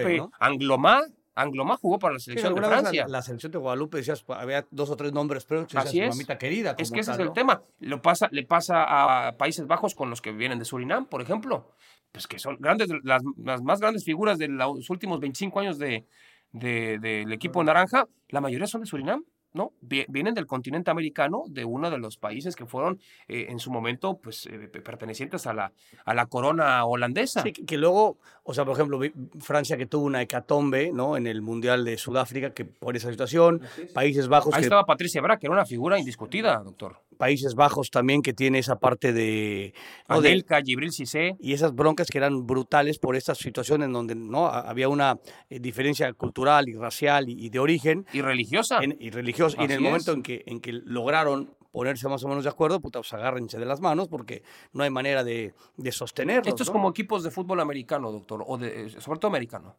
Guadalupe, 0.00 0.16
¿no? 0.16 0.30
Anglomá. 0.40 1.00
Anglomá 1.42 1.76
jugó 1.76 1.98
para 1.98 2.14
la 2.14 2.18
Sí, 2.20 2.26
selección 2.26 2.54
de 2.54 2.58
alguna 2.60 2.68
vez 2.76 2.80
Francia. 2.82 3.02
La, 3.06 3.12
la 3.18 3.22
selección 3.22 3.52
de 3.52 3.58
Guadalupe 3.58 3.96
decías, 3.98 4.22
pues, 4.22 4.38
había 4.38 4.66
dos 4.70 4.90
o 4.90 4.96
tres 4.96 5.12
nombres, 5.12 5.44
pero 5.44 5.62
decías, 5.62 5.86
Así 5.86 6.00
es. 6.00 6.08
mamita 6.10 6.38
querida. 6.38 6.74
Es 6.78 6.90
que 6.90 7.00
ese 7.00 7.12
es 7.12 7.18
el 7.18 7.26
¿no? 7.26 7.32
tema. 7.32 7.62
Lo 7.80 8.00
pasa, 8.02 8.28
le 8.32 8.44
pasa 8.44 8.84
a 9.28 9.36
Países 9.36 9.66
Bajos 9.66 9.94
con 9.94 10.10
los 10.10 10.20
que 10.22 10.32
vienen 10.32 10.58
de 10.58 10.64
Surinam, 10.64 11.06
por 11.06 11.22
ejemplo. 11.22 11.70
Pues 12.12 12.26
que 12.26 12.38
son 12.38 12.56
grandes, 12.58 12.88
las, 13.04 13.22
las 13.36 13.62
más 13.62 13.80
grandes 13.80 14.04
figuras 14.04 14.36
de 14.38 14.48
los 14.48 14.90
últimos 14.90 15.20
25 15.20 15.60
años 15.60 15.78
de, 15.78 16.06
de- 16.52 16.98
del 16.98 17.32
equipo 17.32 17.62
naranja, 17.62 18.06
la 18.30 18.40
mayoría 18.40 18.66
son 18.66 18.80
de 18.80 18.86
Surinam, 18.88 19.22
¿no? 19.52 19.72
Vie- 19.82 20.06
Vienen 20.08 20.34
del 20.34 20.46
continente 20.46 20.90
americano, 20.90 21.44
de 21.48 21.64
uno 21.64 21.90
de 21.90 21.98
los 21.98 22.16
países 22.16 22.56
que 22.56 22.66
fueron 22.66 23.00
eh, 23.28 23.46
en 23.48 23.58
su 23.58 23.70
momento 23.70 24.18
pues, 24.18 24.46
eh, 24.46 24.68
pe- 24.72 24.80
pertenecientes 24.80 25.46
a 25.46 25.52
la, 25.54 25.72
a 26.04 26.14
la 26.14 26.26
corona 26.26 26.84
holandesa. 26.84 27.42
Sí, 27.42 27.52
que, 27.52 27.64
que 27.64 27.76
luego, 27.76 28.18
o 28.44 28.54
sea, 28.54 28.64
por 28.64 28.74
ejemplo, 28.74 29.00
Francia 29.40 29.76
que 29.76 29.86
tuvo 29.86 30.04
una 30.04 30.22
hecatombe, 30.22 30.92
¿no? 30.92 31.16
En 31.16 31.26
el 31.26 31.42
Mundial 31.42 31.84
de 31.84 31.98
Sudáfrica, 31.98 32.52
que 32.54 32.64
por 32.64 32.96
esa 32.96 33.10
situación, 33.10 33.60
Países 33.94 34.28
Bajos, 34.28 34.54
Ahí 34.54 34.60
que, 34.60 34.66
estaba 34.66 34.84
Patricia 34.84 35.20
Bra, 35.20 35.38
que 35.38 35.46
era 35.46 35.54
una 35.54 35.66
figura 35.66 35.98
indiscutida, 35.98 36.58
doctor. 36.62 36.96
Países 37.20 37.54
Bajos 37.54 37.90
también 37.90 38.22
que 38.22 38.32
tiene 38.32 38.58
esa 38.60 38.76
parte 38.80 39.12
de, 39.12 39.74
¿no? 40.08 40.22
de- 40.22 40.28
Anelka, 40.30 40.62
Gibril 40.62 40.90
Cissé. 40.90 41.36
y 41.38 41.52
esas 41.52 41.74
broncas 41.74 42.08
que 42.08 42.16
eran 42.16 42.46
brutales 42.46 42.98
por 42.98 43.14
estas 43.14 43.36
situaciones 43.36 43.86
en 43.86 43.92
donde 43.92 44.14
no 44.14 44.46
Ha- 44.46 44.60
había 44.70 44.88
una 44.88 45.18
eh, 45.50 45.60
diferencia 45.60 46.10
cultural 46.14 46.68
y 46.68 46.74
racial 46.74 47.28
y, 47.28 47.32
y 47.44 47.50
de 47.50 47.58
origen 47.58 48.06
Y 48.12 48.22
religiosa. 48.22 48.78
en- 48.82 48.96
y 48.98 49.10
religiosa 49.10 49.56
y 49.60 49.64
en 49.66 49.70
el 49.70 49.76
Así 49.76 49.84
momento 49.84 50.10
es. 50.12 50.16
en 50.16 50.22
que 50.22 50.42
en 50.46 50.60
que 50.60 50.72
lograron 50.72 51.54
ponerse 51.72 52.08
más 52.08 52.24
o 52.24 52.28
menos 52.28 52.42
de 52.44 52.50
acuerdo, 52.50 52.80
puta, 52.80 52.98
pues 53.00 53.12
agárrense 53.12 53.58
de 53.58 53.66
las 53.66 53.80
manos 53.80 54.08
porque 54.08 54.42
no 54.72 54.82
hay 54.82 54.90
manera 54.90 55.22
de, 55.22 55.52
de 55.76 55.92
sostenerlos. 55.92 56.48
Esto 56.48 56.62
es 56.64 56.68
¿no? 56.70 56.72
como 56.72 56.88
equipos 56.90 57.22
de 57.22 57.30
fútbol 57.30 57.60
americano, 57.60 58.10
doctor, 58.10 58.42
o 58.46 58.56
de, 58.58 58.86
eh, 58.86 58.90
sobre 59.00 59.20
todo 59.20 59.28
americano. 59.28 59.76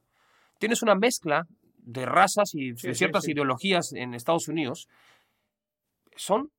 Tienes 0.59 0.83
una 0.83 0.95
mezcla 0.95 1.47
de 1.79 2.05
razas 2.05 2.53
y 2.53 2.77
Sí, 2.77 2.87
de 2.87 2.93
sí, 2.93 2.99
ciertas 2.99 3.23
sí. 3.25 3.31
ideologías 3.31 3.91
en 3.93 4.13
Estados 4.13 4.47
Unidos. 4.47 4.87
Son, 6.15 6.51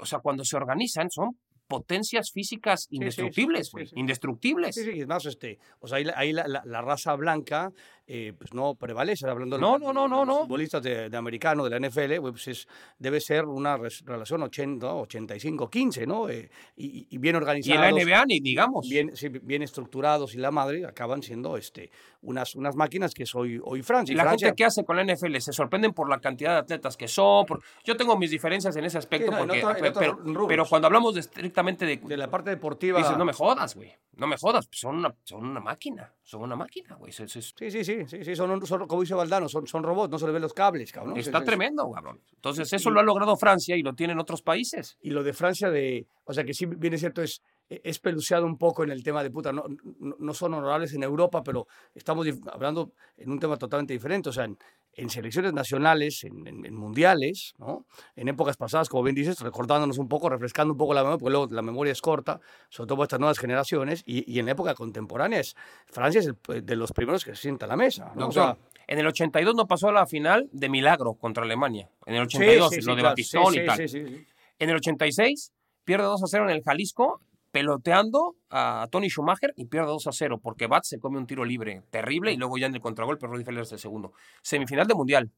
o 0.00 0.06
sea, 0.06 0.18
cuando 0.20 0.44
se 0.44 0.56
organizan, 0.56 1.10
son 1.10 1.36
potencias 1.68 2.30
físicas 2.32 2.82
sí, 2.82 2.86
sí, 2.90 2.96
indestructibles, 2.96 3.66
sí, 3.66 3.70
güey, 3.72 3.86
sí. 3.88 3.94
indestructibles. 3.96 4.74
Sí, 4.74 4.84
sí, 4.84 5.00
es 5.00 5.06
más, 5.08 5.26
este, 5.26 5.58
o 5.80 5.88
sea, 5.88 5.98
ahí, 5.98 6.04
la- 6.04 6.14
ahí 6.16 6.32
la, 6.32 6.46
la- 6.46 6.62
la 6.64 6.80
raza 6.80 7.14
blanca 7.16 7.72
eh, 8.08 8.32
pues 8.38 8.54
no 8.54 8.76
prevalece, 8.76 9.28
hablando 9.28 9.56
de 9.56 9.62
No, 9.62 9.72
los- 9.72 9.80
no, 9.80 9.92
no, 9.92 10.06
no, 10.06 10.18
los 10.24 10.26
no. 10.28 10.40
futbolistas 10.42 10.80
de, 10.80 11.10
de 11.10 11.16
americano, 11.16 11.64
de 11.64 11.70
la 11.70 11.76
NFL, 11.88 12.20
pues 12.20 12.46
es, 12.46 12.68
debe 13.00 13.20
ser 13.20 13.46
una 13.46 13.76
res- 13.76 14.04
relación 14.06 14.44
80, 14.44 14.86
85-15, 14.86 16.06
¿no? 16.06 16.28
Eh, 16.28 16.48
y, 16.76 17.08
y 17.10 17.18
bien 17.18 17.34
Y 17.34 17.36
en 17.38 17.42
organizados. 17.42 17.80
la 17.80 17.90
NBA 17.90 18.24
ni 18.26 18.38
digamos. 18.38 18.88
Bien, 18.88 19.10
sí, 19.16 19.28
bien 19.28 19.62
estructurados 19.62 20.34
y 20.34 20.38
la 20.38 20.52
madre 20.52 20.86
acaban 20.86 21.20
siendo 21.20 21.56
este, 21.56 21.90
unas, 22.26 22.54
unas 22.54 22.76
máquinas 22.76 23.14
que 23.14 23.22
es 23.22 23.34
hoy, 23.34 23.58
hoy 23.64 23.82
Francia. 23.82 24.12
Y 24.12 24.16
la 24.16 24.24
Francia, 24.24 24.48
gente 24.48 24.56
que 24.56 24.64
hace 24.64 24.84
con 24.84 24.96
la 24.96 25.02
NFL 25.04 25.36
se 25.40 25.52
sorprenden 25.52 25.92
por 25.92 26.08
la 26.10 26.18
cantidad 26.20 26.52
de 26.52 26.58
atletas 26.58 26.96
que 26.96 27.08
son. 27.08 27.46
por- 27.46 27.62
Yo 27.84 27.96
tengo 27.96 28.16
mis 28.18 28.30
diferencias 28.30 28.76
en 28.76 28.84
ese 28.84 28.98
aspecto, 28.98 29.26
Sí, 29.26 29.32
no, 29.32 29.38
en 29.54 29.60
porque, 29.62 29.88
otro- 29.88 30.46
pero, 30.48 30.66
cuando 30.66 30.86
hablamos 30.86 31.14
de 31.14 31.20
estrictamente 31.20 31.86
de, 31.86 31.96
de 31.96 32.16
la 32.16 32.28
parte 32.30 32.50
deportiva. 32.50 32.98
dices, 32.98 33.16
no 33.16 33.24
me 33.24 33.32
jodas, 33.32 33.74
güey, 33.74 33.92
no 34.16 34.26
me 34.26 34.36
jodas, 34.36 34.68
son 34.70 34.96
una, 34.96 35.14
son 35.24 35.46
una 35.46 35.60
máquina, 35.60 36.12
son 36.22 36.42
una 36.42 36.56
máquina, 36.56 36.96
güey. 36.96 37.12
Sí, 37.12 37.26
sí, 37.28 37.40
sí, 37.42 37.84
sí, 37.84 38.04
sí, 38.24 38.36
son, 38.36 38.50
un- 38.50 38.66
son- 38.66 38.86
como 38.86 39.00
dice 39.02 39.14
Valdano, 39.14 39.48
son, 39.48 39.66
son 39.66 39.82
robots, 39.82 40.10
no 40.10 40.18
se 40.18 40.26
les 40.26 40.32
ven 40.34 40.42
los 40.42 40.52
cables, 40.54 40.90
cabrón. 40.92 41.16
Está 41.16 41.38
Es- 41.38 41.42
es- 41.42 41.46
tremendo, 41.46 41.90
cabrón. 41.90 42.20
Entonces, 42.34 42.72
eso 42.72 42.90
lo 42.90 43.00
ha 43.00 43.02
logrado 43.02 43.36
Francia 43.36 43.76
y 43.76 43.82
lo 43.82 43.94
tienen 43.94 44.18
otros 44.18 44.42
países. 44.42 44.98
Y 45.00 45.10
lo 45.10 45.22
de 45.22 45.32
Francia, 45.32 45.70
de, 45.70 46.06
o 46.24 46.32
sea, 46.32 46.44
que 46.44 46.54
sí, 46.54 46.66
bien 46.66 46.94
es 46.94 47.00
cierto, 47.00 47.22
es, 47.22 47.42
es 47.68 47.98
peluceado 47.98 48.46
un 48.46 48.58
poco 48.58 48.84
en 48.84 48.90
el 48.90 49.02
tema 49.02 49.22
de 49.22 49.30
puta, 49.30 49.52
no, 49.52 49.64
no, 49.98 50.16
no 50.18 50.34
son 50.34 50.54
honorables 50.54 50.92
en 50.94 51.02
Europa, 51.02 51.42
pero 51.42 51.66
estamos 51.94 52.26
hablando 52.52 52.92
en 53.16 53.30
un 53.30 53.38
tema 53.40 53.56
totalmente 53.56 53.92
diferente, 53.92 54.28
o 54.28 54.32
sea, 54.32 54.44
en, 54.44 54.56
en 54.92 55.10
selecciones 55.10 55.52
nacionales, 55.52 56.24
en, 56.24 56.46
en- 56.46 56.64
en 56.64 56.74
mundiales, 56.74 57.54
¿no? 57.58 57.84
En 58.14 58.28
épocas 58.28 58.56
pasadas, 58.56 58.88
como 58.88 59.02
bien 59.02 59.14
dices, 59.16 59.40
recordándonos 59.40 59.98
un 59.98 60.08
poco, 60.08 60.28
refrescando 60.30 60.72
un 60.72 60.78
poco 60.78 60.94
la 60.94 61.02
memoria, 61.02 61.18
porque 61.18 61.30
luego 61.32 61.48
la 61.54 61.62
memoria 61.62 61.92
es 61.92 62.00
corta, 62.00 62.40
sobre 62.70 62.86
todo 62.88 62.98
para 62.98 63.04
estas 63.06 63.20
nuevas 63.20 63.38
generaciones, 63.38 64.02
y, 64.06 64.30
y 64.32 64.38
en 64.38 64.46
la 64.46 64.52
época 64.52 64.74
contemporánea, 64.74 65.40
es, 65.40 65.54
Francia 65.86 66.20
es 66.20 66.26
el- 66.48 66.64
de 66.64 66.76
los 66.76 66.92
primeros 66.92 67.24
que 67.24 67.34
se 67.34 67.42
sienta 67.42 67.66
a 67.66 67.68
la 67.68 67.76
mesa, 67.76 68.12
¿no? 68.14 68.28
O 68.28 68.32
sea, 68.32 68.56
en 68.86 68.98
el 69.00 69.06
82 69.08 69.54
no 69.56 69.66
pasó 69.66 69.88
a 69.88 69.92
la 69.92 70.06
final 70.06 70.48
de 70.52 70.68
milagro 70.68 71.14
contra 71.14 71.42
Alemania. 71.42 71.90
En 72.06 72.14
el 72.14 72.22
82, 72.22 72.70
sí, 72.70 72.80
sí, 72.80 72.86
lo 72.86 72.94
de 72.94 73.00
claro, 73.02 73.12
Batistón 73.12 73.52
sí, 73.52 73.58
y 73.58 73.60
sí, 73.60 73.66
tal. 73.66 73.76
sí, 73.76 73.88
sí, 73.88 74.06
sí. 74.06 74.26
En 74.60 74.70
el 74.70 74.76
86 74.76 75.52
pierde 75.84 76.04
2 76.04 76.22
a 76.22 76.26
0 76.28 76.44
en 76.48 76.56
el 76.56 76.62
Jalisco, 76.62 77.20
peloteando 77.56 78.36
a 78.50 78.86
Tony 78.90 79.08
Schumacher 79.08 79.54
y 79.56 79.64
pierde 79.64 79.86
2 79.86 80.08
a 80.08 80.12
0 80.12 80.40
porque 80.42 80.66
Bat 80.66 80.84
se 80.84 80.98
come 80.98 81.16
un 81.16 81.26
tiro 81.26 81.42
libre 81.42 81.84
terrible 81.88 82.30
y 82.30 82.36
luego 82.36 82.58
ya 82.58 82.66
en 82.66 82.74
el 82.74 82.82
contragolpe 82.82 83.26
Rudy 83.26 83.44
Feller 83.44 83.62
es 83.62 83.72
el 83.72 83.78
segundo. 83.78 84.12
Semifinal 84.42 84.86
de 84.86 84.94
Mundial. 84.94 85.32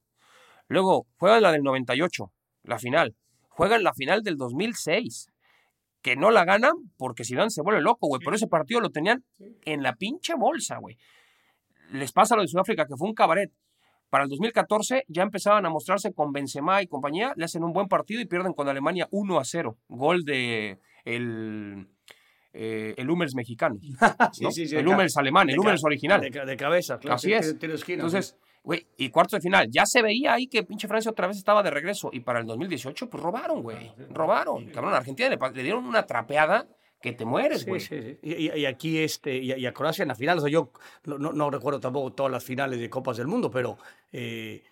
Luego 0.66 1.06
juegan 1.16 1.42
la 1.42 1.52
del 1.52 1.62
98, 1.62 2.32
la 2.64 2.80
final. 2.80 3.14
Juegan 3.50 3.84
la 3.84 3.94
final 3.94 4.24
del 4.24 4.36
2006. 4.36 5.28
Que 6.02 6.16
no 6.16 6.32
la 6.32 6.44
ganan 6.44 6.72
porque 6.96 7.22
Zidane 7.22 7.50
se 7.50 7.62
vuelve 7.62 7.82
loco, 7.82 8.08
güey. 8.08 8.20
Pero 8.24 8.34
ese 8.34 8.48
partido 8.48 8.80
lo 8.80 8.90
tenían 8.90 9.24
en 9.64 9.84
la 9.84 9.94
pinche 9.94 10.34
bolsa, 10.34 10.78
güey. 10.78 10.98
Les 11.92 12.10
pasa 12.10 12.34
lo 12.34 12.42
de 12.42 12.48
Sudáfrica, 12.48 12.86
que 12.86 12.96
fue 12.96 13.06
un 13.06 13.14
cabaret. 13.14 13.52
Para 14.10 14.24
el 14.24 14.30
2014 14.30 15.04
ya 15.06 15.22
empezaban 15.22 15.66
a 15.66 15.70
mostrarse 15.70 16.12
con 16.12 16.32
Benzema 16.32 16.82
y 16.82 16.88
compañía, 16.88 17.32
le 17.36 17.44
hacen 17.44 17.62
un 17.62 17.72
buen 17.72 17.86
partido 17.86 18.20
y 18.20 18.26
pierden 18.26 18.54
con 18.54 18.68
Alemania 18.68 19.06
1 19.12 19.38
a 19.38 19.44
0. 19.44 19.78
Gol 19.86 20.24
de 20.24 20.80
el, 21.14 21.86
eh, 22.52 22.94
el 22.96 23.10
Hummels 23.10 23.34
mexicano. 23.34 23.76
Sí, 24.32 24.44
¿no? 24.44 24.50
sí, 24.50 24.66
sí, 24.68 24.76
el 24.76 24.86
Hummels 24.86 25.16
alemán, 25.16 25.48
el 25.50 25.58
Hummels 25.58 25.84
original. 25.84 26.20
De, 26.20 26.30
de 26.30 26.56
cabeza, 26.56 26.98
claro. 26.98 27.16
Así 27.16 27.32
es. 27.32 27.58
tiene 27.58 27.74
esquina, 27.74 28.04
Entonces, 28.04 28.36
güey, 28.62 28.86
y 28.96 29.08
cuarto 29.10 29.36
de 29.36 29.42
final, 29.42 29.68
ya 29.70 29.86
se 29.86 30.02
veía 30.02 30.34
ahí 30.34 30.46
que 30.48 30.62
pinche 30.64 30.88
Francia 30.88 31.10
otra 31.10 31.26
vez 31.26 31.36
estaba 31.36 31.62
de 31.62 31.70
regreso. 31.70 32.10
Y 32.12 32.20
para 32.20 32.40
el 32.40 32.46
2018, 32.46 33.08
pues 33.08 33.22
robaron, 33.22 33.62
güey. 33.62 33.92
Robaron. 34.10 34.66
Cabrón, 34.70 34.94
a 34.94 34.98
Argentina 34.98 35.28
le, 35.28 35.62
dieron 35.62 35.84
una 35.84 36.04
trapeada 36.06 36.66
que 37.00 37.12
te 37.12 37.24
mueres, 37.24 37.64
güey. 37.64 37.80
sí, 37.80 37.96
sí. 38.02 38.18
Y, 38.22 38.34
y- 38.48 38.60
y 38.60 38.66
aquí 38.66 38.98
este, 38.98 39.36
y, 39.38 39.52
y 39.52 39.66
a 39.66 39.72
Croacia 39.72 40.02
en 40.02 40.08
la 40.08 40.14
final, 40.16 40.38
o 40.38 40.40
sea, 40.40 40.50
yo 40.50 40.72
no, 41.04 41.16
no- 41.18 41.32
no 41.32 41.48
recuerdo 41.50 41.78
tampoco 41.80 42.12
todas 42.12 42.32
las 42.32 42.42
finales 42.44 42.80
de 42.80 42.90
Copas 42.90 43.16
del 43.16 43.28
Mundo, 43.28 43.50
pero 43.50 43.78
eh, 44.12 44.62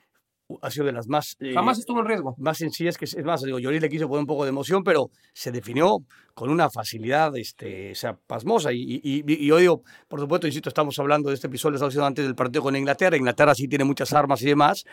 ha 0.62 0.70
sido 0.70 0.86
de 0.86 0.92
las 0.92 1.08
más, 1.08 1.36
eh, 1.40 1.52
Jamás 1.54 1.78
estuvo 1.78 2.00
en 2.00 2.06
riesgo. 2.06 2.34
más 2.38 2.58
sencillas 2.58 2.96
que 2.96 3.04
es 3.04 3.24
más, 3.24 3.42
digo, 3.42 3.58
Lloris 3.58 3.80
le 3.82 3.88
quiso 3.88 4.06
poner 4.08 4.20
un 4.20 4.26
poco 4.26 4.44
de 4.44 4.50
emoción, 4.50 4.84
pero 4.84 5.10
se 5.32 5.50
definió 5.50 5.98
con 6.34 6.50
una 6.50 6.70
facilidad, 6.70 7.36
este, 7.36 7.92
o 7.92 7.94
sea, 7.94 8.16
pasmosa. 8.26 8.72
Y, 8.72 9.00
y, 9.02 9.24
y- 9.26 9.46
yo 9.46 9.56
digo, 9.56 9.82
por 10.08 10.20
supuesto, 10.20 10.46
insisto, 10.46 10.68
estamos 10.68 10.98
hablando 10.98 11.30
de 11.30 11.34
este 11.34 11.46
episodio, 11.48 11.76
estamos 11.76 11.92
haciendo 11.92 12.06
antes 12.06 12.24
del 12.24 12.34
partido 12.34 12.62
con 12.62 12.76
Inglaterra. 12.76 13.16
Inglaterra 13.16 13.54
sí 13.54 13.66
tiene 13.68 13.84
muchas 13.84 14.12
armas 14.12 14.40
y 14.42 14.46
demás. 14.46 14.84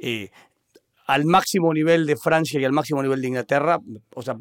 eh, 0.00 0.30
al 1.12 1.24
máximo 1.24 1.72
nivel 1.74 2.06
de 2.06 2.16
Francia 2.16 2.60
y 2.60 2.64
al 2.64 2.72
máximo 2.72 3.02
nivel 3.02 3.20
de 3.20 3.28
Inglaterra, 3.28 3.78
o 4.14 4.22
sea, 4.22 4.36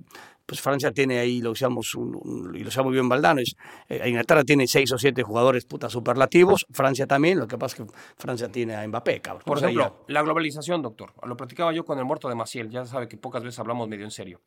pues 0.46 0.62
Francia 0.62 0.92
tiene 0.92 1.20
ahí 1.20 1.42
lo 1.42 1.54
un, 1.96 2.16
un- 2.24 2.56
y 2.56 2.64
lo 2.64 2.72
llamo 2.76 2.90
bien 2.90 3.08
Valdano, 3.08 3.40
es, 3.40 3.56
eh, 3.88 4.02
Inglaterra 4.10 4.44
tiene 4.44 4.66
seis 4.68 4.92
o 4.92 4.98
siete 4.98 5.22
jugadores 5.22 5.66
puta 5.66 5.90
superlativos, 5.90 6.66
Francia 6.72 7.06
también, 7.06 7.38
lo 7.40 7.48
que 7.48 7.58
pasa 7.58 7.76
es 7.84 7.88
que 7.90 7.96
Francia 8.18 8.50
tiene 8.50 8.76
a 8.76 8.88
Mbappé, 8.88 9.22
cabrón. 9.22 9.44
Por 9.46 9.58
O 9.58 9.60
sea, 9.60 9.70
ejemplo, 9.70 10.04
la 10.08 10.22
globalización, 10.24 10.82
doctor. 10.82 11.14
Lo 11.24 11.38
platicaba 11.38 11.72
yo 11.72 11.86
con 11.86 12.00
el 12.00 12.06
muerto 12.06 12.28
de 12.30 12.36
Maciel. 12.36 12.70
Ya 12.70 12.86
sabe 12.86 13.08
que 13.08 13.18
pocas 13.18 13.44
veces 13.44 13.60
hablamos 13.60 13.88
medio 13.88 14.06
en 14.06 14.12
serio. 14.12 14.42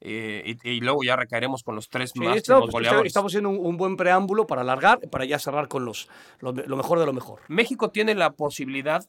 Eh, 0.00 0.56
y, 0.64 0.68
y 0.70 0.80
luego 0.80 1.02
ya 1.04 1.14
recaeremos 1.16 1.62
con 1.62 1.74
los 1.76 1.88
tres 1.88 2.10
Sí, 2.12 2.18
máximos 2.20 2.36
esto, 2.38 2.60
pues, 2.60 2.72
goleadores. 2.72 3.06
estamos 3.10 3.32
haciendo 3.32 3.50
un, 3.50 3.64
un 3.66 3.76
buen 3.76 3.96
preámbulo 3.96 4.46
para 4.46 4.62
alargar, 4.62 4.98
para 5.10 5.24
ya 5.24 5.38
cerrar 5.38 5.68
con 5.68 5.84
los, 5.84 6.08
lo, 6.40 6.52
lo 6.52 6.76
mejor 6.76 6.98
de 7.00 7.06
lo 7.06 7.12
mejor. 7.12 7.40
México 7.48 7.90
tiene 7.90 8.14
la 8.14 8.32
posibilidad 8.32 9.04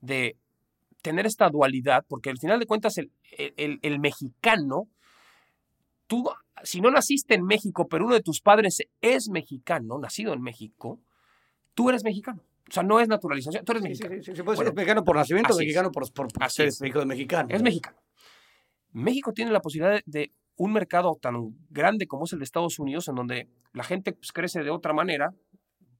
de 0.00 0.36
tener 1.06 1.24
esta 1.24 1.48
dualidad, 1.48 2.04
porque 2.08 2.30
al 2.30 2.38
final 2.38 2.58
de 2.58 2.66
cuentas 2.66 2.98
el, 2.98 3.12
el- 3.80 4.00
mexicano, 4.00 4.88
tú, 6.08 6.28
si 6.64 6.80
no 6.80 6.90
naciste 6.90 7.34
en 7.36 7.44
México, 7.44 7.86
pero 7.86 8.04
uno 8.06 8.14
de 8.14 8.22
tus 8.22 8.40
padres 8.40 8.78
es 9.00 9.28
mexicano, 9.28 9.98
nacido 10.00 10.32
en 10.32 10.42
México, 10.42 10.98
tú 11.74 11.90
eres 11.90 12.02
mexicano. 12.02 12.42
O 12.68 12.72
sea, 12.72 12.82
no 12.82 12.98
es 12.98 13.06
naturalización, 13.06 13.64
tú 13.64 13.70
eres 13.70 13.82
Sí, 13.84 13.88
mexicano. 13.88 14.14
sí, 14.16 14.34
sí, 14.34 14.42
puede 14.42 14.56
Bueno, 14.56 14.70
ser 14.70 14.74
mexicano 14.74 15.04
por 15.04 15.14
nacimiento, 15.16 15.56
mexicano 15.56 15.92
por, 15.92 16.12
por, 16.12 16.50
ser 16.50 16.70
hijo 16.84 16.98
de 16.98 17.06
mexicano. 17.06 17.48
Es 17.52 17.62
mexicano. 17.62 17.96
México 18.90 19.32
tiene 19.32 19.52
la 19.52 19.60
posibilidad 19.60 19.94
de, 19.94 20.02
de 20.06 20.32
un 20.56 20.72
mercado 20.72 21.16
tan 21.22 21.36
grande 21.70 22.08
como 22.08 22.24
es 22.24 22.32
el 22.32 22.40
de 22.40 22.44
Estados 22.46 22.80
Unidos, 22.80 23.06
en 23.06 23.14
donde 23.14 23.48
la 23.74 23.84
gente 23.84 24.12
pues, 24.12 24.32
crece 24.32 24.64
de 24.64 24.70
otra 24.70 24.92
manera, 24.92 25.32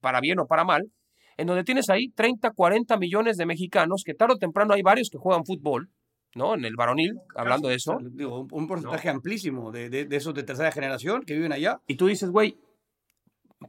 para 0.01 0.21
bien 0.21 0.41
o 0.41 0.47
para 0.47 0.65
mal, 0.65 0.91
en 1.37 1.47
donde 1.47 1.65
tienes 1.65 1.91
ahí 1.91 2.09
30, 2.09 2.51
40 2.53 2.97
millones 2.97 3.37
de 3.37 3.47
mexicanos, 3.47 4.03
que 4.05 4.15
tarde 4.15 4.35
o 4.35 4.39
temprano 4.39 4.75
hay 4.75 4.83
varios 4.83 5.09
que 5.11 5.19
juegan 5.19 5.45
fútbol, 5.45 5.91
¿no? 6.35 6.55
En 6.55 6.65
el 6.65 6.77
varonil, 6.77 7.15
hablando 7.35 7.69
de 7.69 7.75
eso. 7.77 7.99
Digo, 8.13 8.47
un, 8.51 8.67
porcentaje 8.67 9.09
amplísimo 9.09 9.71
de, 9.73 9.89
de- 9.91 10.05
de 10.07 10.17
esos 10.17 10.35
de 10.35 10.43
tercera 10.43 10.73
generación 10.73 11.23
que 11.23 11.35
viven 11.35 11.53
allá. 11.53 11.81
Y 11.87 11.97
tú 11.97 12.07
dices, 12.07 12.31
güey, 12.31 12.57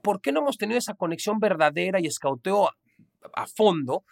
¿por 0.01 0.21
qué 0.21 0.31
no 0.31 0.41
hemos 0.41 0.57
tenido 0.57 0.77
esa 0.77 0.93
conexión 0.93 1.39
verdadera 1.39 1.99
y 1.99 2.07
escauteo 2.07 2.67
a, 2.67 2.71
a 3.33 3.47
fondo 3.47 4.03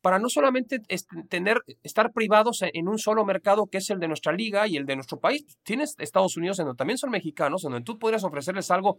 para 0.00 0.18
no 0.20 0.28
solamente 0.28 0.80
est- 0.88 1.10
tener, 1.28 1.58
estar 1.82 2.12
privados 2.12 2.62
en- 2.62 2.70
en 2.74 2.88
un 2.88 2.98
solo 2.98 3.24
mercado 3.24 3.66
que 3.66 3.78
es 3.78 3.90
el 3.90 3.98
de 3.98 4.08
nuestra 4.08 4.32
liga 4.32 4.66
y 4.68 4.76
el 4.76 4.86
de 4.86 4.94
nuestro 4.96 5.18
país? 5.18 5.44
Tienes 5.64 5.94
Estados 5.98 6.36
Unidos 6.36 6.58
en 6.60 6.66
donde 6.66 6.78
también 6.78 6.98
son 6.98 7.10
mexicanos, 7.10 7.64
en 7.64 7.72
donde 7.72 7.84
tú 7.84 7.98
podrías 7.98 8.22
ofrecerles 8.24 8.70
algo 8.70 8.98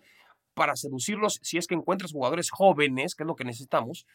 para 0.57 0.75
seducirlos 0.75 1.39
si 1.43 1.59
es 1.59 1.67
que 1.67 1.75
encuentras 1.75 2.11
jugadores 2.11 2.49
jóvenes, 2.49 3.13
que 3.13 3.21
es 3.23 3.27
lo 3.27 3.35
que 3.35 3.43
necesitamos, 3.45 4.07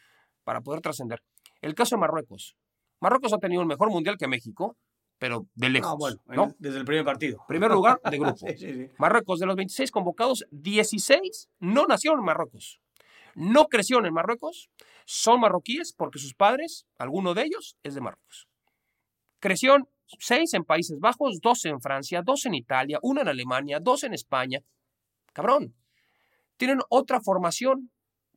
para 0.43 0.59
poder 0.59 0.81
trascender. 0.81 1.23
El 1.61 1.73
caso 1.73 1.95
de 1.95 2.01
Marruecos. 2.01 2.57
Marruecos 2.99 3.31
ha 3.31 3.37
tenido 3.37 3.61
un 3.61 3.67
mejor 3.69 3.89
mundial 3.89 4.17
que 4.17 4.27
México, 4.27 4.75
pero 5.17 5.47
de 5.55 5.69
lejos. 5.69 5.91
No, 5.91 5.97
bueno, 5.97 6.17
en- 6.27 6.35
¿no? 6.35 6.55
desde 6.59 6.79
el 6.79 6.85
primer 6.85 7.05
partido. 7.05 7.39
Primer 7.47 7.71
lugar 7.71 8.01
de 8.11 8.17
grupo. 8.19 8.35
Sí, 8.35 8.57
sí, 8.57 8.73
sí. 8.73 8.89
Marruecos, 8.97 9.39
de 9.39 9.45
los 9.45 9.55
26 9.55 9.89
convocados, 9.89 10.45
16 10.51 11.49
no 11.59 11.85
nacieron 11.87 12.19
en 12.19 12.25
Marruecos. 12.25 12.81
No 13.35 13.67
crecieron 13.67 14.05
en 14.05 14.13
Marruecos, 14.13 14.69
son 15.05 15.39
marroquíes 15.39 15.93
porque 15.93 16.19
sus 16.19 16.33
padres, 16.35 16.85
alguno 16.99 17.33
de 17.33 17.43
ellos, 17.43 17.77
es 17.83 17.95
de 17.95 18.01
Marruecos. 18.01 18.47
Crecieron 19.39 19.87
6 20.19 20.53
en 20.55 20.65
Países 20.65 20.99
Bajos, 20.99 21.39
2 21.41 21.65
en 21.65 21.79
Francia, 21.81 22.21
2 22.21 22.45
en 22.47 22.53
Italia, 22.55 22.99
1 23.01 23.21
en 23.21 23.27
Alemania, 23.29 23.79
2 23.81 24.03
en 24.03 24.13
España. 24.13 24.59
Cabrón. 25.31 25.73
Tienen 26.57 26.79
otra 26.89 27.19
formación, 27.21 27.91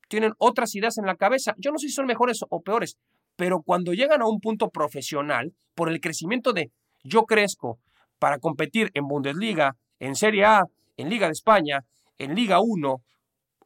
tienen 0.08 0.32
otras 0.38 0.74
ideas 0.74 0.98
en 0.98 1.06
la 1.06 1.16
cabeza. 1.16 1.54
Yo 1.58 1.70
no 1.70 1.78
sé 1.78 1.88
si 1.88 1.94
son 1.94 2.06
mejores 2.06 2.40
o 2.48 2.62
peores, 2.62 2.98
pero 3.36 3.62
cuando 3.62 3.92
llegan 3.92 4.22
a 4.22 4.28
un 4.28 4.40
punto 4.40 4.70
profesional, 4.70 5.54
por 5.74 5.90
el 5.90 6.00
crecimiento 6.00 6.52
de 6.52 6.72
yo 7.04 7.24
crezco 7.24 7.78
para 8.18 8.38
competir 8.38 8.90
en 8.94 9.06
Bundesliga, 9.06 9.76
en 10.00 10.14
Serie 10.14 10.44
A, 10.44 10.64
en 10.96 11.10
Liga 11.10 11.26
de 11.26 11.32
España, 11.32 11.80
en 12.18 12.34
Liga 12.34 12.60
1 12.60 12.96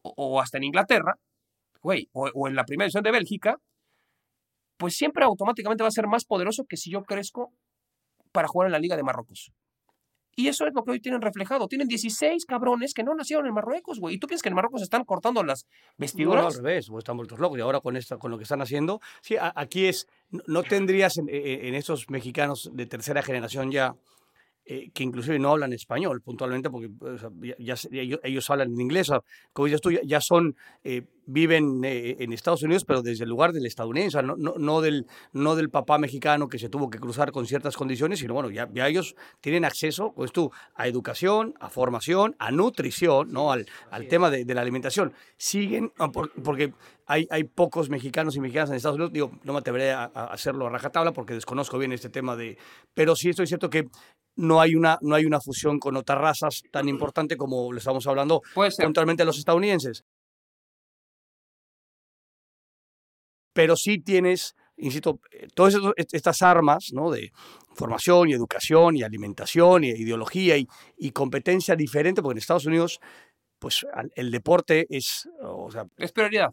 o, 0.03 0.41
hasta 0.41 0.59
en 0.59 0.65
Inglaterra, 0.65 1.15
güey, 1.81 2.09
o, 2.13 2.29
o 2.35 2.49
en 2.49 2.57
la 2.57 2.65
primera 2.65 2.87
división 2.87 3.05
de 3.05 3.13
Bélgica, 3.13 3.57
pues 4.77 4.97
siempre 4.97 5.25
automáticamente 5.25 5.85
va 5.85 5.89
a 5.89 5.93
ser 5.93 6.07
más 6.09 6.25
poderoso 6.25 6.65
que 6.69 6.77
si 6.77 6.91
yo 6.91 7.03
crezco 7.03 7.53
para 8.33 8.49
jugar 8.49 8.67
en 8.67 8.73
la 8.73 8.79
Liga 8.79 8.97
de 8.97 9.03
Marruecos. 9.03 9.53
Y 10.37 10.49
eso 10.49 10.67
es 10.67 10.73
lo 10.75 10.85
que 10.85 10.93
hoy 10.93 11.01
tienen 11.01 11.21
reflejado. 11.21 11.67
Tienen 11.69 11.89
16 11.89 12.45
cabrones 12.47 12.95
que 12.95 13.03
no 13.03 13.15
nacieron 13.15 13.47
en 13.47 13.53
Marruecos, 13.55 13.99
güey. 14.01 14.15
¿Y 14.15 14.19
tú 14.19 14.27
piensas 14.27 14.43
que 14.43 14.49
en 14.49 14.55
Marruecos 14.55 14.81
están 14.83 15.05
cortando 15.05 15.43
las 15.43 15.65
No, 15.65 15.71
no, 15.71 15.95
vestiduras? 15.99 16.57
al 16.57 16.65
revés, 16.65 16.87
pues 16.89 16.99
están 17.03 17.17
vueltos 17.17 17.39
locos. 17.39 17.59
Y 17.59 17.63
ahora 17.63 17.81
con, 17.81 17.97
esto, 17.97 18.19
con 18.19 18.31
lo 18.31 18.39
que 18.39 18.45
están 18.45 18.63
haciendo, 18.63 19.01
sí, 19.23 19.37
a- 19.37 19.53
aquí 19.57 19.87
es, 19.87 20.07
no, 20.31 20.43
no 20.47 20.63
tendrías 20.63 21.19
en, 21.19 21.29
en- 21.29 21.65
en 21.67 21.75
estos 21.75 22.09
mexicanos 22.11 22.71
de 22.73 22.87
tercera 22.87 23.23
generación 23.23 23.71
ya, 23.71 23.95
eh, 24.73 24.91
que 24.95 25.03
inclusive 25.03 25.39
no 25.41 25.51
hablan 25.51 25.73
español 25.73 26.21
puntualmente, 26.23 26.71
porque 26.71 26.89
o 27.01 27.19
sea, 27.19 27.31
ya, 27.43 27.55
ya 27.59 27.75
ellos, 27.91 28.21
ellos 28.23 28.49
hablan 28.51 28.73
en 28.73 28.81
inglés, 28.81 29.11
o 29.11 29.15
sea, 29.15 29.23
como 29.53 29.67
dices 29.67 29.81
tú, 29.81 29.91
ya, 29.91 30.01
ya 30.05 30.21
son, 30.21 30.55
eh, 30.85 31.03
viven 31.27 31.83
eh, 31.85 32.17
en 32.21 32.33
Estados 32.33 32.63
Unidos, 32.63 32.85
pero 32.85 33.03
desde 33.03 33.25
el 33.25 33.31
lugar 33.31 33.53
del 33.53 33.67
estadounidense, 33.67 34.23
no, 34.23 34.37
no, 34.37 34.55
no 34.59 34.81
del, 34.81 35.07
no 35.33 35.55
del 35.57 35.71
papá 35.71 35.99
mexicano 35.99 36.49
que 36.49 36.59
se 36.59 36.69
tuvo 36.69 36.89
que 36.91 36.99
cruzar 36.99 37.31
con 37.33 37.47
ciertas 37.47 37.77
condiciones, 37.77 38.21
sino 38.21 38.35
bueno, 38.35 38.51
ya, 38.51 38.69
ya 38.73 38.87
ellos 38.89 39.15
tienen 39.41 39.65
acceso, 39.65 40.13
pues 40.15 40.31
tú, 40.33 40.51
a 40.75 40.87
educación, 40.89 41.55
a 41.61 41.69
formación, 41.69 42.35
a 42.39 42.51
nutrición, 42.51 43.33
¿no? 43.33 43.51
Al, 43.53 43.67
al 43.91 44.07
tema 44.09 44.31
de, 44.31 44.45
de 44.45 44.55
la 44.55 44.61
alimentación. 44.63 45.13
Siguen, 45.37 45.93
por- 46.13 46.33
porque 46.43 46.73
hay, 47.07 47.27
hay 47.31 47.45
pocos 47.45 47.91
mexicanos 47.91 48.35
y 48.37 48.41
mexicanas 48.41 48.71
en 48.71 48.77
Estados 48.77 48.97
Unidos, 48.97 49.13
digo, 49.13 49.31
no 49.45 49.53
me 49.53 49.59
atreveré 49.61 49.93
a, 49.93 50.11
a 50.13 50.25
hacerlo 50.27 50.67
a 50.67 50.71
rajatabla 50.71 51.13
porque 51.13 51.35
desconozco 51.35 51.79
bien 51.79 51.93
este 51.93 52.09
tema 52.09 52.35
de, 52.37 52.57
pero 52.95 53.15
sí 53.17 53.29
estoy 53.31 53.47
cierto 53.47 53.69
que 53.71 53.89
no 54.41 54.61
hay 54.61 54.75
una, 54.75 54.99
no 55.03 55.15
hay 55.15 55.27
una 55.27 55.41
fusión 55.41 55.79
con 55.79 55.97
otras 55.97 56.19
razas 56.19 56.63
tan 56.71 56.89
importante 56.89 57.37
como 57.37 57.73
lo 57.73 57.79
estamos 57.79 58.07
hablando 58.07 58.41
Puede 58.55 58.71
ser. 58.71 58.87
puntualmente 58.87 59.23
a 59.23 59.27
los 59.27 59.39
estadounidenses. 59.39 60.05
Pero 63.53 63.77
sí 63.77 63.99
tienes, 63.99 64.55
insisto, 64.77 65.21
todas 65.55 65.75
estas 65.97 66.43
armas 66.43 66.91
¿no? 66.93 67.11
de 67.11 67.33
formación 67.75 68.29
y 68.29 68.33
educación 68.33 68.97
y 68.97 69.03
alimentación 69.03 69.85
y 69.85 69.89
ideología 69.89 70.57
y, 70.57 70.67
y 70.97 71.11
competencia 71.11 71.77
diferente, 71.77 72.23
porque 72.23 72.35
en 72.35 72.39
Estados 72.39 72.67
Unidos, 72.67 73.01
pues 73.59 73.87
el 74.15 74.31
deporte 74.31 74.87
es, 74.89 75.29
o 75.43 75.71
sea, 75.71 75.85
Es 75.97 76.13
prioridad. 76.13 76.51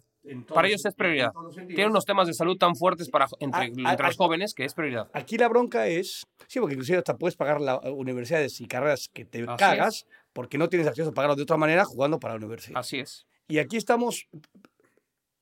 Para 0.47 0.63
los- 0.63 0.69
ellos 0.71 0.85
es 0.85 0.93
prioridad. 0.95 1.31
Tienen 1.67 1.89
unos 1.89 2.05
temas 2.05 2.27
de 2.27 2.33
salud 2.33 2.57
tan 2.57 2.75
fuertes 2.75 3.09
para, 3.09 3.27
entre, 3.39 3.65
entre 3.65 4.05
los 4.07 4.17
jóvenes 4.17 4.53
que 4.53 4.65
es 4.65 4.73
prioridad. 4.73 5.09
Aquí 5.13 5.37
la 5.37 5.47
bronca 5.47 5.87
es, 5.87 6.25
sí, 6.47 6.59
porque 6.59 6.73
inclusive 6.75 6.97
hasta 6.99 7.15
puedes 7.17 7.35
pagar 7.35 7.61
las 7.61 7.79
universidades 7.85 8.59
y 8.61 8.67
carreras 8.67 9.09
que 9.13 9.25
te 9.25 9.39
Así 9.43 9.57
cagas, 9.57 10.05
porque 10.33 10.57
no 10.57 10.69
tienes 10.69 10.87
acceso 10.87 11.09
a 11.09 11.13
pagarlo 11.13 11.35
de 11.35 11.43
otra 11.43 11.57
manera 11.57 11.85
jugando 11.85 12.19
para 12.19 12.33
la 12.35 12.37
universidad. 12.45 12.79
Así 12.79 12.99
es. 12.99 13.25
Y 13.47 13.59
aquí 13.59 13.77
estamos 13.77 14.27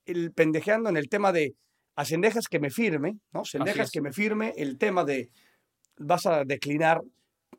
el 0.05 0.31
pendejeando 0.31 0.89
en 0.89 0.97
el 0.97 1.09
tema 1.09 1.31
de 1.31 1.55
a 1.95 2.05
Cendejas 2.05 2.47
que 2.47 2.59
me 2.59 2.69
firme, 2.69 3.17
¿no? 3.31 3.43
Cendejas 3.45 3.87
es. 3.87 3.91
que 3.91 4.01
me 4.01 4.11
firme 4.11 4.53
el 4.57 4.77
tema 4.77 5.03
de 5.03 5.29
vas 5.97 6.25
a 6.25 6.43
declinar 6.43 7.01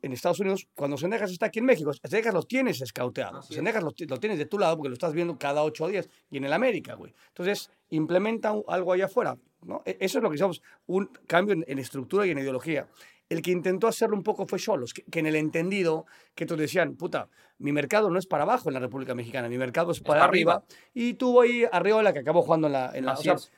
en 0.02 0.12
Estados 0.12 0.40
Unidos 0.40 0.66
cuando 0.74 0.96
Cendejas 0.96 1.30
está 1.30 1.46
aquí 1.46 1.58
en 1.60 1.64
México. 1.66 1.92
Cendejas 1.92 2.34
lo 2.34 2.42
tienes 2.42 2.80
escauteado. 2.80 3.40
Es. 3.40 3.82
Lo, 3.82 3.92
lo 4.08 4.18
tienes 4.20 4.38
de 4.38 4.46
tu 4.46 4.58
lado 4.58 4.76
porque 4.76 4.88
lo 4.88 4.94
estás 4.94 5.12
viendo 5.12 5.38
cada 5.38 5.62
ocho 5.62 5.86
días 5.88 6.08
y 6.30 6.36
en 6.38 6.44
el 6.44 6.52
América, 6.52 6.94
güey. 6.94 7.14
Entonces, 7.28 7.70
implementa 7.90 8.52
un- 8.52 8.64
algo 8.68 8.92
allá 8.92 9.06
afuera, 9.06 9.36
¿no? 9.62 9.82
E- 9.84 9.96
Eso 10.00 10.18
es 10.18 10.22
lo 10.22 10.30
que 10.30 10.36
llamamos 10.36 10.62
un 10.86 11.10
cambio 11.26 11.54
en, 11.54 11.64
en 11.66 11.78
estructura 11.78 12.26
y 12.26 12.30
en 12.30 12.38
ideología. 12.38 12.88
El 13.28 13.42
que 13.42 13.50
intentó 13.50 13.88
hacerlo 13.88 14.16
un 14.16 14.22
poco 14.22 14.46
fue 14.46 14.58
Cholos, 14.58 14.94
que, 14.94 15.02
que 15.02 15.18
en 15.18 15.26
el 15.26 15.34
entendido 15.34 16.06
que 16.36 16.46
todos 16.46 16.60
decían, 16.60 16.94
puta, 16.94 17.28
mi 17.58 17.72
mercado 17.72 18.08
no 18.08 18.18
es 18.20 18.26
para 18.26 18.44
abajo 18.44 18.68
en 18.68 18.74
la 18.74 18.80
República 18.80 19.14
Mexicana, 19.16 19.48
mi 19.48 19.58
mercado 19.58 19.90
es 19.90 20.00
para, 20.00 20.20
para 20.20 20.24
arriba. 20.30 20.52
arriba. 20.54 20.66
Y 20.94 21.14
tuvo 21.14 21.40
ahí 21.40 21.64
Arriola 21.72 22.12
que 22.12 22.20
acabó 22.20 22.42
jugando 22.42 22.68
en 22.68 22.74
la... 22.74 22.92
En 22.94 23.04
la 23.04 23.14
o 23.14 23.16
sea, 23.16 23.34
es. 23.34 23.50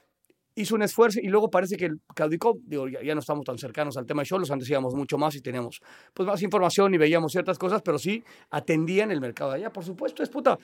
Hizo 0.60 0.74
un 0.74 0.82
esfuerzo 0.82 1.20
y 1.22 1.28
luego 1.28 1.50
parece 1.50 1.76
que 1.76 1.90
claudicó. 2.14 2.58
Digo, 2.62 2.88
ya, 2.88 3.14
no 3.14 3.20
estamos 3.20 3.44
tan 3.44 3.58
cercanos 3.58 3.96
al 3.96 4.06
tema 4.06 4.22
de 4.22 4.26
Cholos, 4.26 4.50
antes 4.50 4.68
íbamos 4.68 4.94
mucho 4.94 5.18
más 5.18 5.34
y 5.34 5.40
teníamos 5.40 5.80
pues, 6.12 6.26
más 6.26 6.42
información 6.42 6.94
y 6.94 6.98
veíamos 6.98 7.32
ciertas 7.32 7.58
cosas, 7.58 7.82
pero 7.82 7.98
sí 7.98 8.22
atendían 8.50 9.10
el 9.10 9.20
mercado 9.20 9.50
de 9.50 9.58
allá. 9.58 9.70
Por 9.70 9.84
supuesto, 9.84 10.22
es 10.22 10.28
puta. 10.28 10.58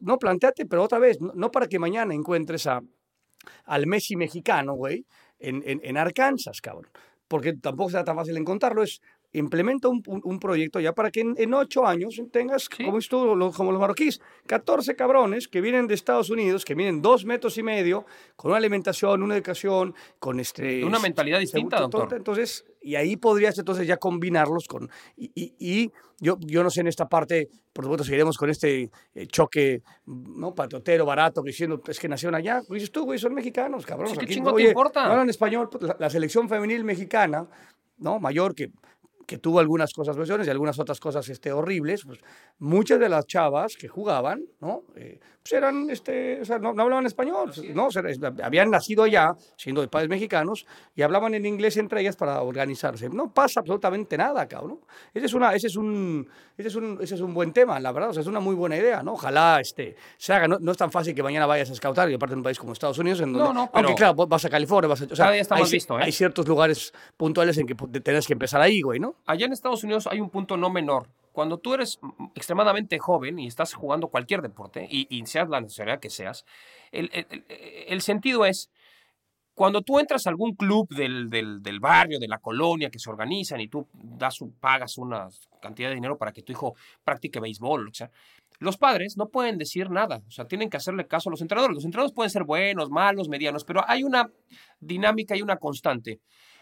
No, 0.00 0.18
planteate, 0.18 0.66
pero 0.66 0.82
otra 0.82 0.98
vez, 0.98 1.20
no, 1.20 1.32
no 1.34 1.50
para 1.50 1.66
que 1.66 1.78
mañana 1.78 2.14
encuentres 2.14 2.66
a, 2.66 2.80
al 3.64 3.86
Messi 3.86 4.16
mexicano, 4.16 4.74
güey, 4.74 5.06
en, 5.38 5.62
en, 5.64 5.80
en 5.82 5.96
Arkansas, 5.96 6.60
cabrón. 6.60 6.90
Porque 7.28 7.52
tampoco 7.52 7.90
será 7.90 8.04
tan 8.04 8.16
fácil 8.16 8.36
encontrarlo. 8.36 8.82
Es 8.82 9.00
implementa 9.32 9.88
un, 9.88 10.02
un- 10.06 10.38
proyecto 10.40 10.80
ya 10.80 10.94
para 10.94 11.10
que 11.10 11.20
en, 11.20 11.34
en 11.36 11.52
ocho 11.52 11.86
años 11.86 12.20
tengas, 12.32 12.68
Sí. 12.74 12.84
como, 12.84 12.98
tú, 13.00 13.36
lo- 13.36 13.52
como 13.52 13.72
los 13.72 13.80
marroquíes, 13.80 14.20
14 14.46 14.96
cabrones 14.96 15.48
que 15.48 15.60
vienen 15.60 15.86
de 15.86 15.94
Estados 15.94 16.30
Unidos, 16.30 16.64
que 16.64 16.74
vienen 16.74 17.02
dos 17.02 17.24
metros 17.24 17.58
y 17.58 17.62
medio, 17.62 18.06
con 18.36 18.50
una 18.52 18.58
alimentación, 18.58 19.22
una 19.22 19.34
educación, 19.36 19.94
con 20.18 20.40
este... 20.40 20.84
Una 20.84 20.98
mentalidad 20.98 21.40
distinta, 21.40 21.76
Según- 21.78 21.90
doctor. 21.90 22.16
Entonces, 22.18 22.64
y 22.80 22.94
ahí 22.94 23.16
podrías 23.16 23.58
entonces 23.58 23.86
ya 23.86 23.96
combinarlos 23.98 24.66
con... 24.66 24.88
Y, 25.16 25.30
y- 25.34 25.54
y 25.58 25.92
yo, 26.20 26.38
yo 26.40 26.62
no 26.62 26.70
sé 26.70 26.80
en 26.80 26.86
esta 26.88 27.08
parte, 27.08 27.48
por 27.72 27.84
supuesto, 27.84 28.04
seguiremos 28.04 28.36
con 28.38 28.48
este 28.50 28.90
eh, 29.14 29.26
choque, 29.26 29.82
¿no? 30.06 30.54
Patotero, 30.54 31.04
barato, 31.04 31.42
que 31.42 31.50
diciendo, 31.50 31.80
es 31.86 32.00
que 32.00 32.08
nacieron 32.08 32.34
allá. 32.34 32.62
Dices 32.68 32.90
tú, 32.90 33.04
güey, 33.04 33.18
son 33.18 33.34
mexicanos, 33.34 33.84
cabrón. 33.84 34.08
Sí, 34.10 34.16
¿qué 34.16 34.24
Aquí, 34.24 34.34
chingo 34.34 34.50
te 34.50 34.56
oye, 34.56 34.68
importa? 34.68 35.04
no 35.04 35.12
hablan 35.12 35.28
español. 35.30 35.68
pues, 35.70 35.82
La, 35.84 35.96
la 35.98 36.10
selección 36.10 36.48
femenil 36.48 36.82
mexicana 36.84 37.46
¿no? 37.98 38.20
Mayor, 38.20 38.54
que, 38.54 38.70
que 39.28 39.36
tuvo 39.36 39.60
algunas 39.60 39.92
cosas 39.92 40.16
buenas 40.16 40.46
y 40.46 40.50
algunas 40.50 40.78
otras 40.78 40.98
cosas 40.98 41.28
este, 41.28 41.52
horribles, 41.52 42.02
pues 42.06 42.18
muchas 42.58 42.98
de 42.98 43.10
las 43.10 43.26
chavas 43.26 43.76
que 43.76 43.86
jugaban, 43.86 44.42
¿no? 44.58 44.84
Eh, 44.96 45.20
pues 45.48 45.62
eran, 45.62 45.88
este, 45.88 46.40
o 46.42 46.44
sea, 46.44 46.58
no, 46.58 46.74
no 46.74 46.82
hablaban 46.82 47.06
español, 47.06 47.50
¿no? 47.74 47.86
O 47.86 47.90
sea, 47.90 48.02
habían 48.42 48.70
nacido 48.70 49.04
allá, 49.04 49.34
siendo 49.56 49.80
de 49.80 49.88
padres 49.88 50.10
mexicanos, 50.10 50.66
y 50.94 51.00
hablaban 51.00 51.34
en 51.34 51.46
inglés 51.46 51.78
entre 51.78 52.02
ellas 52.02 52.16
para 52.16 52.42
organizarse. 52.42 53.08
No 53.08 53.32
pasa 53.32 53.60
absolutamente 53.60 54.18
nada, 54.18 54.46
cabrón. 54.46 54.80
Ese 55.14 55.26
es, 55.26 55.32
una, 55.32 55.54
ese 55.54 55.68
es, 55.68 55.76
un, 55.76 56.28
ese 56.56 56.68
es, 56.68 56.74
un, 56.74 56.98
ese 57.00 57.14
es 57.14 57.20
un 57.22 57.32
buen 57.32 57.52
tema, 57.52 57.80
la 57.80 57.92
verdad, 57.92 58.10
o 58.10 58.12
sea, 58.12 58.20
es 58.20 58.26
una 58.26 58.40
muy 58.40 58.54
buena 58.54 58.76
idea, 58.76 59.02
¿no? 59.02 59.14
Ojalá 59.14 59.58
este, 59.60 59.96
se 60.18 60.34
haga, 60.34 60.48
no, 60.48 60.58
no 60.60 60.72
es 60.72 60.76
tan 60.76 60.92
fácil 60.92 61.14
que 61.14 61.22
mañana 61.22 61.46
vayas 61.46 61.70
a 61.70 61.74
scoutar, 61.74 62.10
y 62.10 62.14
aparte 62.14 62.34
en 62.34 62.40
un 62.40 62.44
país 62.44 62.58
como 62.58 62.74
Estados 62.74 62.98
Unidos, 62.98 63.20
en 63.20 63.32
donde, 63.32 63.48
No, 63.48 63.54
no, 63.54 63.70
aunque 63.72 63.94
claro, 63.94 64.26
vas 64.26 64.44
a 64.44 64.50
California, 64.50 64.88
vas 64.88 65.00
a, 65.00 65.06
o 65.10 65.16
sea, 65.16 65.28
hay, 65.28 65.42
visto, 65.70 65.98
¿eh? 65.98 66.02
hay 66.04 66.12
ciertos 66.12 66.46
lugares 66.46 66.92
puntuales 67.16 67.56
en 67.56 67.66
que 67.66 67.74
tenés 68.00 68.26
que 68.26 68.34
empezar 68.34 68.60
ahí, 68.60 68.82
güey, 68.82 69.00
¿no? 69.00 69.14
Allá 69.24 69.46
en 69.46 69.52
Estados 69.52 69.82
Unidos 69.82 70.06
hay 70.08 70.20
un 70.20 70.28
punto 70.28 70.58
no 70.58 70.68
menor. 70.68 71.08
Cuando 71.38 71.58
tú 71.58 71.72
eres 71.74 72.00
extremadamente 72.34 72.98
joven 72.98 73.38
y 73.38 73.46
estás 73.46 73.72
jugando 73.72 74.08
cualquier 74.08 74.42
deporte, 74.42 74.88
y, 74.90 75.06
y 75.08 75.24
seas 75.24 75.48
la 75.48 75.60
nacionalidad 75.60 76.00
que 76.00 76.10
seas, 76.10 76.44
el, 76.90 77.08
el- 77.12 78.00
sentido 78.00 78.44
es, 78.44 78.72
cuando 79.54 79.82
tú 79.82 80.00
entras 80.00 80.26
a 80.26 80.30
algún 80.30 80.56
club 80.56 80.88
del, 80.88 81.30
del- 81.30 81.78
barrio, 81.78 82.18
de 82.18 82.26
la 82.26 82.38
colonia, 82.38 82.90
que 82.90 82.98
se 82.98 83.08
organizan 83.08 83.60
y 83.60 83.68
tú 83.68 83.86
das 83.94 84.40
pagas 84.58 84.98
una 84.98 85.28
cantidad 85.62 85.90
de 85.90 85.94
dinero 85.94 86.18
para 86.18 86.32
que 86.32 86.42
tu 86.42 86.50
hijo 86.50 86.74
practique 87.04 87.38
béisbol, 87.38 87.86
o 87.86 87.94
sea, 87.94 88.10
los 88.58 88.76
padres 88.76 89.16
no 89.16 89.28
pueden 89.28 89.58
decir 89.58 89.90
nada, 89.90 90.20
o 90.26 90.30
sea, 90.32 90.44
tienen 90.46 90.68
que 90.68 90.78
hacerle 90.78 91.06
caso 91.06 91.28
a 91.28 91.30
los 91.30 91.40
entrenadores. 91.40 91.76
Los 91.76 91.84
entrenadores 91.84 92.16
pueden 92.16 92.30
ser 92.30 92.42
buenos, 92.42 92.90
malos, 92.90 93.28
medianos, 93.28 93.62
pero 93.62 93.84
hay 93.86 94.02
una 94.02 94.28
dinámica 94.80 95.36
y 95.36 95.42
una 95.42 95.56
constante. 95.58 96.18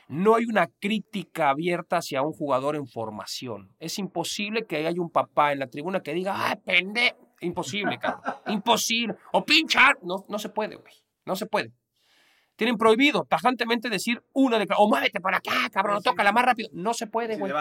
No 0.08 0.36
hay 0.36 0.44
una 0.44 0.68
crítica 0.68 1.50
abierta 1.50 1.96
hacia 1.96 2.22
un 2.22 2.32
jugador 2.32 2.76
en 2.76 2.86
formación. 2.86 3.74
Es 3.80 3.98
imposible 3.98 4.64
que 4.64 4.86
haya 4.86 5.00
un 5.00 5.10
papá 5.10 5.52
en 5.52 5.58
la 5.58 5.66
tribuna 5.66 6.00
que 6.00 6.14
diga, 6.14 6.48
¡ay, 6.48 6.56
pende! 6.64 7.16
Imposible, 7.40 7.98
cabrón. 7.98 8.22
Imposible. 8.46 9.16
O 9.32 9.44
pinchar. 9.44 9.98
No, 10.02 10.24
no 10.28 10.38
se 10.38 10.48
puede, 10.48 10.76
güey. 10.76 10.94
No 11.24 11.36
se 11.36 11.46
puede. 11.46 11.72
Tienen 12.56 12.78
prohibido 12.78 13.26
tajantemente 13.28 13.90
decir 13.90 14.22
una 14.32 14.58
de 14.58 14.66
o 14.78 14.88
muévete 14.88 15.20
para 15.20 15.38
acá, 15.38 15.68
cabrón, 15.70 16.02
tócala 16.02 16.32
más 16.32 16.44
rápido. 16.44 16.70
No 16.72 16.94
se 16.94 17.06
puede, 17.06 17.36
güey. 17.36 17.52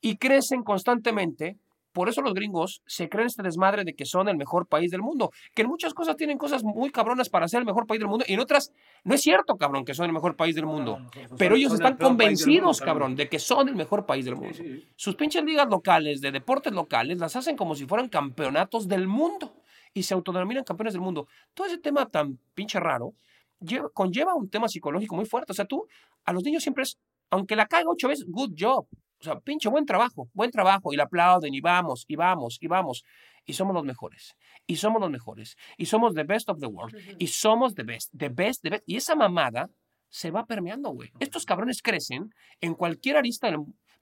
Y 0.00 0.16
crecen 0.16 0.62
constantemente. 0.62 1.58
Por 1.92 2.08
eso 2.08 2.22
los 2.22 2.32
gringos 2.34 2.82
se 2.86 3.08
creen 3.08 3.26
este 3.26 3.42
desmadre 3.42 3.84
de 3.84 3.94
que 3.94 4.06
son 4.06 4.28
el 4.28 4.36
mejor 4.36 4.66
país 4.66 4.90
del 4.90 5.02
mundo. 5.02 5.30
Que 5.54 5.62
en 5.62 5.68
muchas 5.68 5.92
cosas 5.94 6.16
tienen 6.16 6.38
cosas 6.38 6.64
muy 6.64 6.90
cabronas 6.90 7.28
para 7.28 7.46
ser 7.48 7.60
el 7.60 7.66
mejor 7.66 7.86
país 7.86 8.00
del 8.00 8.08
mundo. 8.08 8.24
Y 8.26 8.32
en 8.32 8.40
otras, 8.40 8.72
no 9.04 9.14
es 9.14 9.20
cierto, 9.20 9.56
cabrón, 9.56 9.84
que 9.84 9.92
son 9.94 10.06
el 10.06 10.12
mejor 10.12 10.34
país 10.36 10.54
del 10.54 10.66
mundo. 10.66 10.98
Pero 11.38 11.54
ellos 11.56 11.72
están 11.74 11.92
convencidos, 12.08 12.78
cabrón, 12.86 13.16
de 13.16 13.28
que 13.28 13.38
son 13.38 13.68
el 13.68 13.76
mejor 13.76 14.06
país 14.06 14.24
del 14.24 14.36
mundo. 14.36 14.54
Sus 14.96 15.14
pinches 15.16 15.44
ligas 15.44 15.68
locales, 15.68 16.20
de 16.20 16.30
deportes 16.32 16.72
locales, 16.72 17.18
las 17.18 17.36
hacen 17.36 17.56
como 17.56 17.74
si 17.74 17.86
fueran 17.86 18.08
campeonatos 18.08 18.88
del 18.88 19.06
mundo. 19.06 19.54
Y 19.94 20.04
se 20.04 20.14
autodenominan 20.14 20.64
campeones 20.64 20.94
del 20.94 21.02
mundo. 21.02 21.28
Todo 21.52 21.66
ese 21.66 21.76
tema 21.76 22.06
tan 22.08 22.38
pinche 22.54 22.80
raro 22.80 23.12
lleva- 23.60 23.90
conlleva 23.92 24.34
un 24.34 24.48
tema 24.48 24.66
psicológico 24.66 25.14
muy 25.14 25.26
fuerte. 25.26 25.52
O 25.52 25.54
sea, 25.54 25.66
tú, 25.66 25.86
a 26.24 26.32
los 26.32 26.42
niños 26.42 26.62
siempre 26.62 26.84
es, 26.84 26.98
aunque 27.30 27.54
la 27.56 27.66
caiga 27.66 27.90
ocho 27.90 28.08
veces, 28.08 28.24
good 28.26 28.54
job. 28.58 28.86
O 29.22 29.24
sea, 29.24 29.38
pinche 29.38 29.68
buen 29.68 29.86
trabajo, 29.86 30.28
buen 30.34 30.50
trabajo. 30.50 30.92
Y 30.92 30.96
le 30.96 31.02
aplauden 31.02 31.54
y 31.54 31.60
vamos, 31.60 32.04
y 32.08 32.16
vamos, 32.16 32.58
y 32.60 32.66
vamos. 32.66 33.04
Y 33.44 33.52
somos 33.52 33.72
los 33.72 33.84
mejores. 33.84 34.36
Y 34.66 34.76
somos 34.76 35.00
los 35.00 35.10
mejores. 35.10 35.56
Y 35.76 35.86
somos 35.86 36.14
the 36.14 36.24
best 36.24 36.48
of 36.48 36.58
the 36.58 36.66
world. 36.66 36.96
Y 37.18 37.28
somos 37.28 37.74
the 37.76 37.84
best, 37.84 38.10
the 38.16 38.28
best, 38.28 38.62
the 38.62 38.70
best. 38.70 38.82
Y 38.84 38.96
esa 38.96 39.14
mamada 39.14 39.70
se 40.08 40.32
va 40.32 40.44
permeando, 40.44 40.90
güey. 40.90 41.12
Estos 41.20 41.46
cabrones 41.46 41.82
crecen 41.82 42.34
en 42.60 42.74
cualquier 42.74 43.16
arista 43.16 43.48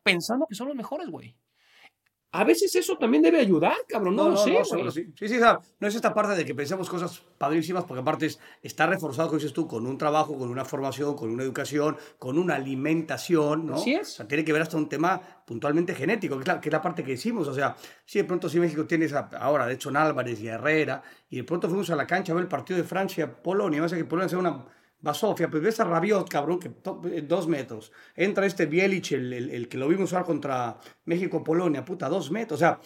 pensando 0.03 0.47
que 0.49 0.55
son 0.55 0.69
los 0.69 0.77
mejores, 0.77 1.09
güey. 1.11 1.37
A 2.33 2.45
veces 2.45 2.73
eso 2.77 2.97
también 2.97 3.23
debe 3.25 3.41
ayudar, 3.41 3.75
cabrón. 3.89 4.15
No, 4.15 4.29
lo 4.29 4.37
sé, 4.37 4.65
seguro, 4.65 4.91
sí. 4.93 5.07
Sí, 5.19 5.29
sí, 5.29 5.37
o 5.37 5.41
sea, 5.41 5.59
no 5.81 5.89
es 5.89 5.95
esta 5.97 6.15
parte 6.15 6.37
de 6.37 6.45
que 6.45 6.55
pensemos 6.55 6.89
cosas 6.89 7.23
padrísimas, 7.37 7.85
porque 7.85 8.03
aparte 8.03 8.27
es- 8.27 8.39
está 8.63 8.87
reforzado, 8.87 9.29
como 9.29 9.39
dices 9.39 9.53
tú, 9.53 9.67
con 9.67 9.85
un 9.87 9.99
trabajo, 9.99 10.39
con 10.39 10.49
una 10.49 10.65
formación, 10.65 11.17
con 11.17 11.31
una 11.31 11.43
educación, 11.43 11.97
con 12.21 12.39
una 12.39 12.55
alimentación, 12.55 13.67
¿no? 13.67 13.75
Así 13.75 13.95
es. 13.95 14.09
O 14.09 14.17
sea, 14.19 14.29
tiene 14.29 14.45
que 14.45 14.53
ver 14.53 14.63
hasta 14.63 14.77
un 14.77 14.89
tema 14.89 15.21
puntualmente 15.45 15.95
genético, 15.95 16.37
que 16.37 16.43
es 16.43 16.49
la, 16.49 16.61
que 16.61 16.69
es 16.69 16.73
la 16.73 16.83
parte 16.83 17.03
que 17.03 17.13
decimos. 17.13 17.49
O 17.49 17.55
sea, 17.55 17.75
sí, 18.05 18.19
de 18.19 18.25
pronto 18.25 18.49
sí 18.49 18.61
México 18.61 18.85
tienes 18.87 19.13
a- 19.13 19.29
ahora, 19.41 19.67
de 19.67 19.75
hecho, 19.75 19.91
Álvarez 19.91 20.41
y 20.41 20.47
Herrera, 20.49 21.03
y 21.29 21.37
de 21.39 21.45
pronto 21.45 21.69
fuimos 21.69 21.91
a 21.91 21.97
la 21.97 22.07
cancha 22.07 22.33
a 22.33 22.37
ver 22.37 22.43
el 22.43 22.49
partido 22.49 22.77
de 22.79 22.85
Francia-Polonia, 22.85 23.81
vas 23.83 23.93
a 23.93 23.97
que 23.97 24.05
Polonia 24.05 24.29
sea 24.29 24.39
una 24.39 24.65
basofia, 25.01 25.49
pues 25.51 25.63
ves 25.63 25.81
a 25.81 25.85
Rabiot, 25.85 26.29
cabrón, 26.29 26.59
que 26.61 26.71
dos 27.23 27.49
metros. 27.49 27.93
Entra 28.15 28.47
este 28.47 28.67
Bielich, 28.67 29.13
el, 29.13 29.33
el- 29.33 29.51
el 29.51 29.69
que 29.69 29.79
lo 29.79 29.89
vimos 29.89 30.11
jugar 30.11 30.25
contra 30.25 30.79
México-Polonia, 31.05 31.85
puta, 31.85 32.09
dos 32.09 32.31
metros. 32.31 32.59
O 32.59 32.61
sea, 32.61 32.81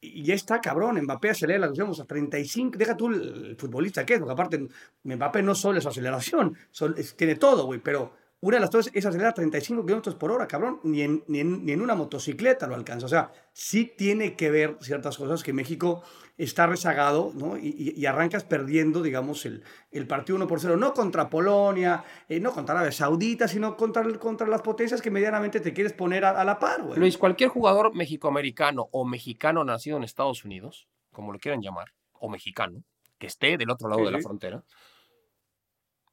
y 0.00 0.22
ya 0.22 0.34
está 0.34 0.60
cabrón, 0.60 1.00
Mbappé 1.02 1.30
acelera, 1.30 1.58
la 1.66 1.66
a 2.00 2.04
35, 2.06 2.78
deja 2.78 2.96
tú 2.96 3.08
el, 3.08 3.46
el 3.46 3.56
futbolista 3.56 4.06
que 4.06 4.14
es, 4.14 4.20
porque 4.20 4.32
aparte 4.32 4.68
Mbappé 5.02 5.42
no 5.42 5.54
solo 5.56 5.78
es 5.78 5.86
aceleración, 5.86 6.56
son- 6.70 6.94
es- 6.96 7.16
tiene 7.16 7.34
todo, 7.34 7.64
güey, 7.66 7.80
pero 7.80 8.12
una 8.40 8.56
de 8.56 8.60
las 8.60 8.70
cosas 8.70 8.92
es 8.94 9.04
acelerar 9.04 9.30
a 9.32 9.34
35 9.34 9.84
kilómetros 9.84 10.14
por 10.14 10.30
hora, 10.30 10.46
cabrón, 10.46 10.78
ni 10.84 11.02
en, 11.02 11.24
ni, 11.26 11.40
en, 11.40 11.64
ni 11.66 11.72
en 11.72 11.80
una 11.80 11.96
motocicleta 11.96 12.68
lo 12.68 12.76
alcanza, 12.76 13.06
o 13.06 13.08
sea, 13.08 13.32
sí 13.52 13.84
tiene 13.96 14.36
que 14.36 14.48
ver 14.50 14.76
ciertas 14.80 15.16
cosas 15.18 15.42
que 15.42 15.52
México 15.52 16.04
está 16.36 16.68
rezagado, 16.68 17.32
¿no? 17.34 17.56
Y, 17.58 17.74
y- 17.76 18.00
y 18.00 18.06
arrancas 18.06 18.44
perdiendo, 18.44 19.02
digamos, 19.02 19.44
el, 19.44 19.64
el 19.90 20.06
partido 20.06 20.36
1 20.36 20.46
por 20.46 20.60
0, 20.60 20.76
no 20.76 20.94
contra 20.94 21.28
Polonia, 21.28 22.04
eh, 22.28 22.38
no 22.38 22.52
contra 22.52 22.74
Arabia 22.76 22.92
Saudita, 22.92 23.48
sino 23.48 23.76
contra, 23.76 24.04
contra 24.20 24.46
las 24.46 24.62
potencias 24.62 25.02
que 25.02 25.10
medianamente 25.10 25.58
te 25.58 25.72
quieres 25.72 25.92
poner 25.92 26.24
a, 26.24 26.30
a 26.40 26.44
la 26.44 26.60
par, 26.60 26.82
güey. 26.82 26.96
Luis, 26.96 27.18
cualquier 27.18 27.48
jugador 27.50 27.92
mexicoamericano 27.96 28.88
o 28.92 29.04
mexicano 29.04 29.64
nacido 29.64 29.96
en 29.96 30.04
Estados 30.04 30.44
Unidos, 30.44 30.86
como 31.10 31.32
lo 31.32 31.40
quieran 31.40 31.60
llamar, 31.60 31.88
o 32.12 32.28
mexicano, 32.28 32.84
que 33.18 33.26
esté 33.26 33.58
del 33.58 33.70
otro 33.70 33.88
lado 33.88 34.02
Sí, 34.02 34.06
de 34.06 34.12
la 34.12 34.20
frontera, 34.20 34.62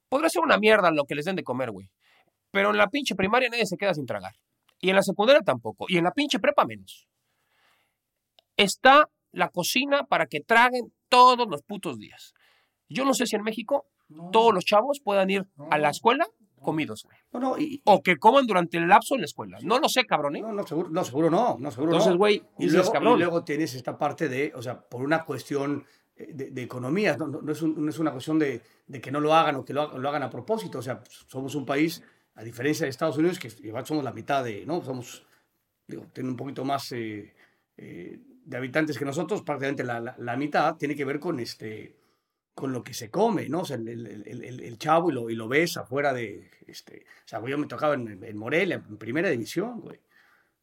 podrá 0.09 0.29
ser 0.29 0.41
una 0.41 0.57
mierda 0.57 0.89
lo 0.89 1.05
que 1.05 1.13
les 1.13 1.25
den 1.25 1.35
de 1.35 1.43
comer, 1.43 1.69
güey. 1.69 1.91
Pero 2.55 2.69
en 2.71 2.77
la 2.77 2.87
pinche 2.87 3.15
primaria 3.15 3.49
nadie 3.49 3.65
se 3.65 3.75
queda 3.75 3.93
sin 3.93 4.05
tragar. 4.05 4.33
Y 4.79 4.89
en 4.89 4.95
la 4.95 5.01
secundaria 5.03 5.41
tampoco. 5.41 5.87
Y 5.89 5.97
en 5.97 6.05
la 6.05 6.11
pinche 6.11 6.39
prepa 6.39 6.63
menos. 6.65 7.05
Está 8.55 9.09
la 9.33 9.49
cocina 9.49 10.03
para 10.05 10.25
que 10.27 10.39
traguen 10.39 10.93
todos 11.09 11.47
los 11.49 11.61
putos 11.63 11.99
días. 11.99 12.33
Yo 12.87 13.03
no 13.03 13.13
sé 13.13 13.25
si 13.27 13.35
en 13.35 13.43
México 13.43 13.87
todos 14.31 14.53
los 14.53 14.63
chavos 14.63 15.01
puedan 15.03 15.29
ir 15.29 15.45
a 15.69 15.77
la 15.77 15.89
escuela 15.89 16.25
comidos, 16.61 17.03
güey. 17.03 17.17
No, 17.33 17.39
no, 17.41 17.57
y, 17.59 17.81
O 17.83 18.01
que 18.01 18.15
coman 18.17 18.47
durante 18.47 18.77
el 18.77 18.87
lapso 18.87 19.15
en 19.15 19.21
la 19.21 19.25
escuela. 19.25 19.57
No 19.61 19.77
lo 19.79 19.89
sé, 19.89 20.05
cabrón, 20.05 20.37
¿eh? 20.37 20.41
No, 20.41 20.53
no, 20.53 20.65
seguro 20.65 20.89
no, 20.89 21.03
seguro 21.03 21.29
no, 21.29 21.57
no, 21.59 21.69
seguro 21.71 21.91
Entonces, 21.91 22.13
no. 22.13 22.17
güey, 22.17 22.41
y 22.57 22.69
luego, 22.69 22.91
cabrón. 22.91 23.15
y 23.17 23.19
luego 23.23 23.43
tienes 23.43 23.75
esta 23.75 23.97
parte 23.97 24.29
de, 24.29 24.53
o 24.55 24.61
sea, 24.61 24.79
por 24.79 25.01
una 25.03 25.25
cuestión 25.25 25.85
eh, 26.15 26.29
de, 26.33 26.51
de 26.51 26.61
economía, 26.63 27.17
no, 27.17 27.27
no- 27.27 27.41
no 27.41 27.51
es 27.51 27.61
un- 27.61 27.83
no 27.83 27.89
es 27.89 27.99
una 27.99 28.11
cuestión 28.13 28.39
de, 28.39 28.61
de 28.87 29.01
que 29.01 29.11
no 29.11 29.19
lo 29.19 29.33
hagan 29.35 29.57
o 29.57 29.65
que 29.65 29.73
lo, 29.73 29.97
lo 29.99 30.07
hagan 30.09 30.23
a 30.23 30.29
propósito, 30.29 30.79
o 30.79 30.81
sea, 30.81 31.03
somos 31.27 31.53
un 31.55 31.65
país, 31.65 32.01
a 32.35 32.43
diferencia 32.43 32.85
de 32.85 32.89
Estados 32.89 33.17
Unidos, 33.17 33.39
que 33.39 33.49
somos 33.49 34.03
la 34.03 34.11
mitad 34.13 34.43
de, 34.43 34.65
¿no? 34.65 34.83
Somos, 34.83 35.25
digo, 35.87 36.07
tiene 36.13 36.29
un 36.29 36.35
poquito 36.35 36.65
más 36.65 36.91
eh, 36.91 37.33
eh, 37.77 38.19
de 38.45 38.57
habitantes 38.57 38.97
que 38.97 39.05
nosotros, 39.05 39.41
prácticamente 39.43 39.83
la, 39.83 39.99
la- 39.99 40.15
la 40.17 40.35
mitad, 40.37 40.75
tiene 40.77 40.95
que 40.95 41.05
ver 41.05 41.19
con 41.19 41.39
este 41.39 41.95
con 42.53 42.71
lo 42.71 42.83
que 42.85 42.93
se 42.93 43.09
come, 43.09 43.49
¿no? 43.49 43.61
O 43.61 43.65
sea, 43.65 43.75
el, 43.75 43.87
el- 43.89 44.23
el- 44.25 44.61
el- 44.61 44.77
chavo 44.77 45.11
y 45.11 45.13
lo, 45.13 45.29
y 45.29 45.35
lo 45.35 45.49
ves 45.49 45.75
afuera 45.75 46.13
de, 46.13 46.49
este, 46.67 47.05
o 47.25 47.27
sea, 47.27 47.45
yo 47.45 47.57
me 47.57 47.67
tocaba 47.67 47.95
en, 47.95 48.23
en 48.23 48.37
Morelia, 48.37 48.75
en 48.87 48.97
primera 48.97 49.29
división, 49.29 49.81
güey. 49.81 49.99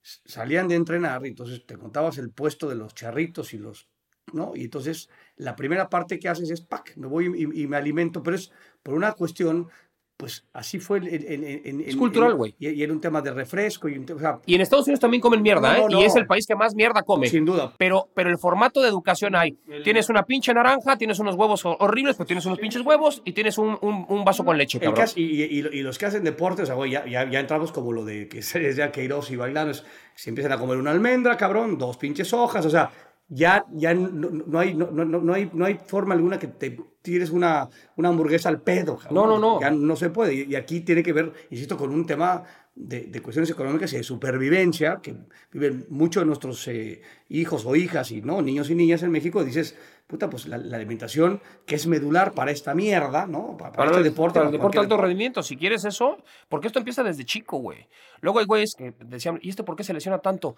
Salían 0.02 0.66
de 0.68 0.74
entrenar 0.74 1.24
y 1.24 1.28
entonces 1.28 1.64
te 1.64 1.76
contabas 1.76 2.18
el 2.18 2.30
puesto 2.30 2.68
de 2.68 2.74
los 2.76 2.94
charritos 2.94 3.54
y 3.54 3.58
los, 3.58 3.88
¿no? 4.32 4.52
Y 4.56 4.64
entonces 4.64 5.08
la 5.36 5.54
primera 5.54 5.88
parte 5.90 6.18
que 6.18 6.28
haces 6.28 6.50
es, 6.50 6.60
pack, 6.60 6.96
me 6.96 7.06
voy 7.06 7.26
y, 7.36 7.62
y 7.62 7.66
me 7.68 7.76
alimento, 7.76 8.22
pero 8.22 8.36
es 8.36 8.50
por 8.82 8.94
una 8.94 9.12
cuestión, 9.12 9.68
pues 10.16 10.44
así 10.52 10.78
fue 10.78 10.98
en- 10.98 11.80
Es 11.84 11.96
cultural, 11.96 12.34
güey. 12.34 12.54
Y, 12.58 12.68
y 12.68 12.82
era 12.82 12.92
un 12.92 13.00
tema 13.00 13.20
de 13.22 13.32
refresco 13.32 13.88
y 13.88 13.98
un 13.98 14.06
tema, 14.06 14.16
o 14.18 14.20
sea, 14.20 14.38
Y 14.46 14.54
en 14.54 14.60
Estados 14.60 14.86
Unidos 14.86 15.00
también 15.00 15.20
comen 15.20 15.42
mierda, 15.42 15.76
No, 15.78 15.86
¿eh? 15.88 15.90
no, 15.90 16.00
Y 16.00 16.04
es 16.04 16.14
el 16.14 16.26
país 16.26 16.46
que 16.46 16.54
más 16.54 16.74
mierda 16.76 17.02
come. 17.02 17.26
sin 17.28 17.44
duda. 17.44 17.72
Pero, 17.76 18.08
pero 18.14 18.30
el 18.30 18.38
formato 18.38 18.80
de 18.80 18.88
educación 18.88 19.34
hay. 19.34 19.58
Tienes 19.82 20.08
una 20.10 20.22
pinche 20.24 20.54
naranja, 20.54 20.96
tienes 20.96 21.18
unos 21.18 21.34
huevos 21.34 21.64
ho- 21.66 21.76
horribles, 21.80 22.16
pero 22.16 22.26
tienes 22.26 22.46
unos 22.46 22.58
pinches 22.60 22.82
huevos 22.82 23.20
y 23.24 23.32
tienes 23.32 23.58
un, 23.58 23.76
un- 23.80 24.06
un 24.08 24.24
vaso 24.24 24.44
con 24.44 24.56
leche, 24.56 24.78
El 24.78 24.92
cabrón. 24.94 25.06
y, 25.16 25.22
y- 25.22 25.42
y- 25.44 25.78
y 25.78 25.82
los 25.82 25.98
que 25.98 26.06
hacen 26.06 26.22
deporte, 26.22 26.62
o 26.62 26.66
sea, 26.66 26.76
güey, 26.76 26.92
ya, 26.92 27.04
ya, 27.06 27.28
ya 27.28 27.40
entramos 27.40 27.72
como 27.72 27.92
lo 27.92 28.04
de 28.04 28.28
que 28.28 28.42
se 28.42 28.72
ya 28.74 28.92
Queiroz 28.92 29.30
y 29.32 29.36
Bailanos, 29.36 29.84
se 30.14 30.28
empiezan 30.30 30.52
a 30.52 30.58
comer 30.58 30.76
una 30.78 30.92
almendra, 30.92 31.36
cabrón, 31.36 31.78
dos 31.78 31.96
pinches 31.96 32.32
hojas, 32.32 32.64
o 32.64 32.70
sea, 32.70 32.90
ya, 33.28 33.64
ya 33.72 33.92
no, 33.94 34.08
no- 34.08 34.44
no 34.46 34.58
hay, 34.58 34.74
no, 34.74 34.90
no, 34.92 35.04
no 35.04 35.32
hay, 35.34 35.50
no 35.52 35.64
hay 35.64 35.78
forma 35.86 36.14
alguna 36.14 36.38
que 36.38 36.46
te 36.48 36.76
tires 37.02 37.30
una, 37.30 37.68
una 37.96 38.08
hamburguesa 38.08 38.48
al 38.48 38.60
pedo, 38.62 38.96
cabrón. 38.96 39.14
No, 39.14 39.26
no, 39.26 39.38
no. 39.38 39.60
Ya 39.60 39.70
no 39.70 39.96
se 39.96 40.10
puede. 40.10 40.34
Y, 40.34 40.54
aquí 40.54 40.80
tiene 40.80 41.02
que 41.02 41.12
ver, 41.12 41.32
insisto, 41.50 41.76
con 41.76 41.90
un 41.90 42.06
tema 42.06 42.44
de, 42.74 43.02
de 43.02 43.20
cuestiones 43.20 43.50
económicas 43.50 43.92
y 43.92 43.96
de 43.98 44.02
supervivencia, 44.02 45.00
que 45.02 45.14
viven 45.52 45.84
muchos 45.90 46.22
de 46.22 46.26
nuestros 46.26 46.66
eh, 46.68 47.02
hijos 47.28 47.66
o 47.66 47.76
hijas 47.76 48.10
y 48.12 48.22
no 48.22 48.40
niños 48.40 48.70
y 48.70 48.74
niñas 48.74 49.02
en 49.02 49.10
México, 49.10 49.44
dices, 49.44 49.76
puta, 50.06 50.30
pues 50.30 50.46
la, 50.46 50.56
la 50.56 50.76
alimentación 50.76 51.40
que 51.66 51.74
es 51.74 51.86
medular 51.86 52.32
para 52.32 52.50
esta 52.50 52.74
mierda, 52.74 53.26
¿no? 53.26 53.56
Para, 53.58 53.72
para 53.72 53.72
Para, 53.72 53.86
este 53.90 53.98
el 53.98 54.04
deporte. 54.04 54.34
para 54.38 54.46
el 54.46 54.52
deporte 54.52 54.78
alto 54.78 54.94
deporte. 54.94 55.08
rendimiento, 55.08 55.42
si 55.42 55.56
quieres 55.56 55.84
eso, 55.84 56.16
porque 56.48 56.68
esto 56.68 56.78
empieza 56.78 57.02
desde 57.02 57.24
chico, 57.24 57.58
güey. 57.58 57.88
Luego 58.20 58.38
hay 58.38 58.46
güeyes 58.46 58.74
que 58.74 58.94
decían, 59.04 59.38
¿y 59.42 59.50
este 59.50 59.64
por 59.64 59.76
qué 59.76 59.84
se 59.84 59.92
lesiona 59.92 60.18
tanto? 60.18 60.56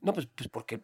No, 0.00 0.12
pues, 0.12 0.28
pues 0.34 0.48
porque, 0.48 0.80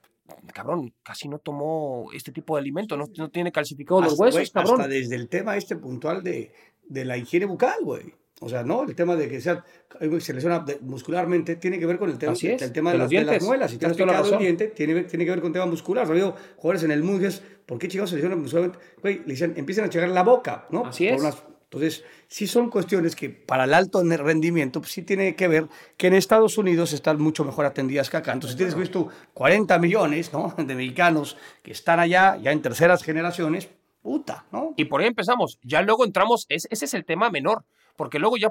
cabrón, 0.53 0.95
casi 1.03 1.29
no 1.29 1.39
tomó 1.39 2.09
este 2.13 2.33
tipo 2.33 2.57
de 2.57 2.61
alimento, 2.61 2.97
no, 2.97 3.07
no 3.17 3.31
tiene 3.31 3.53
calcificados 3.53 4.05
los 4.05 4.19
huesos, 4.19 4.41
güey, 4.41 4.51
cabrón. 4.51 4.81
Hasta 4.81 4.89
desde 4.89 5.17
el 5.17 5.29
tema 5.29 5.57
este 5.57 5.77
puntual 5.77 6.23
de, 6.23 6.53
de 6.89 7.05
la 7.05 7.17
higiene 7.17 7.47
bucal, 7.47 7.79
güey. 7.83 8.15
O 8.45 8.49
sea, 8.49 8.65
¿no? 8.65 8.83
El 8.83 8.97
tema 8.97 9.15
de 9.15 9.29
que 9.29 9.41
sea, 9.41 9.65
que 10.01 10.21
se 10.21 10.35
lesiona 10.35 10.65
muscularmente 10.81 11.55
tiene 11.55 11.79
que 11.79 11.87
ver 11.87 11.97
con 11.97 12.11
el 12.11 12.19
tema, 12.19 12.33
es, 12.33 12.43
el 12.43 12.73
tema 12.73 12.91
de 12.91 12.99
de, 12.99 13.05
los 13.05 13.13
las, 13.13 13.25
de 13.27 13.33
las 13.33 13.43
muelas. 13.45 13.71
Si 13.71 13.79
te 13.79 13.87
has 13.87 13.97
picado 13.97 14.33
el 14.33 14.39
diente, 14.41 14.67
tiene, 14.67 15.05
tiene 15.05 15.25
que 15.25 15.31
ver 15.31 15.41
con 15.41 15.53
tema 15.53 15.67
muscular. 15.67 16.09
Yo 16.09 16.15
digo, 16.15 16.35
jugadores 16.57 16.83
en 16.83 16.91
el 16.91 17.05
mundo, 17.05 17.25
dices, 17.25 17.41
¿por 17.67 17.79
qué 17.79 17.87
chingados 17.87 18.11
se 18.11 18.17
lesionan 18.17 18.41
muscularmente? 18.41 18.85
Güey, 19.01 19.19
le 19.21 19.27
dicen, 19.27 19.55
empiezan 19.57 19.85
a 19.85 19.91
checar 19.91 20.09
la 20.09 20.25
boca, 20.25 20.67
¿no? 20.71 20.87
Así 20.87 21.07
Por 21.07 21.15
es. 21.15 21.21
unas- 21.21 21.45
entonces, 21.73 22.05
sí 22.29 22.47
son 22.47 22.69
cuestiones 22.69 23.17
que 23.17 23.31
para 23.31 23.65
el 23.65 23.73
alto 23.73 24.03
rendimiento 24.05 24.81
pues, 24.83 24.93
sí 24.93 25.03
tiene 25.03 25.35
que 25.35 25.49
ver 25.49 25.69
que 25.97 26.09
en 26.09 26.13
Estados 26.15 26.59
Unidos 26.59 26.93
están 26.93 27.19
mucho 27.19 27.45
mejor 27.45 27.65
atendidas 27.65 28.11
que 28.11 28.19
acá. 28.19 28.33
Entonces, 28.35 28.59
tienes 28.59 28.75
visto 28.75 29.09
40 29.33 29.79
millones 29.79 30.31
de 30.59 30.75
mexicanos 30.75 31.39
que 31.63 31.73
están 31.73 31.99
allá, 31.99 32.37
ya 32.37 32.53
en 32.53 32.61
terceras 32.61 33.03
generaciones, 33.03 33.71
puta, 34.03 34.45
¿no? 34.53 34.75
Y 34.77 34.85
por 34.85 35.01
ahí 35.01 35.07
empezamos. 35.07 35.59
Ya 35.63 35.81
luego 35.81 36.05
entramos, 36.05 36.45
es- 36.51 36.69
ese 36.71 36.85
es 36.85 36.93
el 36.93 37.07
tema 37.07 37.31
menor, 37.31 37.65
porque 37.97 38.19
luego 38.19 38.37
ya 38.37 38.51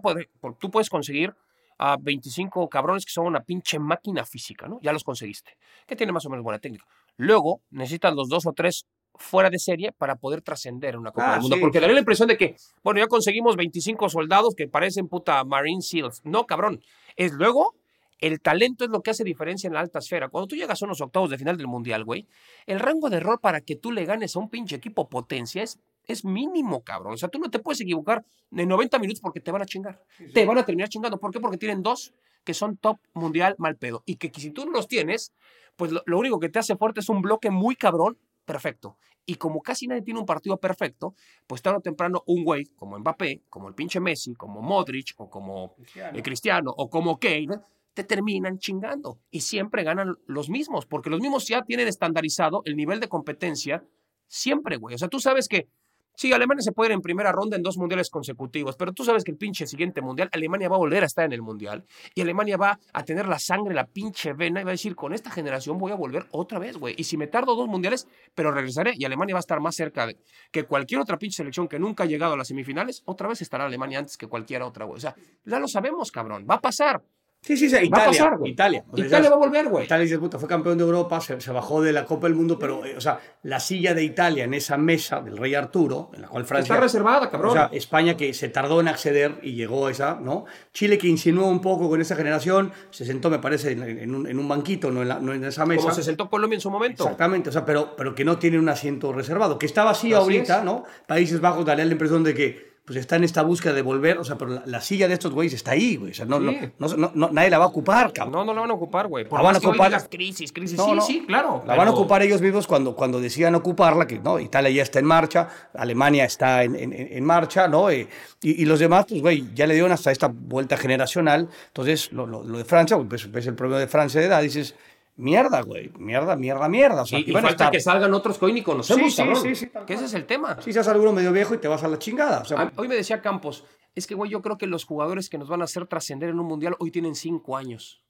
tú 0.59 0.72
puedes 0.72 0.89
conseguir 0.89 1.36
a 1.78 1.97
25 2.01 2.69
cabrones 2.69 3.05
que 3.05 3.11
son 3.11 3.28
una 3.28 3.41
pinche 3.43 3.78
máquina 3.78 4.26
física, 4.26 4.67
¿no? 4.67 4.80
Ya 4.82 4.93
los 4.93 5.03
conseguiste, 5.03 5.57
que 5.86 5.95
tiene 5.95 6.11
más 6.11 6.26
o 6.26 6.30
menos 6.32 6.43
buena 6.43 6.59
técnica. 6.59 6.86
Luego 7.17 7.61
necesitas 7.69 8.15
los 8.15 8.30
dos 8.30 8.45
o 8.47 8.53
tres 8.53 8.86
fuera 9.16 9.49
de 9.49 9.59
serie 9.59 9.91
para 9.91 10.16
poder 10.16 10.41
trascender 10.41 10.93
en 10.95 11.01
una 11.01 11.12
Copa 11.12 11.30
Ah, 11.30 11.32
del 11.34 11.41
Mundo, 11.41 11.55
sí. 11.57 11.62
porque 11.62 11.80
daría 11.80 11.93
la 11.93 11.99
impresión 11.99 12.28
de 12.28 12.38
que, 12.38 12.55
bueno, 12.84 12.99
ya 12.99 13.07
conseguimos 13.07 13.55
25 13.55 14.09
soldados 14.09 14.55
que 14.55 14.68
parecen 14.68 15.07
puta 15.07 15.43
Marine 15.43 15.82
SEALs. 15.82 16.22
No, 16.24 16.45
cabrón. 16.45 16.82
Es 17.16 17.34
luego 17.34 17.76
el 18.20 18.39
talento 18.39 18.84
es 18.86 18.91
lo 18.91 19.01
que 19.01 19.09
hace 19.12 19.24
diferencia 19.24 19.68
en 19.68 19.74
la 19.74 19.80
alta 19.80 19.99
esfera. 19.99 20.30
Cuando 20.30 20.47
tú 20.47 20.55
llegas 20.55 20.82
a 20.82 20.86
unos 20.86 21.01
octavos 21.01 21.30
de 21.32 21.38
final 21.39 21.57
del 21.57 21.68
Mundial, 21.68 22.03
güey, 22.05 22.28
el 22.68 22.80
rango 22.80 23.09
de 23.09 23.18
error 23.18 23.39
para 23.41 23.62
que 23.62 23.76
tú 23.76 23.91
le 23.91 24.05
ganes 24.05 24.36
a 24.36 24.39
un 24.39 24.47
pinche 24.49 24.76
equipo 24.76 25.09
potencia 25.09 25.64
es, 25.64 25.80
es 26.05 26.24
mínimo, 26.24 26.84
cabrón. 26.84 27.14
O 27.14 27.18
sea, 27.18 27.30
tú 27.30 27.39
no 27.39 27.49
te 27.49 27.57
puedes 27.59 27.82
equivocar 27.82 28.24
en 28.51 28.68
90 28.70 28.99
minutos 28.99 29.22
porque 29.22 29.39
te 29.39 29.51
van 29.51 29.64
a 29.64 29.66
chingar. 29.66 30.03
Te 30.34 30.45
van 30.45 30.57
a 30.59 30.64
terminar 30.66 30.88
chingando. 30.89 31.20
¿Por 31.20 31.32
qué? 31.32 31.39
Porque 31.39 31.57
tienen 31.57 31.82
dos 31.82 32.14
que 32.43 32.53
son 32.53 32.78
top 32.78 32.99
mundial 33.14 33.55
mal 33.57 33.76
pedo. 33.76 34.03
Y 34.05 34.18
que, 34.18 34.32
si 34.39 34.51
tú 34.51 34.66
no 34.66 34.72
los 34.72 34.88
tienes, 34.88 35.34
pues 35.76 35.91
lo, 35.91 36.03
lo 36.05 36.20
único 36.20 36.39
que 36.39 36.49
te 36.49 36.59
hace 36.59 36.76
fuerte 36.76 36.99
es 36.99 37.09
un 37.09 37.24
bloque 37.24 37.49
muy 37.49 37.76
cabrón, 37.76 38.20
perfecto. 38.45 38.97
Y 39.25 39.35
como 39.35 39.61
casi 39.61 39.87
nadie 39.87 40.01
tiene 40.01 40.19
un 40.19 40.25
partido 40.25 40.57
perfecto, 40.57 41.15
pues 41.47 41.61
tarde 41.61 41.77
o 41.77 41.81
temprano 41.81 42.23
un 42.25 42.43
güey 42.43 42.65
como 42.75 42.97
Mbappé, 42.97 43.43
como 43.49 43.67
el 43.67 43.75
pinche 43.75 43.99
Messi, 43.99 44.33
como 44.33 44.61
Modric 44.61 45.13
o 45.17 45.29
como 45.29 45.75
el 45.95 46.23
Cristiano 46.23 46.73
o 46.75 46.89
como 46.89 47.19
Kane, 47.19 47.59
te 47.93 48.03
terminan 48.03 48.57
chingando. 48.57 49.19
Y 49.29 49.41
siempre 49.41 49.83
ganan 49.83 50.17
los 50.25 50.49
mismos, 50.49 50.85
porque 50.85 51.09
los 51.09 51.19
mismos 51.19 51.47
ya 51.47 51.63
tienen 51.63 51.87
estandarizado 51.87 52.61
el 52.65 52.75
nivel 52.75 52.99
de 52.99 53.09
competencia 53.09 53.83
siempre, 54.27 54.77
güey. 54.77 54.95
O 54.95 54.97
sea, 54.97 55.07
tú 55.07 55.19
sabes 55.19 55.47
que, 55.47 55.67
sí, 56.16 56.34
Alemania 56.34 56.62
se 56.62 56.72
puede 56.72 56.89
ir 56.89 56.93
en 56.93 57.01
primera 57.01 57.32
ronda 57.32 57.55
en 57.55 57.64
dos 57.64 57.78
mundiales 57.78 58.09
consecutivos, 58.09 58.76
pero 58.76 58.93
tú 58.93 59.03
sabes 59.03 59.24
que 59.24 59.32
el 59.32 59.38
pinche 59.38 59.68
siguiente 59.68 60.01
mundial, 60.01 60.30
Alemania 60.32 60.70
va 60.70 60.76
a 60.76 60.80
volver 60.80 61.03
a 61.03 61.05
estar 61.05 61.26
en 61.26 61.34
el 61.34 61.41
mundial 61.41 61.86
y 62.16 62.22
Alemania 62.22 62.57
va 62.57 62.80
a 62.93 63.03
tener 63.03 63.28
la 63.28 63.39
sangre, 63.39 63.74
la 63.74 63.86
pinche 63.86 64.34
vena 64.34 64.62
y 64.62 64.64
va 64.64 64.72
a 64.72 64.74
decir, 64.74 64.95
con 64.95 65.14
esta 65.14 65.32
generación 65.32 65.78
voy 65.78 65.91
a 65.91 65.95
volver 65.95 66.26
otra 66.32 66.59
vez, 66.59 66.78
güey. 66.78 66.95
Y 66.97 67.03
si 67.03 67.18
me 67.18 67.28
tardo 67.28 67.55
dos 67.55 67.68
mundiales, 67.68 68.07
pero 68.36 68.51
regresaré 68.51 68.93
y 68.95 69.05
Alemania 69.05 69.36
va 69.36 69.39
a 69.39 69.41
estar 69.41 69.59
más 69.59 69.76
cerca 69.76 70.07
de 70.07 70.18
que 70.51 70.64
cualquier 70.64 71.01
otra 71.01 71.18
pinche 71.18 71.38
selección 71.38 71.68
que 71.68 71.80
nunca 71.80 72.03
ha 72.03 72.07
llegado 72.07 72.34
a 72.34 72.38
las 72.38 72.47
semifinales, 72.47 73.01
otra 73.05 73.28
vez 73.28 73.41
estará 73.41 73.66
Alemania 73.66 73.99
antes 73.99 74.18
que 74.18 74.28
cualquier 74.28 74.62
otra, 74.62 74.86
güey. 74.86 74.97
O 74.97 75.01
sea, 75.01 75.16
ya 75.45 75.59
lo 75.59 75.68
sabemos, 75.68 76.12
cabrón. 76.12 76.45
Va 76.49 76.55
a 76.55 76.62
pasar. 76.62 77.03
Sí, 77.43 77.57
sí, 77.57 77.67
sí, 77.69 77.75
Italia. 77.75 77.89
Va 77.97 78.03
a 78.03 78.05
pasar, 78.05 78.37
güey. 78.37 78.51
Italia. 78.51 78.85
O 78.91 78.95
sea, 78.95 79.05
Italia 79.07 79.29
va 79.31 79.35
a 79.35 79.39
volver, 79.39 79.67
güey. 79.67 79.85
Italia 79.85 80.03
dice, 80.03 80.19
puta, 80.19 80.37
fue 80.37 80.47
campeón 80.47 80.77
de 80.77 80.83
Europa, 80.83 81.19
se, 81.21 81.41
se 81.41 81.51
bajó 81.51 81.81
de 81.81 81.91
la 81.91 82.05
Copa 82.05 82.27
del 82.27 82.35
Mundo, 82.35 82.59
pero, 82.59 82.85
eh, 82.85 82.93
o 82.95 83.01
sea, 83.01 83.19
la 83.41 83.59
silla 83.59 83.95
de 83.95 84.03
Italia 84.03 84.43
en 84.43 84.53
esa 84.53 84.77
mesa 84.77 85.21
del 85.21 85.37
rey 85.37 85.55
Arturo, 85.55 86.11
en 86.13 86.21
la 86.21 86.27
cual 86.27 86.45
Francia... 86.45 86.75
Está 86.75 86.83
reservada, 86.83 87.31
cabrón. 87.31 87.49
O 87.51 87.53
sea, 87.53 87.69
España 87.73 88.15
que 88.15 88.35
se 88.35 88.49
tardó 88.49 88.79
en 88.79 88.87
acceder 88.89 89.39
y 89.41 89.53
llegó 89.55 89.87
a 89.87 89.91
esa, 89.91 90.19
¿no? 90.21 90.45
Chile 90.71 90.99
que 90.99 91.07
insinuó 91.07 91.47
un 91.47 91.61
poco 91.61 91.89
con 91.89 91.99
esa 91.99 92.15
generación, 92.15 92.71
se 92.91 93.05
sentó, 93.05 93.31
me 93.31 93.39
parece, 93.39 93.71
en, 93.71 93.81
en 93.81 94.13
un, 94.13 94.27
en 94.27 94.37
un 94.37 94.47
banquito, 94.47 94.91
no 94.91 95.01
en, 95.01 95.07
la- 95.07 95.19
no 95.19 95.33
en 95.33 95.43
esa 95.43 95.65
mesa. 95.65 95.81
como 95.81 95.95
se 95.95 96.03
sentó 96.03 96.29
Colombia 96.29 96.57
en 96.57 96.61
su 96.61 96.69
momento. 96.69 97.03
Exactamente, 97.05 97.49
o 97.49 97.51
sea, 97.51 97.65
pero, 97.65 97.95
pero 97.95 98.13
que 98.13 98.23
no 98.23 98.37
tiene 98.37 98.59
un 98.59 98.69
asiento 98.69 99.11
reservado, 99.13 99.57
que 99.57 99.65
está 99.65 99.83
vacío 99.83 100.17
ahorita, 100.17 100.59
es. 100.59 100.63
¿no? 100.63 100.83
Países 101.07 101.41
Bajos 101.41 101.65
daría 101.65 101.85
la 101.85 101.91
impresión 101.93 102.23
de 102.23 102.35
que 102.35 102.70
pues 102.91 102.99
está 102.99 103.15
en 103.15 103.23
esta 103.23 103.41
búsqueda 103.41 103.71
de 103.73 103.81
volver, 103.81 104.17
o 104.17 104.23
sea, 104.25 104.37
pero 104.37 104.51
la, 104.51 104.63
la 104.65 104.81
silla 104.81 105.07
de 105.07 105.13
estos 105.13 105.31
güeyes 105.31 105.53
está 105.53 105.71
ahí, 105.71 105.95
güey, 105.95 106.11
o 106.11 106.13
sea, 106.13 106.25
no, 106.25 106.39
Sí. 106.39 106.59
no, 106.77 106.87
no- 106.89 106.97
no- 106.97 107.11
no- 107.15 107.29
nadie 107.31 107.49
la 107.49 107.57
va 107.57 107.63
a 107.63 107.67
ocupar, 107.69 108.11
cabrón. 108.11 108.33
No, 108.33 108.43
no 108.43 108.53
la 108.53 108.59
van 108.61 108.71
a 108.71 108.73
ocupar, 108.73 109.07
güey. 109.07 109.23
Por 109.23 109.39
La 109.39 109.43
van 109.45 109.55
a 109.55 109.59
ocupar- 109.59 109.87
digas 109.87 110.07
crisis, 110.11 110.51
crisis. 110.51 110.77
No, 110.77 110.99
sí, 111.01 111.23
claro. 111.25 111.63
La 111.65 111.75
van 111.75 111.87
a 111.87 111.91
ocupar 111.91 112.21
ellos 112.21 112.41
mismos 112.41 112.67
cuando, 112.67 112.93
cuando 112.95 113.21
decidan 113.21 113.55
ocuparla, 113.55 114.05
que 114.07 114.19
no, 114.19 114.39
Italia 114.39 114.69
ya 114.71 114.83
está 114.83 114.99
en 114.99 115.05
marcha, 115.05 115.47
Alemania 115.73 116.25
está 116.25 116.63
en, 116.63 116.75
en- 116.75 116.91
en 116.93 117.23
marcha, 117.23 117.67
¿no? 117.69 117.89
Eh, 117.89 118.09
y, 118.41 118.61
y 118.61 118.65
los 118.65 118.79
demás, 118.79 119.05
pues, 119.07 119.21
güey, 119.21 119.45
ya 119.55 119.65
le 119.67 119.73
dieron 119.73 119.93
hasta 119.93 120.11
esta 120.11 120.27
vuelta 120.27 120.75
generacional. 120.75 121.47
Entonces, 121.67 122.11
lo, 122.11 122.27
lo- 122.27 122.43
lo 122.43 122.57
de 122.57 122.65
Francia, 122.65 122.97
pues 122.97 123.31
ves 123.31 123.47
el 123.47 123.55
problema 123.55 123.79
de 123.79 123.87
Francia 123.87 124.19
de 124.19 124.27
edad, 124.27 124.41
dices, 124.41 124.75
mierda, 125.16 125.62
güey, 125.62 125.91
mierda, 125.97 126.36
mierda, 126.36 126.68
mierda. 126.70 127.01
O 127.03 127.05
sea, 127.05 127.20
Y, 127.20 127.30
y 127.30 127.34
falta 127.34 127.49
estar- 127.49 127.72
que 127.72 127.80
salgan 127.80 128.14
otros 128.14 128.38
que 128.38 128.45
hoy 128.45 128.53
ni 128.53 128.62
conocemos, 128.64 129.03
Sí, 129.03 129.12
sí, 129.12 129.18
cabrón. 129.18 129.41
sí, 129.43 129.55
sí, 129.55 129.72
que 129.86 129.93
ese 129.93 130.05
es 130.05 130.14
el 130.14 130.26
tema. 130.26 130.62
Si 130.62 130.74
seas 130.74 130.88
alguno 130.88 131.14
medio 131.14 131.32
viejo 131.32 131.53
y 131.53 131.57
te 131.57 131.68
vas 131.68 131.84
a 131.84 131.88
la 131.88 131.99
chingada. 131.99 132.39
O 132.41 132.45
sea, 132.45 132.59
A- 132.62 132.72
Hoy 132.76 132.88
me 132.88 132.95
decía 132.95 133.22
Campos, 133.22 133.64
es 133.95 134.07
que, 134.07 134.16
güey, 134.16 134.32
yo 134.32 134.41
creo 134.41 134.57
que 134.57 134.68
los 134.68 134.86
jugadores 134.86 135.30
que 135.30 135.38
nos 135.38 135.49
van 135.49 135.62
a 135.62 135.66
hacer 135.66 135.86
trascender 135.88 136.30
en 136.30 136.39
un 136.39 136.45
mundial 136.47 136.76
hoy 136.80 136.91
tienen 136.91 137.16
cinco 137.16 137.57
años. 137.57 138.01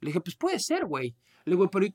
Le 0.00 0.08
dije, 0.08 0.20
pues 0.20 0.36
puede 0.36 0.58
ser, 0.60 0.84
güey. 0.86 1.16
Le 1.44 1.54
digo, 1.56 1.68
pero 1.70 1.86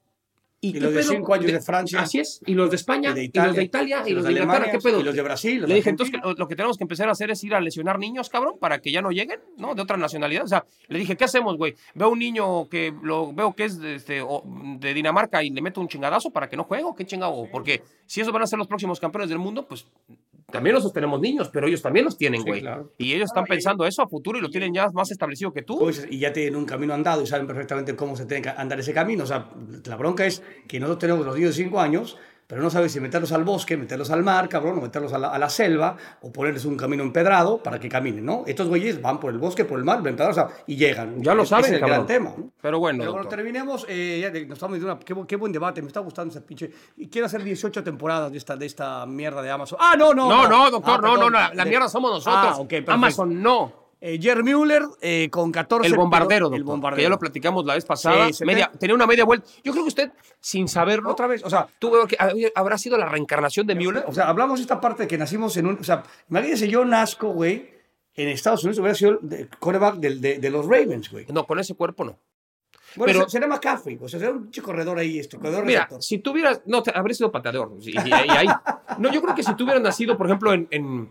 ¿y, 0.63 0.79
los 0.79 0.93
de 0.93 1.03
cinco 1.03 1.33
años 1.33 1.51
de 1.51 1.61
Francia. 1.61 1.99
Así 1.99 2.19
es. 2.19 2.39
Y 2.45 2.53
los 2.53 2.69
de 2.69 2.77
España, 2.77 3.11
y 3.11 3.27
de 3.27 3.43
los 3.43 3.55
de 3.55 3.63
Italia, 3.63 4.03
y 4.05 4.13
los 4.13 4.23
de 4.23 4.31
Inglaterra, 4.31 4.55
Alemania, 4.55 4.71
¿qué 4.71 4.79
pedo? 4.79 4.99
Y 5.01 5.03
los 5.03 5.15
de 5.15 5.21
Brasil. 5.21 5.59
los 5.59 5.67
Le 5.67 5.73
de 5.73 5.79
dije, 5.79 5.89
entonces, 5.89 6.19
lo, 6.23 6.33
lo 6.33 6.47
que 6.47 6.55
tenemos 6.55 6.77
que 6.77 6.83
empezar 6.83 7.09
a 7.09 7.11
hacer 7.11 7.29
es 7.31 7.43
ir 7.43 7.53
a 7.53 7.59
lesionar 7.59 7.99
niños, 7.99 8.29
cabrón, 8.29 8.55
para 8.59 8.79
que 8.79 8.91
ya 8.91 9.01
no 9.01 9.11
lleguen, 9.11 9.41
¿no? 9.57 9.75
De 9.75 9.81
otra 9.81 9.97
nacionalidad. 9.97 10.45
O 10.45 10.47
sea, 10.47 10.65
le 10.87 10.99
dije, 10.99 11.17
¿qué 11.17 11.25
hacemos, 11.25 11.57
güey? 11.57 11.75
Veo 11.95 12.09
un 12.09 12.19
niño 12.19 12.69
que 12.69 12.93
lo 13.03 13.33
veo 13.33 13.53
que 13.53 13.65
es 13.65 13.79
de, 13.79 13.95
este, 13.95 14.21
de 14.79 14.93
Dinamarca 14.93 15.43
y 15.43 15.49
le 15.49 15.61
meto 15.61 15.81
un 15.81 15.89
chingadazo 15.89 16.31
para 16.31 16.49
que 16.49 16.55
no 16.55 16.63
juegue, 16.63 16.85
¿o 16.85 16.95
¿qué 16.95 17.05
chingado? 17.05 17.47
Porque 17.51 17.83
si 18.05 18.21
esos 18.21 18.31
van 18.31 18.43
a 18.43 18.47
ser 18.47 18.57
los 18.57 18.67
próximos 18.67 18.99
campeones 18.99 19.29
del 19.29 19.39
mundo, 19.39 19.67
pues 19.67 19.85
también 20.53 20.75
nosotros 20.75 20.93
tenemos 20.93 21.19
niños, 21.19 21.49
pero 21.51 21.67
ellos 21.67 21.81
también 21.81 22.05
los 22.05 22.15
tienen, 22.17 22.41
Sí, 22.43 22.47
güey. 22.47 22.61
claro. 22.61 22.93
Y 22.97 23.11
ellos 23.13 23.25
están 23.25 23.43
pensando 23.45 23.85
eso 23.85 24.01
a 24.03 24.07
futuro 24.07 24.37
y 24.37 24.41
lo 24.41 24.49
tienen 24.49 24.73
ya 24.73 24.89
más 24.91 25.11
establecido 25.11 25.51
que 25.51 25.63
tú. 25.63 25.79
Pues, 25.79 26.07
y 26.09 26.19
ya 26.19 26.31
tienen 26.31 26.55
un 26.55 26.65
camino 26.65 26.93
andado 26.93 27.21
y 27.23 27.27
saben 27.27 27.47
perfectamente 27.47 27.95
cómo 27.95 28.15
se 28.15 28.25
tiene 28.25 28.43
que 28.43 28.49
andar 28.49 28.79
ese 28.79 28.93
camino. 28.93 29.23
O 29.23 29.27
sea, 29.27 29.49
la 29.85 29.95
bronca 29.97 30.25
es 30.25 30.43
que 30.67 30.79
nosotros 30.79 30.99
tenemos 30.99 31.25
los 31.25 31.35
niños 31.35 31.57
de 31.57 31.63
5 31.63 31.79
años, 31.81 32.17
pero 32.53 32.61
no 32.61 32.69
sabes 32.69 32.91
si 32.91 32.99
meterlos 32.99 33.31
al 33.31 33.43
bosque, 33.43 33.75
meterlos 33.75 34.11
al 34.11 34.21
mar, 34.21 34.47
cabrón, 34.47 34.77
o 34.77 34.81
meterlos 34.81 35.11
a 35.11 35.17
la, 35.17 35.29
a 35.29 35.39
la 35.39 35.49
selva, 35.49 35.97
o 36.21 36.31
ponerles 36.31 36.65
un 36.65 36.77
camino 36.77 37.01
empedrado 37.01 37.57
para 37.57 37.79
que 37.79 37.89
caminen, 37.89 38.23
¿no? 38.23 38.43
Estos 38.45 38.67
güeyes 38.67 39.01
van 39.01 39.19
por 39.19 39.33
el 39.33 39.39
bosque, 39.39 39.65
por 39.65 39.79
el 39.79 39.83
mar, 39.83 39.97
empedrados, 39.97 40.37
o 40.37 40.47
sea, 40.47 40.63
y 40.67 40.75
llegan. 40.75 41.19
Ya 41.23 41.33
lo 41.33 41.47
saben, 41.47 41.65
es 41.65 41.71
el 41.71 41.79
cabrón. 41.79 41.95
gran 41.95 42.05
tema. 42.05 42.33
¿no? 42.37 42.51
Pero 42.61 42.77
bueno, 42.77 42.99
Pero 42.99 43.11
cuando 43.13 43.27
terminemos, 43.27 43.87
eh, 43.89 44.19
ya 44.21 44.29
nos 44.45 44.53
estamos 44.53 44.77
una, 44.77 44.99
qué, 44.99 45.15
qué 45.27 45.35
buen 45.35 45.51
debate, 45.51 45.81
me 45.81 45.87
está 45.87 46.01
gustando 46.01 46.31
ese 46.31 46.41
pinche. 46.41 46.69
Y 46.95 47.07
quiero 47.07 47.25
hacer 47.25 47.43
18 47.43 47.83
temporadas 47.83 48.31
de 48.31 48.37
esta, 48.37 48.55
de 48.55 48.67
esta 48.67 49.03
mierda 49.07 49.41
de 49.41 49.49
Amazon. 49.49 49.79
Ah, 49.81 49.95
no, 49.97 50.13
no. 50.13 50.29
No, 50.29 50.47
no, 50.47 50.69
doctor, 50.69 50.99
Ah, 50.99 51.01
no, 51.01 51.17
no, 51.17 51.23
no, 51.23 51.29
la, 51.31 51.53
la 51.55 51.65
mierda 51.65 51.89
somos 51.89 52.11
nosotros. 52.11 52.53
Ah, 52.53 52.57
ok, 52.59 52.69
perfecto. 52.69 52.91
Amazon 52.91 53.41
no. 53.41 53.82
Eh, 54.05 54.19
Jerry 54.21 54.43
Müller 54.43 54.83
eh, 54.99 55.29
con 55.31 55.49
14. 55.49 55.87
El 55.87 55.95
bombardero, 55.95 56.47
doctor. 56.47 56.57
El 56.57 56.63
bombardero. 56.65 56.97
Que 56.97 57.03
ya 57.03 57.09
lo 57.09 57.17
platicamos 57.19 57.65
la 57.65 57.75
vez 57.75 57.85
pasada. 57.85 58.33
Sí, 58.33 58.43
media, 58.43 58.69
te- 58.69 58.79
tenía 58.79 58.95
una 58.95 59.07
media 59.07 59.23
vuelta. 59.23 59.47
Yo 59.63 59.71
creo 59.71 59.85
que 59.85 59.87
usted, 59.87 60.11
sin 60.41 60.67
saberlo, 60.67 61.09
Otra 61.09 61.25
vez, 61.27 61.41
o 61.45 61.49
sea, 61.49 61.67
tú 61.79 61.89
veo 61.91 62.05
que 62.05 62.17
hab- 62.17 62.51
habrá 62.53 62.77
sido 62.77 62.97
la 62.97 63.05
reencarnación 63.07 63.65
de 63.65 63.75
Müller. 63.75 64.03
O 64.05 64.13
sea, 64.13 64.27
hablamos 64.27 64.59
de 64.59 64.63
esta 64.63 64.81
parte 64.81 65.03
de 65.03 65.07
que 65.07 65.17
nacimos 65.17 65.55
en 65.55 65.67
un. 65.67 65.77
O 65.79 65.83
sea, 65.85 66.03
imagínense, 66.29 66.67
yo 66.67 66.83
nazco, 66.83 67.29
güey, 67.29 67.69
en 68.15 68.27
Estados 68.27 68.61
Unidos, 68.65 68.79
hubiera 68.79 68.93
sido 68.95 69.19
el 69.21 69.99
del- 70.01 70.19
de, 70.19 70.37
de 70.37 70.49
los 70.49 70.65
Ravens, 70.65 71.09
güey. 71.09 71.25
No, 71.29 71.45
con 71.45 71.59
ese 71.59 71.73
cuerpo 71.73 72.03
no. 72.03 72.19
Bueno, 72.97 73.13
Pero- 73.13 73.23
se- 73.23 73.29
será 73.31 73.47
McCaffrey, 73.47 73.97
o 74.01 74.09
sea, 74.09 74.19
será 74.19 74.33
un 74.33 74.51
chico 74.51 74.65
corredor 74.65 74.99
ahí, 74.99 75.17
este, 75.17 75.37
corredor 75.37 75.63
Mira, 75.65 75.79
receptor. 75.83 76.03
si 76.03 76.17
tuvieras. 76.19 76.61
No, 76.65 76.83
habría 76.93 77.15
sido 77.15 77.31
pateador. 77.31 77.71
Y, 77.79 77.91
y- 77.91 78.09
y 78.09 78.11
ahí. 78.31 78.47
No, 78.97 79.09
yo 79.13 79.21
creo 79.21 79.33
que 79.33 79.43
si 79.43 79.55
tú 79.55 79.63
hubieras 79.63 79.81
nacido, 79.81 80.17
por 80.17 80.27
ejemplo, 80.27 80.51
en, 80.53 80.67
en, 80.71 81.09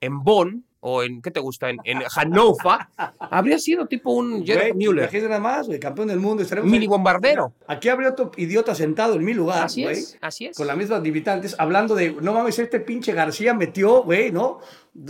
en 0.00 0.24
Bonn 0.24 0.64
o 0.86 1.02
en. 1.02 1.22
¿Qué 1.22 1.30
te 1.30 1.40
gusta? 1.40 1.70
En, 1.70 1.78
en 1.84 2.02
Hannover, 2.14 2.78
habría 3.18 3.58
sido 3.58 3.86
tipo 3.86 4.12
un 4.12 4.44
Güey, 4.44 4.74
Müller. 4.74 5.10
nada 5.24 5.40
más, 5.40 5.66
güey, 5.66 5.80
campeón 5.80 6.08
del 6.08 6.20
mundo. 6.20 6.42
estaremos 6.42 6.70
Mini 6.70 6.86
bombardero. 6.86 7.54
Aquí 7.66 7.88
habría 7.88 8.10
otro 8.10 8.30
idiota 8.36 8.74
sentado 8.74 9.14
en 9.14 9.24
mi 9.24 9.32
lugar, 9.32 9.64
Así 9.64 9.82
güey. 9.82 9.94
es, 9.96 10.18
así 10.20 10.46
es. 10.46 10.56
Con 10.56 10.66
las 10.66 10.76
mismas 10.76 11.02
limitantes, 11.02 11.56
hablando 11.58 11.94
de, 11.94 12.12
no 12.20 12.34
mames, 12.34 12.58
este 12.58 12.80
pinche 12.80 13.12
García 13.12 13.54
metió, 13.54 14.02
güey, 14.02 14.30
¿no? 14.30 14.58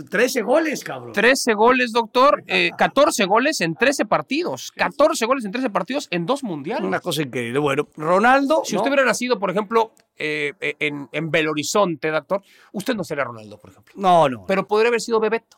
13 0.09 0.41
goles, 0.41 0.83
cabrón. 0.83 1.11
13 1.13 1.53
goles, 1.53 1.91
doctor. 1.91 2.43
Eh, 2.47 2.71
14 2.75 3.25
goles 3.25 3.61
en 3.61 3.75
13 3.75 4.05
partidos. 4.05 4.71
14 4.75 5.25
goles 5.25 5.45
en 5.45 5.51
13 5.51 5.69
partidos 5.69 6.07
en 6.09 6.25
dos 6.25 6.41
mundiales. 6.43 6.85
Una 6.87 6.99
cosa 7.01 7.21
increíble. 7.21 7.59
Bueno, 7.59 7.87
Ronaldo. 7.95 8.61
Si 8.65 8.73
¿no? 8.73 8.79
usted 8.79 8.89
hubiera 8.91 9.05
nacido, 9.05 9.37
por 9.37 9.51
ejemplo, 9.51 9.91
eh, 10.17 10.53
eh, 10.59 10.75
en, 10.79 11.07
en 11.11 11.29
Belo 11.29 11.51
Horizonte, 11.51 12.09
doctor, 12.09 12.41
usted 12.71 12.95
no 12.95 13.03
sería 13.03 13.25
Ronaldo, 13.25 13.59
por 13.59 13.69
ejemplo. 13.71 13.93
No, 13.97 14.27
no. 14.27 14.45
Pero 14.47 14.65
podría 14.65 14.87
haber 14.87 15.01
sido 15.01 15.19
Bebeto. 15.19 15.57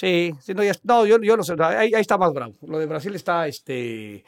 Sí, 0.00 0.34
sí, 0.40 0.54
no, 0.54 0.64
ya- 0.64 0.72
no, 0.84 1.04
yo, 1.04 1.20
yo 1.20 1.36
no 1.36 1.42
sé. 1.42 1.54
Ahí, 1.62 1.92
ahí 1.92 2.00
está 2.00 2.16
más 2.16 2.32
bravo. 2.32 2.54
Lo 2.66 2.78
de 2.78 2.86
Brasil 2.86 3.14
está 3.14 3.46
este, 3.46 4.24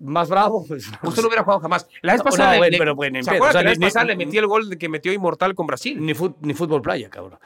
más 0.00 0.28
bravo. 0.28 0.64
pues, 0.68 0.86
Usted 1.02 1.22
no 1.22 1.28
hubiera 1.28 1.42
jugado 1.42 1.60
jamás. 1.60 1.88
La 2.02 2.12
vez 2.12 2.22
pasada, 2.22 2.50
no, 2.50 2.52
le- 2.52 2.58
bueno, 2.58 2.70
le- 2.72 2.78
pero 2.78 2.94
bueno, 2.94 3.22
¿se 3.22 3.30
pero, 3.30 3.36
acuerda 3.44 3.50
o 3.50 3.52
sea, 3.52 3.60
que 3.60 3.64
la 3.64 3.70
vez 3.70 3.78
ni- 3.80 3.86
pasada 3.86 4.04
ni- 4.04 4.08
le 4.10 4.16
metí 4.26 4.38
el 4.38 4.46
gol 4.46 4.70
de 4.70 4.78
que 4.78 4.88
metió 4.88 5.12
Inmortal 5.12 5.54
con 5.56 5.66
Brasil? 5.66 5.98
ni, 6.00 6.14
fut- 6.14 6.36
ni 6.40 6.54
fútbol 6.54 6.82
playa, 6.82 7.10
cabrón. 7.10 7.40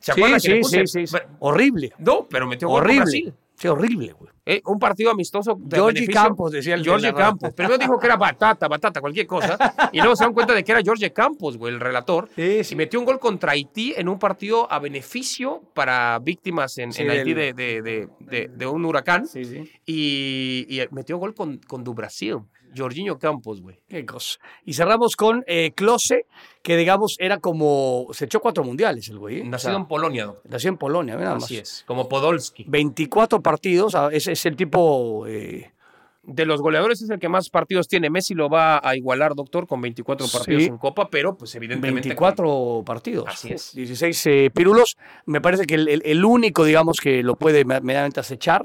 ¿Se 0.00 0.12
Sí, 0.12 0.20
acuerda 0.20 0.36
que 0.36 0.40
sí, 0.40 0.48
le 0.50 0.60
puse- 0.60 0.86
sí, 0.86 1.06
sí, 1.06 1.16
Horrible. 1.38 1.92
No, 1.98 2.26
pero 2.28 2.46
metió 2.46 2.68
gol 2.68 2.84
con. 2.86 2.96
Brasil. 2.96 3.34
Sí, 3.58 3.66
horrible, 3.68 4.12
güey. 4.12 4.30
Eh, 4.46 4.62
un 4.66 4.78
partido 4.78 5.10
amistoso 5.10 5.56
de 5.58 5.76
Georgie 5.76 6.00
beneficio. 6.00 6.22
Campos, 6.22 6.52
decía 6.52 6.74
el 6.74 6.82
de 6.82 6.88
la 6.90 6.96
radio. 6.98 7.14
Campos. 7.14 7.52
Primero 7.54 7.76
dijo 7.76 7.98
que 7.98 8.06
era 8.06 8.16
batata, 8.16 8.68
batata, 8.68 9.00
cualquier 9.00 9.26
cosa. 9.26 9.58
y 9.92 9.98
luego 9.98 10.16
se 10.16 10.24
dan 10.24 10.32
cuenta 10.32 10.54
de 10.54 10.62
que 10.64 10.72
era 10.72 10.80
Georgie 10.80 11.12
Campos, 11.12 11.58
güey, 11.58 11.74
el 11.74 11.80
relator. 11.80 12.28
Sí, 12.34 12.62
sí. 12.64 12.74
Y 12.74 12.76
metió 12.76 12.98
un 13.00 13.04
gol 13.04 13.18
contra 13.18 13.52
Haití 13.52 13.92
en 13.96 14.08
un 14.08 14.18
partido 14.18 14.72
a 14.72 14.78
beneficio 14.78 15.62
para 15.74 16.18
víctimas 16.20 16.78
en, 16.78 16.92
Sí, 16.92 17.02
en 17.02 17.10
Haití 17.10 17.34
del- 17.34 17.54
de, 17.56 17.82
de- 17.82 17.82
de- 17.82 18.08
de- 18.20 18.48
de 18.48 18.66
un 18.66 18.84
huracán. 18.84 19.26
Sí, 19.26 19.44
sí. 19.44 19.70
Y, 19.84 20.66
y 20.68 20.86
metió 20.92 21.18
gol 21.18 21.34
con, 21.34 21.58
con 21.58 21.82
Du 21.84 21.92
Brasil. 21.94 22.36
Jorginho 22.76 23.18
Campos, 23.18 23.60
güey. 23.62 23.78
Qué 23.88 24.04
cosa. 24.06 24.38
Y 24.64 24.74
cerramos 24.74 25.16
con 25.16 25.44
eh, 25.46 25.72
Klose, 25.74 26.26
que 26.62 26.76
digamos 26.76 27.16
era 27.18 27.38
como. 27.38 28.06
Se 28.12 28.24
echó 28.26 28.40
cuatro 28.40 28.64
mundiales 28.64 29.08
el 29.08 29.18
güey. 29.18 29.40
¿eh? 29.40 29.44
Nacido 29.44 29.70
O 29.72 29.74
sea, 29.74 29.80
en 29.80 29.86
Polonia, 29.88 30.26
doctor. 30.26 30.50
nació 30.50 30.68
en 30.70 30.76
Polonia, 30.78 31.16
nada 31.16 31.34
más. 31.34 31.44
Así 31.44 31.56
es. 31.56 31.84
Como 31.86 32.08
Podolski. 32.08 32.64
24 32.68 33.40
partidos, 33.42 33.94
ah, 33.94 34.08
ese 34.12 34.32
es 34.32 34.46
el 34.46 34.56
tipo. 34.56 35.24
eh, 35.26 35.70
De 36.22 36.44
los 36.44 36.60
goleadores 36.60 37.00
es 37.00 37.08
el 37.08 37.18
que 37.18 37.28
más 37.30 37.48
partidos 37.48 37.88
tiene. 37.88 38.10
Messi 38.10 38.34
lo 38.34 38.50
va 38.50 38.80
a 38.86 38.94
igualar, 38.94 39.34
doctor, 39.34 39.66
con 39.66 39.80
24 39.80 40.26
partidos 40.30 40.62
en 40.64 40.76
Copa, 40.76 41.08
pero 41.08 41.34
pues 41.38 41.54
evidentemente... 41.54 42.08
24 42.10 42.82
partidos. 42.84 43.24
Así 43.28 43.50
es. 43.52 43.74
16 43.74 44.26
eh, 44.26 44.50
pirulos. 44.54 44.98
Me 45.24 45.40
parece 45.40 45.64
que 45.64 45.76
el, 45.76 45.88
el- 45.88 46.02
el 46.04 46.22
único, 46.26 46.64
digamos, 46.64 47.00
que 47.00 47.22
lo 47.22 47.36
puede 47.36 47.64
me- 47.64 47.80
medianamente 47.80 48.20
acechar 48.20 48.62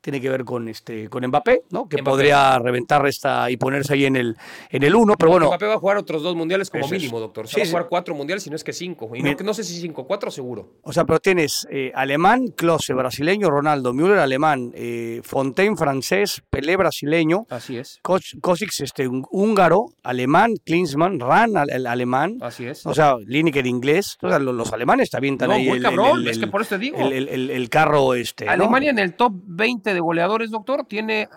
tiene 0.00 0.20
que 0.20 0.28
ver 0.30 0.44
con 0.44 0.68
este 0.68 1.08
con 1.08 1.26
Mbappé, 1.26 1.62
¿no? 1.70 1.88
Que 1.88 1.96
Mbappé. 1.96 2.10
podría 2.10 2.58
reventar 2.58 3.06
esta 3.06 3.50
y 3.50 3.56
ponerse 3.56 3.94
ahí 3.94 4.04
en 4.06 4.16
el 4.16 4.36
en 4.70 4.82
el 4.82 4.94
uno, 4.94 5.14
pero 5.18 5.30
bueno, 5.32 5.46
Mbappé 5.48 5.66
va 5.66 5.74
a 5.74 5.78
jugar 5.78 5.96
otros 5.96 6.22
dos 6.22 6.34
mundiales 6.36 6.70
como 6.70 6.86
mínimo, 6.88 7.18
doctor. 7.20 7.46
Se 7.48 7.54
Sí, 7.54 7.60
va 7.60 7.66
a 7.66 7.70
jugar 7.70 7.86
cuatro 7.88 8.14
mundiales, 8.14 8.42
si 8.42 8.50
no 8.50 8.56
es 8.56 8.64
que 8.64 8.72
cinco. 8.72 9.10
Y 9.14 9.22
no, 9.22 9.32
no 9.44 9.54
sé 9.54 9.64
si 9.64 9.80
cinco, 9.80 10.06
cuatro 10.06 10.30
seguro. 10.30 10.68
o 10.82 10.92
sea, 10.92 11.04
pero 11.04 11.18
tienes 11.20 11.66
eh, 11.70 11.92
alemán, 11.94 12.48
Klose, 12.48 12.92
brasileño, 12.94 13.50
Ronaldo, 13.50 13.92
Müller, 13.92 14.18
alemán, 14.18 14.72
eh, 14.74 15.20
Fontaine, 15.24 15.76
francés, 15.76 16.42
Pelé, 16.50 16.76
brasileño, 16.76 17.46
Así 17.50 17.76
es. 17.76 18.00
Kos- 18.02 18.38
Kosic, 18.40 18.70
este, 18.80 19.08
húngaro, 19.30 19.86
alemán, 20.02 20.54
Klinsmann, 20.64 21.20
Ran, 21.20 21.56
al- 21.56 21.70
el 21.70 21.86
alemán, 21.86 22.38
Así 22.40 22.66
es. 22.66 22.84
o 22.86 22.94
sea, 22.94 23.16
Lineker 23.24 23.66
inglés, 23.66 24.16
o 24.22 24.28
sea, 24.28 24.38
lo- 24.38 24.52
los, 24.52 24.72
alemanes 24.72 25.10
también 25.10 25.34
están 25.34 25.48
No, 25.48 25.54
ahí. 25.54 25.66
muy 25.68 25.80
cabrón, 25.80 26.26
es 26.26 26.38
que 26.38 26.46
por 26.46 26.60
eso 26.62 26.70
te 26.76 26.78
digo. 26.78 26.98
El, 26.98 27.12
el- 27.12 27.28
el- 27.28 27.50
el 27.50 27.68
carro, 27.70 28.14
este. 28.14 28.44
¿no? 28.46 28.52
Alemania 28.52 28.90
en 28.90 28.98
el 28.98 29.14
top 29.14 29.32
20 29.46 29.85
de 29.94 30.00
goleadores, 30.00 30.50
doctor, 30.50 30.86
tiene, 30.86 31.28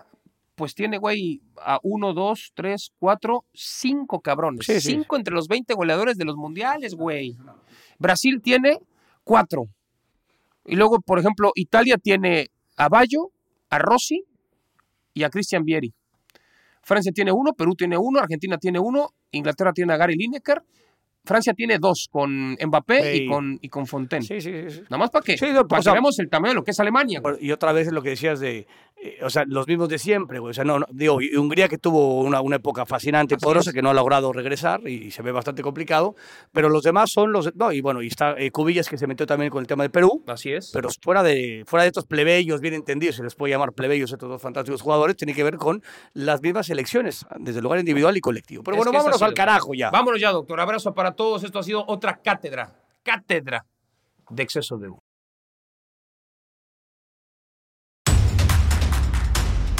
pues 0.56 0.76
tiene, 0.76 0.98
güey, 0.98 1.42
a 1.62 1.80
uno, 1.84 2.14
dos, 2.14 2.52
tres, 2.56 2.92
cuatro, 3.00 3.46
cinco 3.54 4.22
cabrones. 4.22 4.66
Sí, 4.66 4.82
sí. 4.82 4.92
Cinco 4.92 5.16
entre 5.16 5.34
los 5.34 5.48
20 5.48 5.74
goleadores 5.74 6.18
de 6.18 6.26
los 6.26 6.36
mundiales, 6.36 6.96
güey. 6.96 7.38
Brasil 7.98 8.42
tiene 8.44 8.80
cuatro. 9.24 9.66
Y 10.66 10.76
luego, 10.76 11.00
por 11.02 11.20
ejemplo, 11.20 11.52
Italia 11.56 11.98
tiene 11.98 12.50
a 12.78 12.90
Bayo, 12.90 13.32
a 13.70 13.80
Rossi 13.80 14.24
y 15.14 15.24
a 15.24 15.30
Christian 15.30 15.64
Vieri. 15.64 15.94
Francia 16.82 17.12
tiene 17.12 17.32
uno, 17.32 17.54
Perú 17.54 17.76
tiene 17.76 17.98
uno, 17.98 18.20
Argentina 18.20 18.58
tiene 18.58 18.80
uno, 18.80 19.10
Inglaterra 19.32 19.74
tiene 19.74 19.94
a 19.94 19.98
Gary 19.98 20.16
Lineker, 20.16 20.64
Francia 21.30 21.54
tiene 21.54 21.78
dos 21.80 22.10
con 22.12 22.58
Mbappé 22.62 23.16
y 23.16 23.28
con, 23.28 23.58
y 23.62 23.70
con 23.70 23.86
Fontaine. 23.88 24.26
Sí, 24.26 24.42
sí, 24.42 24.52
sí. 24.70 24.82
Nada 24.90 24.98
más 24.98 25.10
para 25.12 25.24
que, 25.24 25.38
Sí, 25.38 25.46
no, 25.54 25.68
para 25.68 25.80
o 25.80 25.84
sea- 25.84 25.94
que 25.94 25.96
veamos 25.98 26.20
el 26.20 26.30
tamaño 26.30 26.50
de 26.52 26.56
lo 26.56 26.64
que 26.64 26.72
es 26.72 26.80
Alemania. 26.80 27.22
güey. 27.22 27.36
Y 27.40 27.52
otra 27.52 27.72
vez 27.72 27.88
es 27.88 27.94
lo 27.94 28.02
que 28.02 28.10
decías 28.10 28.40
de, 28.40 28.68
eh, 29.02 29.20
o 29.24 29.30
sea, 29.30 29.44
los 29.48 29.68
mismos 29.68 29.88
de 29.90 29.98
siempre, 30.00 30.40
güey. 30.40 30.52
O 30.52 30.54
sea, 30.54 30.64
no, 30.66 30.80
no, 30.80 30.86
digo, 30.92 31.22
y 31.22 31.36
Hungría 31.38 31.68
que 31.70 31.78
tuvo 31.78 32.20
una, 32.22 32.42
una 32.42 32.58
época 32.58 32.86
fascinante, 32.86 33.36
Así 33.36 33.44
poderosa, 33.46 33.70
es. 33.70 33.74
que 33.76 33.82
no 33.82 33.90
ha 33.92 33.94
logrado 33.94 34.34
regresar 34.34 34.86
y 34.88 35.12
se 35.12 35.22
ve 35.22 35.32
bastante 35.32 35.62
complicado, 35.62 36.16
pero 36.52 36.68
los 36.68 36.84
demás 36.84 37.12
son 37.12 37.32
los, 37.32 37.56
no, 37.56 37.72
y 37.72 37.80
bueno, 37.82 38.02
y 38.02 38.08
está 38.08 38.36
eh, 38.38 38.52
Cubillas 38.52 38.90
que 38.90 38.98
se 38.98 39.08
metió 39.08 39.26
también 39.26 39.52
con 39.52 39.62
el 39.62 39.68
tema 39.68 39.84
de 39.84 39.90
Perú, 39.90 40.24
Así 40.28 40.52
es. 40.52 40.72
pero 40.74 40.90
fuera 41.02 41.24
de, 41.24 41.64
fuera 41.66 41.84
de 41.84 41.90
estos 41.90 42.06
plebeyos, 42.06 42.60
bien 42.60 42.74
entendidos, 42.74 43.16
se 43.16 43.24
les 43.24 43.36
puede 43.36 43.52
llamar 43.52 43.72
plebeyos 43.74 44.12
estos 44.12 44.28
dos 44.28 44.42
fantásticos 44.42 44.82
jugadores, 44.82 45.16
tiene 45.16 45.34
que 45.34 45.44
ver 45.44 45.58
con 45.58 45.82
las 46.14 46.42
mismas 46.42 46.70
elecciones, 46.70 47.26
desde 47.38 47.60
el 47.60 47.64
lugar 47.64 47.80
individual 47.80 48.18
y 48.18 48.22
colectivo. 48.22 48.64
Pero 48.64 48.76
Es 48.76 48.80
bueno, 48.80 48.92
vámonos 48.92 49.22
al 49.22 49.34
carajo 49.34 49.74
ya. 49.76 49.92
Vámonos 49.92 50.20
ya, 50.20 50.32
doctor. 50.32 50.60
Abrazo 50.60 50.94
para 50.94 51.14
todos. 51.20 51.44
Esto 51.44 51.60
ha 51.60 51.64
sido 51.64 51.84
otra 51.86 52.22
cátedra. 52.24 52.74
Cátedra 53.04 53.66
de 54.30 54.44
exceso 54.44 54.78
de 54.78 54.88
humo. 54.88 55.04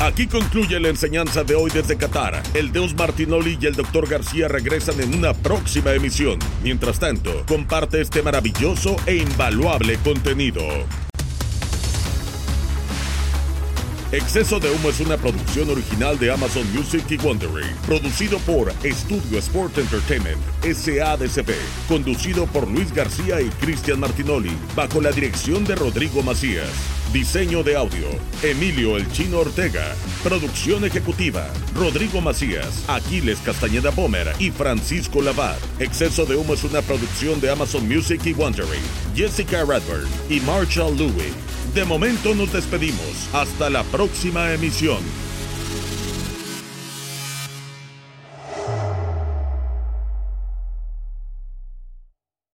Aquí 0.02 0.28
concluye 0.28 0.80
la 0.80 0.90
enseñanza 0.90 1.44
de 1.44 1.56
hoy 1.56 1.72
desde 1.72 1.98
Qatar. 1.98 2.42
El 2.54 2.72
Deus 2.72 2.94
Martinoli 2.94 3.58
y 3.62 3.66
el 3.66 3.76
Dr. 3.76 4.08
García 4.08 4.48
regresan 4.48 5.00
en 5.02 5.14
una 5.14 5.34
próxima 5.34 5.94
emisión. 5.94 6.40
Mientras 6.64 7.00
tanto, 7.00 7.46
comparte 7.48 8.00
este 8.02 8.22
maravilloso 8.22 8.96
e 9.06 9.18
invaluable 9.18 9.98
contenido. 9.98 10.62
Exceso 14.12 14.60
de 14.60 14.72
Humo 14.72 14.90
es 14.90 15.00
una 15.02 15.18
producción 15.18 15.70
original 15.70 16.18
de 16.18 16.32
Amazon 16.32 16.66
Music 16.74 17.06
y 17.12 17.18
Wondery, 17.18 17.68
producido 17.86 18.40
por 18.40 18.74
Estudio 18.82 19.38
Sport 19.38 19.78
Entertainment, 19.78 20.40
SADCB, 20.64 21.54
conducido 21.88 22.48
por 22.48 22.68
Luis 22.68 22.92
García 22.92 23.40
y 23.40 23.50
Cristian 23.62 24.00
Martinoli, 24.00 24.50
bajo 24.76 25.00
la 25.00 25.12
dirección 25.12 25.64
de 25.64 25.76
Rodrigo 25.76 26.24
Macías. 26.24 26.72
Diseño 27.14 27.62
de 27.62 27.76
audio, 27.76 28.08
Emilio 28.42 28.98
El 28.98 29.12
Chino 29.12 29.42
Ortega. 29.42 29.94
Producción 30.24 30.86
ejecutiva, 30.86 31.48
Rodrigo 31.76 32.20
Macías, 32.20 32.86
Aquiles 32.88 33.38
Castañeda 33.46 33.92
Bomer 33.92 34.34
y 34.40 34.50
Francisco 34.50 35.22
Lavat. 35.22 35.60
Exceso 35.80 36.26
de 36.26 36.36
Humo 36.36 36.56
es 36.56 36.64
una 36.64 36.82
producción 36.82 37.40
de 37.42 37.52
Amazon 37.52 37.88
Music 37.88 38.22
y 38.26 38.34
Wondery, 38.34 38.80
Jessica 39.16 39.64
Radburn 39.66 40.08
y 40.30 40.40
Marshall 40.40 40.98
Louis. 40.98 41.59
De 41.74 41.86
momento 41.86 42.34
nos 42.34 42.52
despedimos. 42.52 43.30
Hasta 43.32 43.70
la 43.70 43.84
próxima 43.84 44.52
emisión. 44.54 45.29